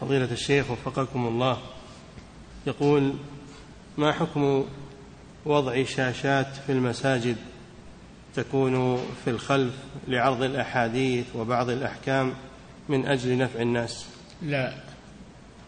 فضيلة 0.00 0.32
الشيخ 0.32 0.70
وفقكم 0.70 1.26
الله. 1.26 1.58
يقول 2.66 3.14
ما 3.98 4.12
حكم 4.12 4.64
وضع 5.46 5.84
شاشات 5.84 6.56
في 6.66 6.72
المساجد؟ 6.72 7.53
تكون 8.36 8.96
في 9.24 9.30
الخلف 9.30 9.74
لعرض 10.08 10.42
الأحاديث 10.42 11.36
وبعض 11.36 11.70
الأحكام 11.70 12.34
من 12.88 13.06
أجل 13.06 13.38
نفع 13.38 13.60
الناس. 13.60 14.06
لا 14.42 14.74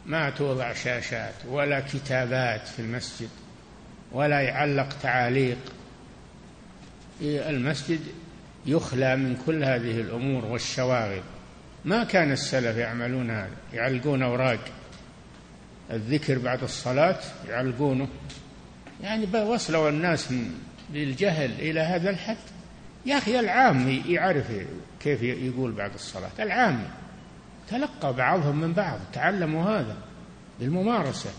ما 0.07 0.31
توضع 0.31 0.73
شاشات 0.73 1.35
ولا 1.49 1.81
كتابات 1.81 2.69
في 2.69 2.79
المسجد 2.79 3.29
ولا 4.13 4.41
يعلق 4.41 4.89
تعاليق. 5.03 5.59
المسجد 7.23 8.01
يخلى 8.67 9.17
من 9.17 9.43
كل 9.47 9.65
هذه 9.65 10.01
الأمور 10.01 10.45
والشواغل 10.45 11.23
ما 11.85 12.05
كان 12.05 12.33
السلف 12.33 12.77
يعملون 12.77 13.31
هذا 13.31 13.57
يعلقون 13.73 14.23
أوراق. 14.23 14.61
الذكر 15.91 16.39
بعد 16.39 16.63
الصلاة 16.63 17.19
يعلقونه. 17.49 18.09
يعني 19.03 19.27
وصلوا 19.41 19.89
الناس 19.89 20.33
بالجهل 20.93 21.51
إلى 21.51 21.81
هذا 21.81 22.11
الحد؟ 22.11 22.37
يا 23.07 23.19
أخي 23.19 23.41
العام 23.41 24.03
يعرف 24.07 24.47
كيف 25.01 25.23
يقول 25.23 25.73
بعد 25.73 25.95
الصلاة. 25.95 26.31
العام 26.39 26.85
تلقى 27.69 28.13
بعضهم 28.13 28.61
من 28.61 28.73
بعض 28.73 28.99
تعلموا 29.13 29.65
هذا 29.65 29.97
بالممارسة. 30.61 31.31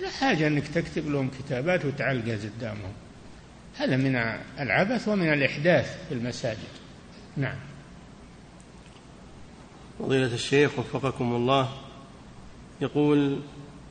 لا 0.00 0.10
حاجة 0.10 0.46
أنك 0.46 0.68
تكتب 0.68 1.08
لهم 1.08 1.30
كتابات 1.38 1.84
وتعلقها 1.84 2.36
قدامهم. 2.36 2.92
هذا 3.76 3.96
من 3.96 4.16
العبث 4.60 5.08
ومن 5.08 5.32
الإحداث 5.32 6.08
في 6.08 6.14
المساجد. 6.14 6.58
نعم. 7.36 7.56
فضيلة 9.98 10.34
الشيخ 10.34 10.78
وفقكم 10.78 11.34
الله 11.34 11.68
يقول 12.80 13.40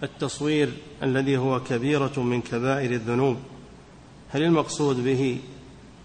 التصوير 0.04 0.70
الذي 1.04 1.38
هو 1.38 1.64
كبيرة 1.64 2.20
من 2.20 2.42
كبائر 2.42 2.92
الذنوب. 2.92 3.38
هل 4.34 4.44
المقصود 4.44 5.04
به 5.04 5.40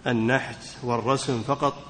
النحت 0.07 0.59
والرسم 0.83 1.43
فقط 1.43 1.85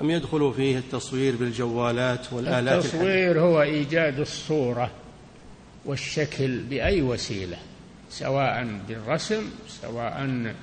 أم 0.00 0.10
يدخل 0.10 0.54
فيه 0.56 0.78
التصوير 0.78 1.36
بالجوالات 1.36 2.32
والآلات 2.32 2.84
التصوير 2.84 3.40
هو 3.40 3.62
إيجاد 3.62 4.20
الصورة 4.20 4.90
والشكل 5.84 6.58
بأي 6.58 7.02
وسيلة 7.02 7.56
سواء 8.10 8.80
بالرسم 8.88 9.50
سواء 9.68 10.54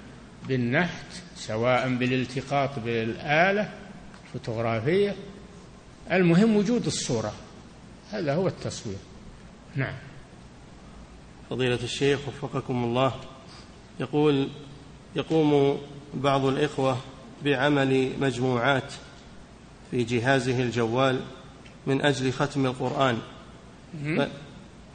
بالنحت 0.47 1.05
سواء 1.35 1.95
بالالتقاط 1.95 2.79
بالآلة 2.79 3.69
فوتوغرافية 4.33 5.15
المهم 6.11 6.55
وجود 6.55 6.85
الصورة 6.85 7.33
هذا 8.11 8.33
هو 8.33 8.47
التصوير. 8.47 8.97
نعم. 9.75 9.95
فضيلة 11.49 11.79
الشيخ 11.83 12.19
وفقكم 12.27 12.83
الله 12.83 13.13
يقول 13.99 14.49
يقوم 15.15 15.77
بعض 16.13 16.45
الإخوة 16.45 16.97
بعمل 17.45 18.11
مجموعات 18.19 18.93
في 19.91 20.03
جهازه 20.03 20.61
الجوال 20.63 21.19
من 21.87 22.01
أجل 22.01 22.33
ختم 22.33 22.65
القرآن. 22.65 23.17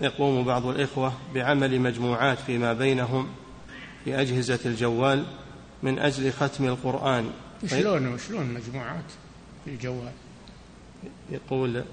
يقوم 0.00 0.44
بعض 0.44 0.66
الإخوة 0.66 1.12
بعمل 1.34 1.80
مجموعات 1.80 2.38
فيما 2.38 2.72
بينهم 2.72 3.28
في 4.04 4.20
أجهزة 4.20 4.58
الجوال 4.66 5.24
من 5.82 5.98
أجل 5.98 6.32
ختم 6.32 6.64
القرآن. 6.64 7.30
شلون 7.66 8.06
وشلون 8.06 8.46
مجموعات 8.46 9.04
في 9.64 9.70
الجوال؟ 9.70 10.12
يقول 11.30 11.84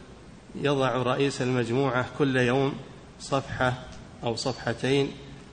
يضع 0.56 0.96
رئيس 0.96 1.42
المجموعة 1.42 2.06
كل 2.18 2.38
يوم 2.38 2.74
صفحة 3.20 3.74
أو 4.24 4.36
صفحتين 4.36 5.12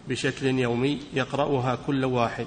بشكل 0.08 0.46
يومي 0.46 1.00
يقرأها 1.14 1.78
كل 1.86 2.04
واحد 2.04 2.46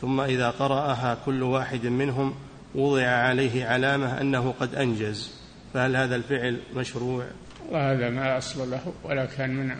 ثم 0.00 0.20
إذا 0.20 0.50
قرأها 0.50 1.18
كل 1.26 1.42
واحد 1.42 1.86
منهم 1.86 2.34
وضع 2.74 3.06
عليه 3.06 3.66
علامة 3.66 4.20
أنه 4.20 4.54
قد 4.60 4.74
أنجز. 4.74 5.38
فهل 5.74 5.96
هذا 5.96 6.16
الفعل 6.16 6.60
مشروع؟ 6.76 7.26
وهذا 7.70 8.10
ما 8.10 8.38
أصل 8.38 8.70
له 8.70 8.92
ولا 9.04 9.26
كان 9.26 9.56
من 9.56 9.76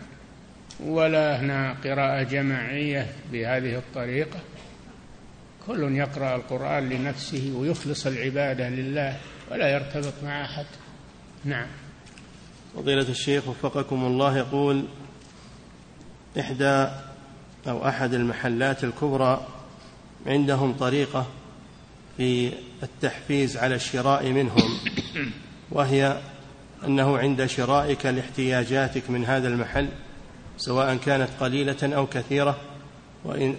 ولا 0.79 1.41
هنا 1.41 1.75
قراءة 1.83 2.23
جماعية 2.23 3.07
بهذه 3.31 3.77
الطريقة. 3.77 4.39
كل 5.67 5.95
يقرأ 5.95 6.35
القرآن 6.35 6.89
لنفسه 6.89 7.53
ويخلص 7.55 8.07
العبادة 8.07 8.69
لله 8.69 9.17
ولا 9.51 9.69
يرتبط 9.69 10.13
مع 10.23 10.45
أحد. 10.45 10.65
نعم. 11.45 11.67
فضيلة 12.75 13.09
الشيخ 13.09 13.47
وفقكم 13.47 14.05
الله 14.05 14.37
يقول 14.37 14.85
إحدى 16.39 16.87
أو 17.67 17.87
أحد 17.87 18.13
المحلات 18.13 18.83
الكبرى 18.83 19.47
عندهم 20.25 20.73
طريقة 20.73 21.25
في 22.17 22.51
التحفيز 22.83 23.57
على 23.57 23.75
الشراء 23.75 24.29
منهم 24.29 24.77
وهي 25.71 26.21
أنه 26.85 27.17
عند 27.17 27.45
شرائك 27.45 28.05
لاحتياجاتك 28.05 29.09
من 29.09 29.25
هذا 29.25 29.47
المحل 29.47 29.87
سواء 30.57 30.95
كانت 30.95 31.29
قليلة 31.39 31.95
أو 31.95 32.07
كثيرة 32.07 32.57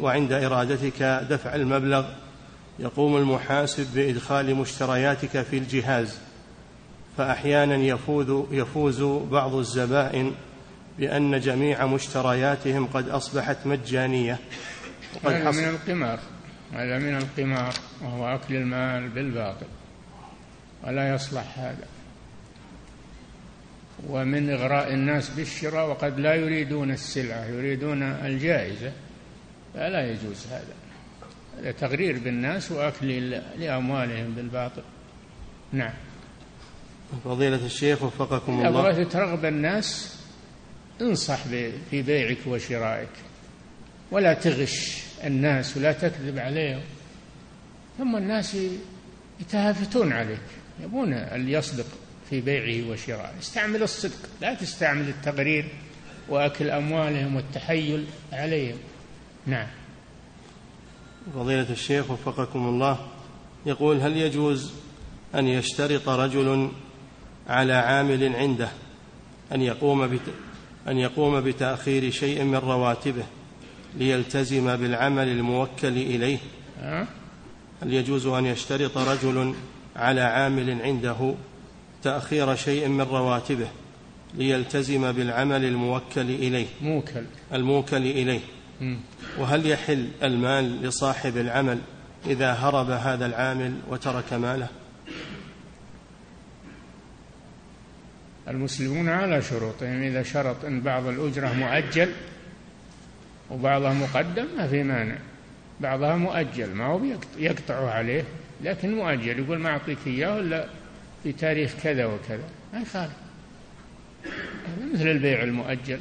وعند 0.01 0.33
إرادتك 0.33 1.03
دفع 1.31 1.55
المبلغ 1.55 2.05
يقوم 2.79 3.17
المحاسب 3.17 3.87
بإدخال 3.95 4.55
مشترياتك 4.55 5.43
في 5.43 5.59
الجهاز 5.59 6.19
فأحيانا 7.17 7.77
يفوز, 7.77 8.45
يفوز 8.51 9.03
بعض 9.31 9.55
الزبائن 9.55 10.33
بأن 10.99 11.41
جميع 11.41 11.87
مشترياتهم 11.87 12.87
قد 12.87 13.09
أصبحت 13.09 13.57
مجانية. 13.65 14.39
وقد 15.15 15.33
هذا 15.33 15.51
من 15.51 15.69
القمار. 15.69 16.19
هذا 16.73 16.99
من 16.99 17.17
القمار 17.17 17.75
وهو 18.03 18.35
أكل 18.35 18.57
المال 18.57 19.09
بالباطل. 19.09 19.67
ولا 20.85 21.15
يصلح 21.15 21.59
هذا. 21.59 21.87
ومن 24.09 24.51
إغراء 24.51 24.95
الناس 24.95 25.31
بالشراء 25.31 25.89
وقد 25.89 26.21
لا 26.21 26.35
يريدون 26.35 26.91
السلعة 26.91 27.45
يريدون 27.45 28.03
الجائزة. 28.03 28.93
فلا 29.75 30.11
يجوز 30.11 30.47
هذا. 30.47 30.75
هذا 31.59 31.71
تغرير 31.73 32.19
بالناس 32.19 32.73
وأكل 32.73 33.31
لأموالهم 33.59 34.35
بالباطل. 34.35 34.83
نعم. 35.73 35.93
فضيلة 37.25 37.67
الشيخ 37.67 38.03
وفقكم 38.03 38.53
الله. 38.53 38.71
بغيت 38.71 39.13
ترغب 39.13 39.45
الناس 39.45 40.20
انصح 41.03 41.39
في 41.91 42.03
بيعك 42.03 42.39
وشرائك. 42.47 43.09
ولا 44.11 44.35
تغش 44.35 45.03
الناس 45.25 45.77
ولا 45.77 45.93
تكذب 45.93 46.39
عليهم. 46.39 46.81
ثم 47.99 48.17
الناس 48.17 48.57
يتهافتون 49.41 50.13
عليك. 50.13 50.41
يبون 50.83 51.13
اللي 51.13 51.53
يصدق 51.53 51.87
في 52.31 52.41
بيعه 52.41 52.91
وشرائه. 52.91 53.39
استعمل 53.39 53.83
الصدق. 53.83 54.29
لا 54.41 54.55
تستعمل 54.55 55.09
التغرير 55.09 55.69
وأكل 56.29 56.71
أموالهم 56.71 57.37
والتحيل 57.37 58.07
عليهم. 58.33 58.79
نعم. 59.47 59.67
فضيلة 61.35 61.71
الشيخ 61.71 62.11
وفقكم 62.11 62.69
الله. 62.69 63.09
يقول 63.67 64.01
هل 64.01 64.17
يجوز 64.17 64.73
أن 65.35 65.49
يشترط 65.49 66.09
رجل 66.09 66.71
على 67.49 67.73
عامل 67.73 68.37
عنده 68.37 68.69
أن 69.53 69.63
يقوم 69.63 70.07
أن 70.89 70.99
يقوم 70.99 71.41
بتأخير 71.41 72.11
شيء 72.11 72.45
من 72.45 72.57
رواتبه 72.57 73.23
ليلتزم 73.99 74.77
بالعمل 74.77 75.29
الموكل 75.29 75.89
إليه. 75.89 76.39
هل 77.83 77.93
يجوز 77.93 78.27
أن 78.27 78.47
يشترط 78.47 78.99
رجل 78.99 79.55
على 79.97 80.21
عامل 80.21 80.83
عنده 80.83 81.35
تأخير 82.03 82.57
شيء 82.57 82.89
من 82.89 83.01
رواتبه 83.01 83.67
ليلتزم 84.35 85.13
بالعمل 85.13 85.65
الموكل 85.65 86.21
إليه؟ 86.21 86.67
موكل. 86.83 87.25
الموكل 87.53 87.97
إليه. 87.97 88.41
وهل 89.39 89.67
يحل 89.67 90.09
المال 90.23 90.83
لصاحب 90.83 91.37
العمل 91.37 91.79
إذا 92.27 92.53
هرب 92.53 92.91
هذا 92.91 93.27
العامل 93.27 93.75
وترك 93.91 94.33
ماله؟ 94.33 94.69
المسلمون 98.51 99.09
على 99.09 99.43
شروطهم. 99.43 100.03
إذا 100.03 100.23
شرط 100.23 100.65
أن 100.65 100.81
بعض 100.81 101.07
الأجرة 101.07 101.53
مؤجل 101.53 102.13
وبعضها 103.51 103.93
مقدم 103.93 104.47
ما 104.57 104.67
في 104.67 104.83
مانع. 104.83 105.17
بعضها 105.81 106.17
مؤجل 106.17 106.75
ما 106.75 106.85
هو 106.85 107.01
يقطع 107.39 107.91
عليه 107.91 108.25
لكن 108.63 108.95
مؤجل. 108.95 109.39
يقول 109.39 109.59
ما 109.59 109.69
أعطيك 109.69 109.99
إياه 110.07 110.41
إلا 110.41 110.67
في 111.23 111.33
تاريخ 111.33 111.73
كذا 111.83 112.07
وكذا. 112.07 112.49
ما 112.73 112.81
يخالف. 112.81 113.13
مثل 114.95 115.09
البيع 115.09 115.43
المؤجل. 115.43 116.01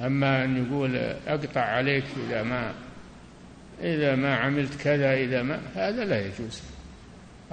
أما 0.00 0.44
أن 0.44 0.66
يقول 0.66 0.96
أقطع 1.26 1.60
عليك 1.60 2.04
إذا 2.28 2.42
ما 2.42 2.74
إذا 3.82 4.14
ما 4.14 4.36
عملت 4.36 4.82
كذا 4.82 5.14
إذا 5.14 5.42
ما 5.42 5.60
هذا 5.74 6.04
لا 6.04 6.26
يجوز. 6.26 6.62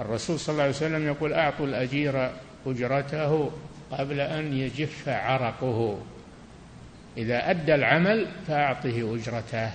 الرسول 0.00 0.38
صلى 0.40 0.52
الله 0.52 0.62
عليه 0.62 0.74
وسلم 0.74 1.06
يقول 1.06 1.32
أعطوا 1.32 1.66
الأجير 1.66 2.30
أجرته 2.66 3.50
قبل 3.90 4.20
أن 4.20 4.52
يجف 4.52 5.08
عرقه. 5.08 5.98
إذا 7.16 7.50
أدى 7.50 7.74
العمل 7.74 8.26
فأعطه 8.46 9.14
أجرته 9.14 9.70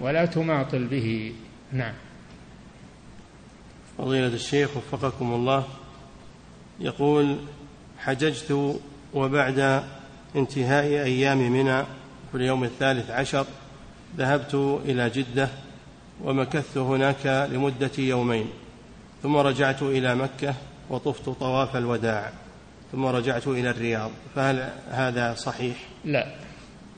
ولا 0.00 0.26
تماطل 0.26 0.84
به. 0.84 1.32
نعم. 1.72 1.94
فضيلة 3.98 4.26
الشيخ 4.26 4.76
وفقكم 4.76 5.32
الله 5.32 5.64
يقول 6.80 7.36
حججت 7.98 8.78
وبعد 9.14 9.84
انتهاء 10.36 10.84
أيام 10.84 11.38
منى 11.52 11.82
في 12.30 12.34
اليوم 12.34 12.64
الثالث 12.64 13.10
عشر 13.10 13.46
ذهبت 14.16 14.54
إلى 14.84 15.10
جدة 15.10 15.48
ومكثت 16.24 16.78
هناك 16.78 17.48
لمدة 17.52 17.90
يومين 17.98 18.46
ثم 19.22 19.36
رجعت 19.36 19.82
إلى 19.82 20.14
مكة 20.14 20.54
وطفت 20.90 21.24
طواف 21.24 21.76
الوداع 21.76 22.32
ثم 22.92 23.06
رجعت 23.06 23.46
إلى 23.46 23.70
الرياض 23.70 24.10
فهل 24.34 24.72
هذا 24.90 25.34
صحيح؟ 25.34 25.76
لا. 26.04 26.26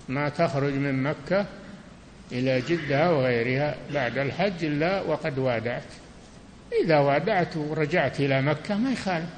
ما 0.09 0.29
تخرج 0.29 0.73
من 0.73 1.03
مكة 1.03 1.47
إلى 2.33 2.61
جدة 2.61 3.15
وغيرها 3.15 3.75
بعد 3.95 4.19
الحج 4.19 4.65
إلا 4.65 5.03
وقد 5.03 5.39
وادعت. 5.39 5.85
إذا 6.85 6.99
وادعت 6.99 7.57
ورجعت 7.57 8.21
إلى 8.21 8.43
مكة 8.43 8.77
ما 8.77 8.93
يخالف. 8.93 9.31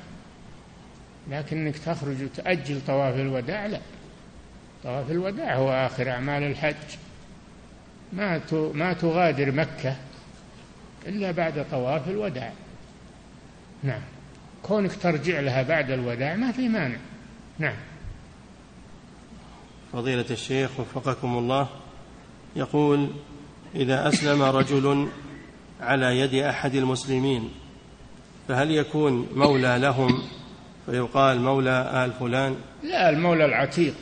لكنك 1.30 1.78
تخرج 1.78 2.22
وتأجل 2.22 2.80
طواف 2.86 3.14
الوداع 3.14 3.66
لا. 3.66 3.80
طواف 4.84 5.10
الوداع 5.10 5.56
هو 5.56 5.72
آخر 5.72 6.10
أعمال 6.10 6.42
الحج. 6.42 6.74
ما 8.12 8.40
ما 8.52 8.92
تغادر 8.92 9.52
مكة 9.52 9.96
إلا 11.06 11.30
بعد 11.30 11.66
طواف 11.70 12.08
الوداع. 12.08 12.52
نعم. 13.82 14.02
كونك 14.62 14.94
ترجع 14.94 15.40
لها 15.40 15.62
بعد 15.62 15.90
الوداع 15.90 16.36
ما 16.36 16.52
في 16.52 16.68
مانع. 16.68 16.98
نعم. 17.58 17.76
فضيلة 19.92 20.26
الشيخ 20.30 20.80
وفقكم 20.80 21.38
الله 21.38 21.68
يقول 22.56 23.10
إذا 23.74 24.08
أسلم 24.08 24.42
رجل 24.42 25.08
على 25.80 26.20
يد 26.20 26.34
أحد 26.34 26.74
المسلمين 26.74 27.50
فهل 28.48 28.70
يكون 28.70 29.28
مولى 29.34 29.78
لهم؟ 29.78 30.22
فيقال 30.86 31.40
مولى 31.40 32.04
آل 32.04 32.12
فلان. 32.12 32.56
لا 32.82 33.10
المولى 33.10 33.44
العتيق 33.44 33.94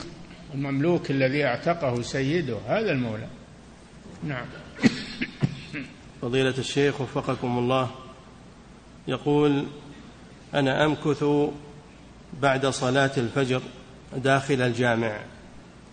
المملوك 0.55 1.11
الذي 1.11 1.45
أعتقه 1.45 2.03
سيده 2.03 2.59
هذا 2.67 2.93
المولى. 2.93 3.27
نعم. 4.25 4.47
فضيلة 6.23 6.55
الشيخ 6.59 7.01
وفقكم 7.01 7.59
الله 7.59 7.91
يقول 9.09 9.67
أنا 10.55 10.85
أمكث 10.85 11.25
بعد 12.43 12.67
صلاة 12.67 13.11
الفجر 13.17 13.63
داخل 14.17 14.63
الجامع 14.63 15.21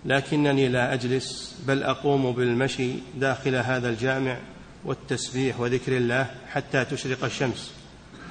لكنني 0.06 0.68
لا 0.68 0.94
أجلس 0.94 1.56
بل 1.68 1.84
أقوم 1.84 2.32
بالمشي 2.32 2.91
داخل 3.15 3.56
هذا 3.56 3.90
الجامع 3.90 4.38
والتسبيح 4.86 5.60
وذكر 5.60 5.98
الله 5.98 6.27
حتى 6.52 6.86
تشرق 6.86 7.23
الشمس. 7.23 7.73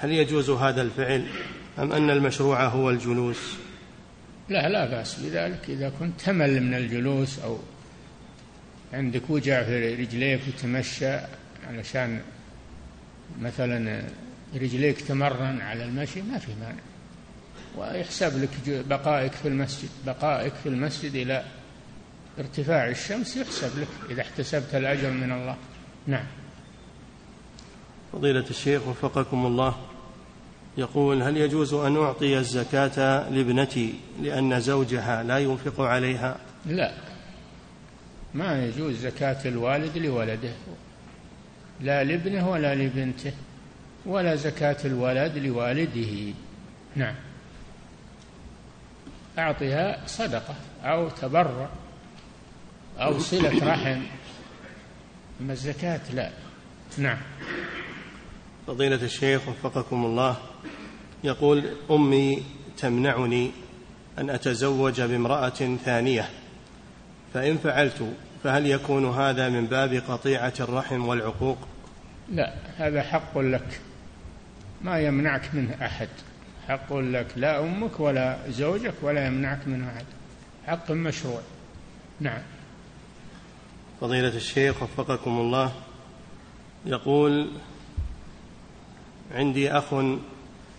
هل 0.01 0.13
يجوز 0.13 0.51
هذا 0.51 0.83
الفعل 0.83 1.27
أم 1.79 1.93
أن 1.93 2.11
المشروع 2.11 2.65
هو 2.65 2.91
الجلوس؟ 2.91 3.55
لا 4.49 4.69
لا 4.69 4.91
بأس 4.91 5.21
بذلك. 5.21 5.61
إذا 5.69 5.93
كنت 6.01 6.21
تمل 6.21 6.61
من 6.63 6.75
الجلوس 6.75 7.39
أو 7.39 7.59
عندك 8.93 9.31
وجع 9.31 9.63
في 9.63 9.95
رجليك 9.95 10.41
وتمشى 10.49 11.19
علشان 11.69 12.21
مثلا 13.41 14.05
رجليك 14.55 15.01
تمرن 15.01 15.61
على 15.61 15.85
المشي 15.85 16.23
ما 16.23 16.39
في 16.39 16.53
مانع. 16.61 16.83
ويحسب 17.77 18.43
لك 18.43 18.85
بقائك 18.89 19.33
في 19.33 19.49
المسجد 19.49 19.89
بقائك 20.07 20.53
في 20.63 20.69
المسجد 20.69 21.15
إلى 21.15 21.45
ارتفاع 22.39 22.89
الشمس 22.89 23.37
يحسب 23.37 23.79
لك 23.79 23.89
إذا 24.11 24.23
احتسبت 24.23 24.75
الأجر 24.75 25.11
من 25.11 25.33
الله. 25.33 25.57
نعم. 26.07 26.27
فضيلة 28.13 28.45
الشيخ 28.51 28.89
وفقكم 28.89 29.47
الله 29.47 29.75
يقول 30.79 31.23
هل 31.23 31.37
يجوز 31.37 31.75
أن 31.75 31.97
أعطي 31.97 32.39
الزكاة 32.39 33.29
لابنتي 33.31 33.95
لأن 34.23 34.61
زوجها 34.61 35.23
لا 35.23 35.39
ينفق 35.39 35.81
عليها؟ 35.81 36.37
لا. 36.67 36.93
ما 38.35 38.67
يجوز 38.67 38.97
زكاة 38.97 39.49
الوالد 39.49 39.99
لولده 39.99 40.53
لا 41.81 42.05
لابنه 42.05 42.51
ولا 42.51 42.75
لبنته. 42.75 43.33
ولا 44.07 44.37
زكاة 44.37 44.77
الولد 44.85 45.39
لوالده. 45.39 46.35
نعم. 46.97 47.15
أعطها 49.39 50.07
صدقة 50.07 50.55
أو 50.85 51.09
تبرع 51.09 51.69
أو 52.99 53.19
صلة 53.19 53.73
رحم. 53.73 54.03
أما 55.41 55.53
الزكاة 55.53 56.01
لا. 56.13 56.31
نعم. 56.99 57.19
فضيلة 58.67 59.03
الشيخ 59.03 59.49
وفقكم 59.49 60.05
الله 60.05 60.37
يقول 61.25 61.65
أمي 61.91 62.43
تمنعني 62.79 63.51
أن 64.19 64.31
أتزوج 64.31 65.01
بامرأة 65.01 65.77
ثانية 65.85 66.29
فإن 67.35 67.59
فعلت 67.59 68.13
فهل 68.45 68.67
يكون 68.67 69.11
هذا 69.11 69.49
من 69.49 69.67
باب 69.67 70.03
قطيعة 70.09 70.53
الرحم 70.61 71.09
والعقوق؟ 71.09 71.59
لا 72.33 72.55
هذا 72.77 73.03
حق 73.03 73.39
لك. 73.39 73.81
ما 74.85 75.01
يمنعك 75.01 75.55
منه 75.55 75.77
أحد. 75.83 76.09
حق 76.69 76.93
لك 76.93 77.27
لا 77.37 77.61
أمك 77.61 78.01
ولا 78.01 78.39
زوجك 78.49 78.95
ولا 79.03 79.27
يمنعك 79.27 79.69
منه 79.69 79.89
أحد. 79.89 80.05
حق 80.67 80.91
مشروع. 80.91 81.41
نعم. 82.21 82.43
فضيلة 84.01 84.37
الشيخ 84.37 84.83
وفقكم 84.83 85.31
الله. 85.31 85.73
يقول 86.87 87.51
عندي 89.35 89.73
أخ 89.73 89.85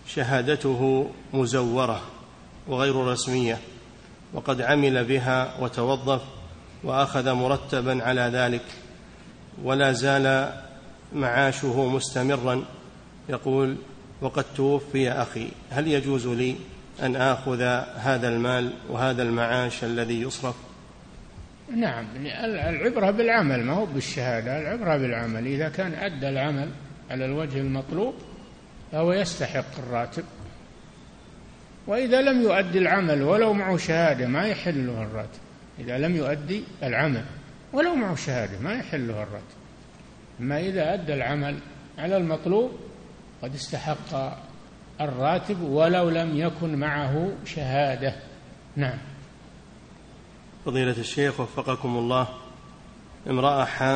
شهادته 0.06 1.10
مزورة 1.34 2.02
وغير 2.66 2.96
رسمية 2.96 3.58
وقد 4.32 4.60
عمل 4.60 5.04
بها 5.04 5.60
وتوظف 5.60 6.22
وأخذ 6.84 7.32
مرتبا 7.32 8.04
على 8.04 8.20
ذلك 8.20 8.64
ولا 9.62 9.92
زال 9.92 10.52
معاشه 11.12 11.88
مستمرا. 11.88 12.64
يقول 13.28 13.76
وقد 14.20 14.44
توفي 14.56 15.10
أخي. 15.10 15.48
هل 15.70 15.88
يجوز 15.88 16.26
لي 16.26 16.56
أن 17.02 17.16
آخذ 17.16 17.62
هذا 17.96 18.28
المال 18.28 18.70
وهذا 18.88 19.22
المعاش 19.22 19.84
الذي 19.84 20.22
يصرف؟ 20.22 20.54
نعم 21.76 22.06
العبرة 22.44 23.10
بالعمل 23.10 23.64
ما 23.64 23.72
هو 23.72 23.86
بالشهادة 23.86 24.60
العبرة 24.60 24.96
بالعمل. 24.96 25.46
إذا 25.46 25.68
كان 25.68 25.94
أدى 25.94 26.28
العمل 26.28 26.68
على 27.10 27.24
الوجه 27.24 27.58
المطلوب 27.58 28.14
فهو 28.92 29.12
يستحق 29.12 29.78
الراتب. 29.78 30.24
وإذا 31.86 32.22
لم 32.22 32.42
يؤدي 32.42 32.78
العمل 32.78 33.22
ولو 33.22 33.52
معه 33.52 33.76
شهادة 33.76 34.26
ما 34.26 34.46
يحل 34.46 34.86
له 34.86 35.02
الراتب. 35.02 35.40
إذا 35.78 35.98
لم 35.98 36.16
يؤدي 36.16 36.64
العمل 36.82 37.24
ولو 37.72 37.94
معه 37.94 38.14
شهادة 38.14 38.58
ما 38.60 38.74
يحل 38.74 39.08
له 39.08 39.22
الراتب. 39.22 39.56
أما 40.40 40.60
إذا 40.60 40.94
أدى 40.94 41.14
العمل 41.14 41.58
على 41.98 42.16
المطلوب 42.16 42.70
قد 43.42 43.54
استحق 43.54 44.38
الراتب 45.00 45.62
ولو 45.62 46.08
لم 46.08 46.36
يكن 46.36 46.76
معه 46.76 47.32
شهادة. 47.44 48.14
نعم. 48.76 48.98
فضيلة 50.64 50.98
الشيخ 50.98 51.40
وفقكم 51.40 51.96
الله. 51.96 52.28
امرأة 53.30 53.64
حامل 53.64 53.94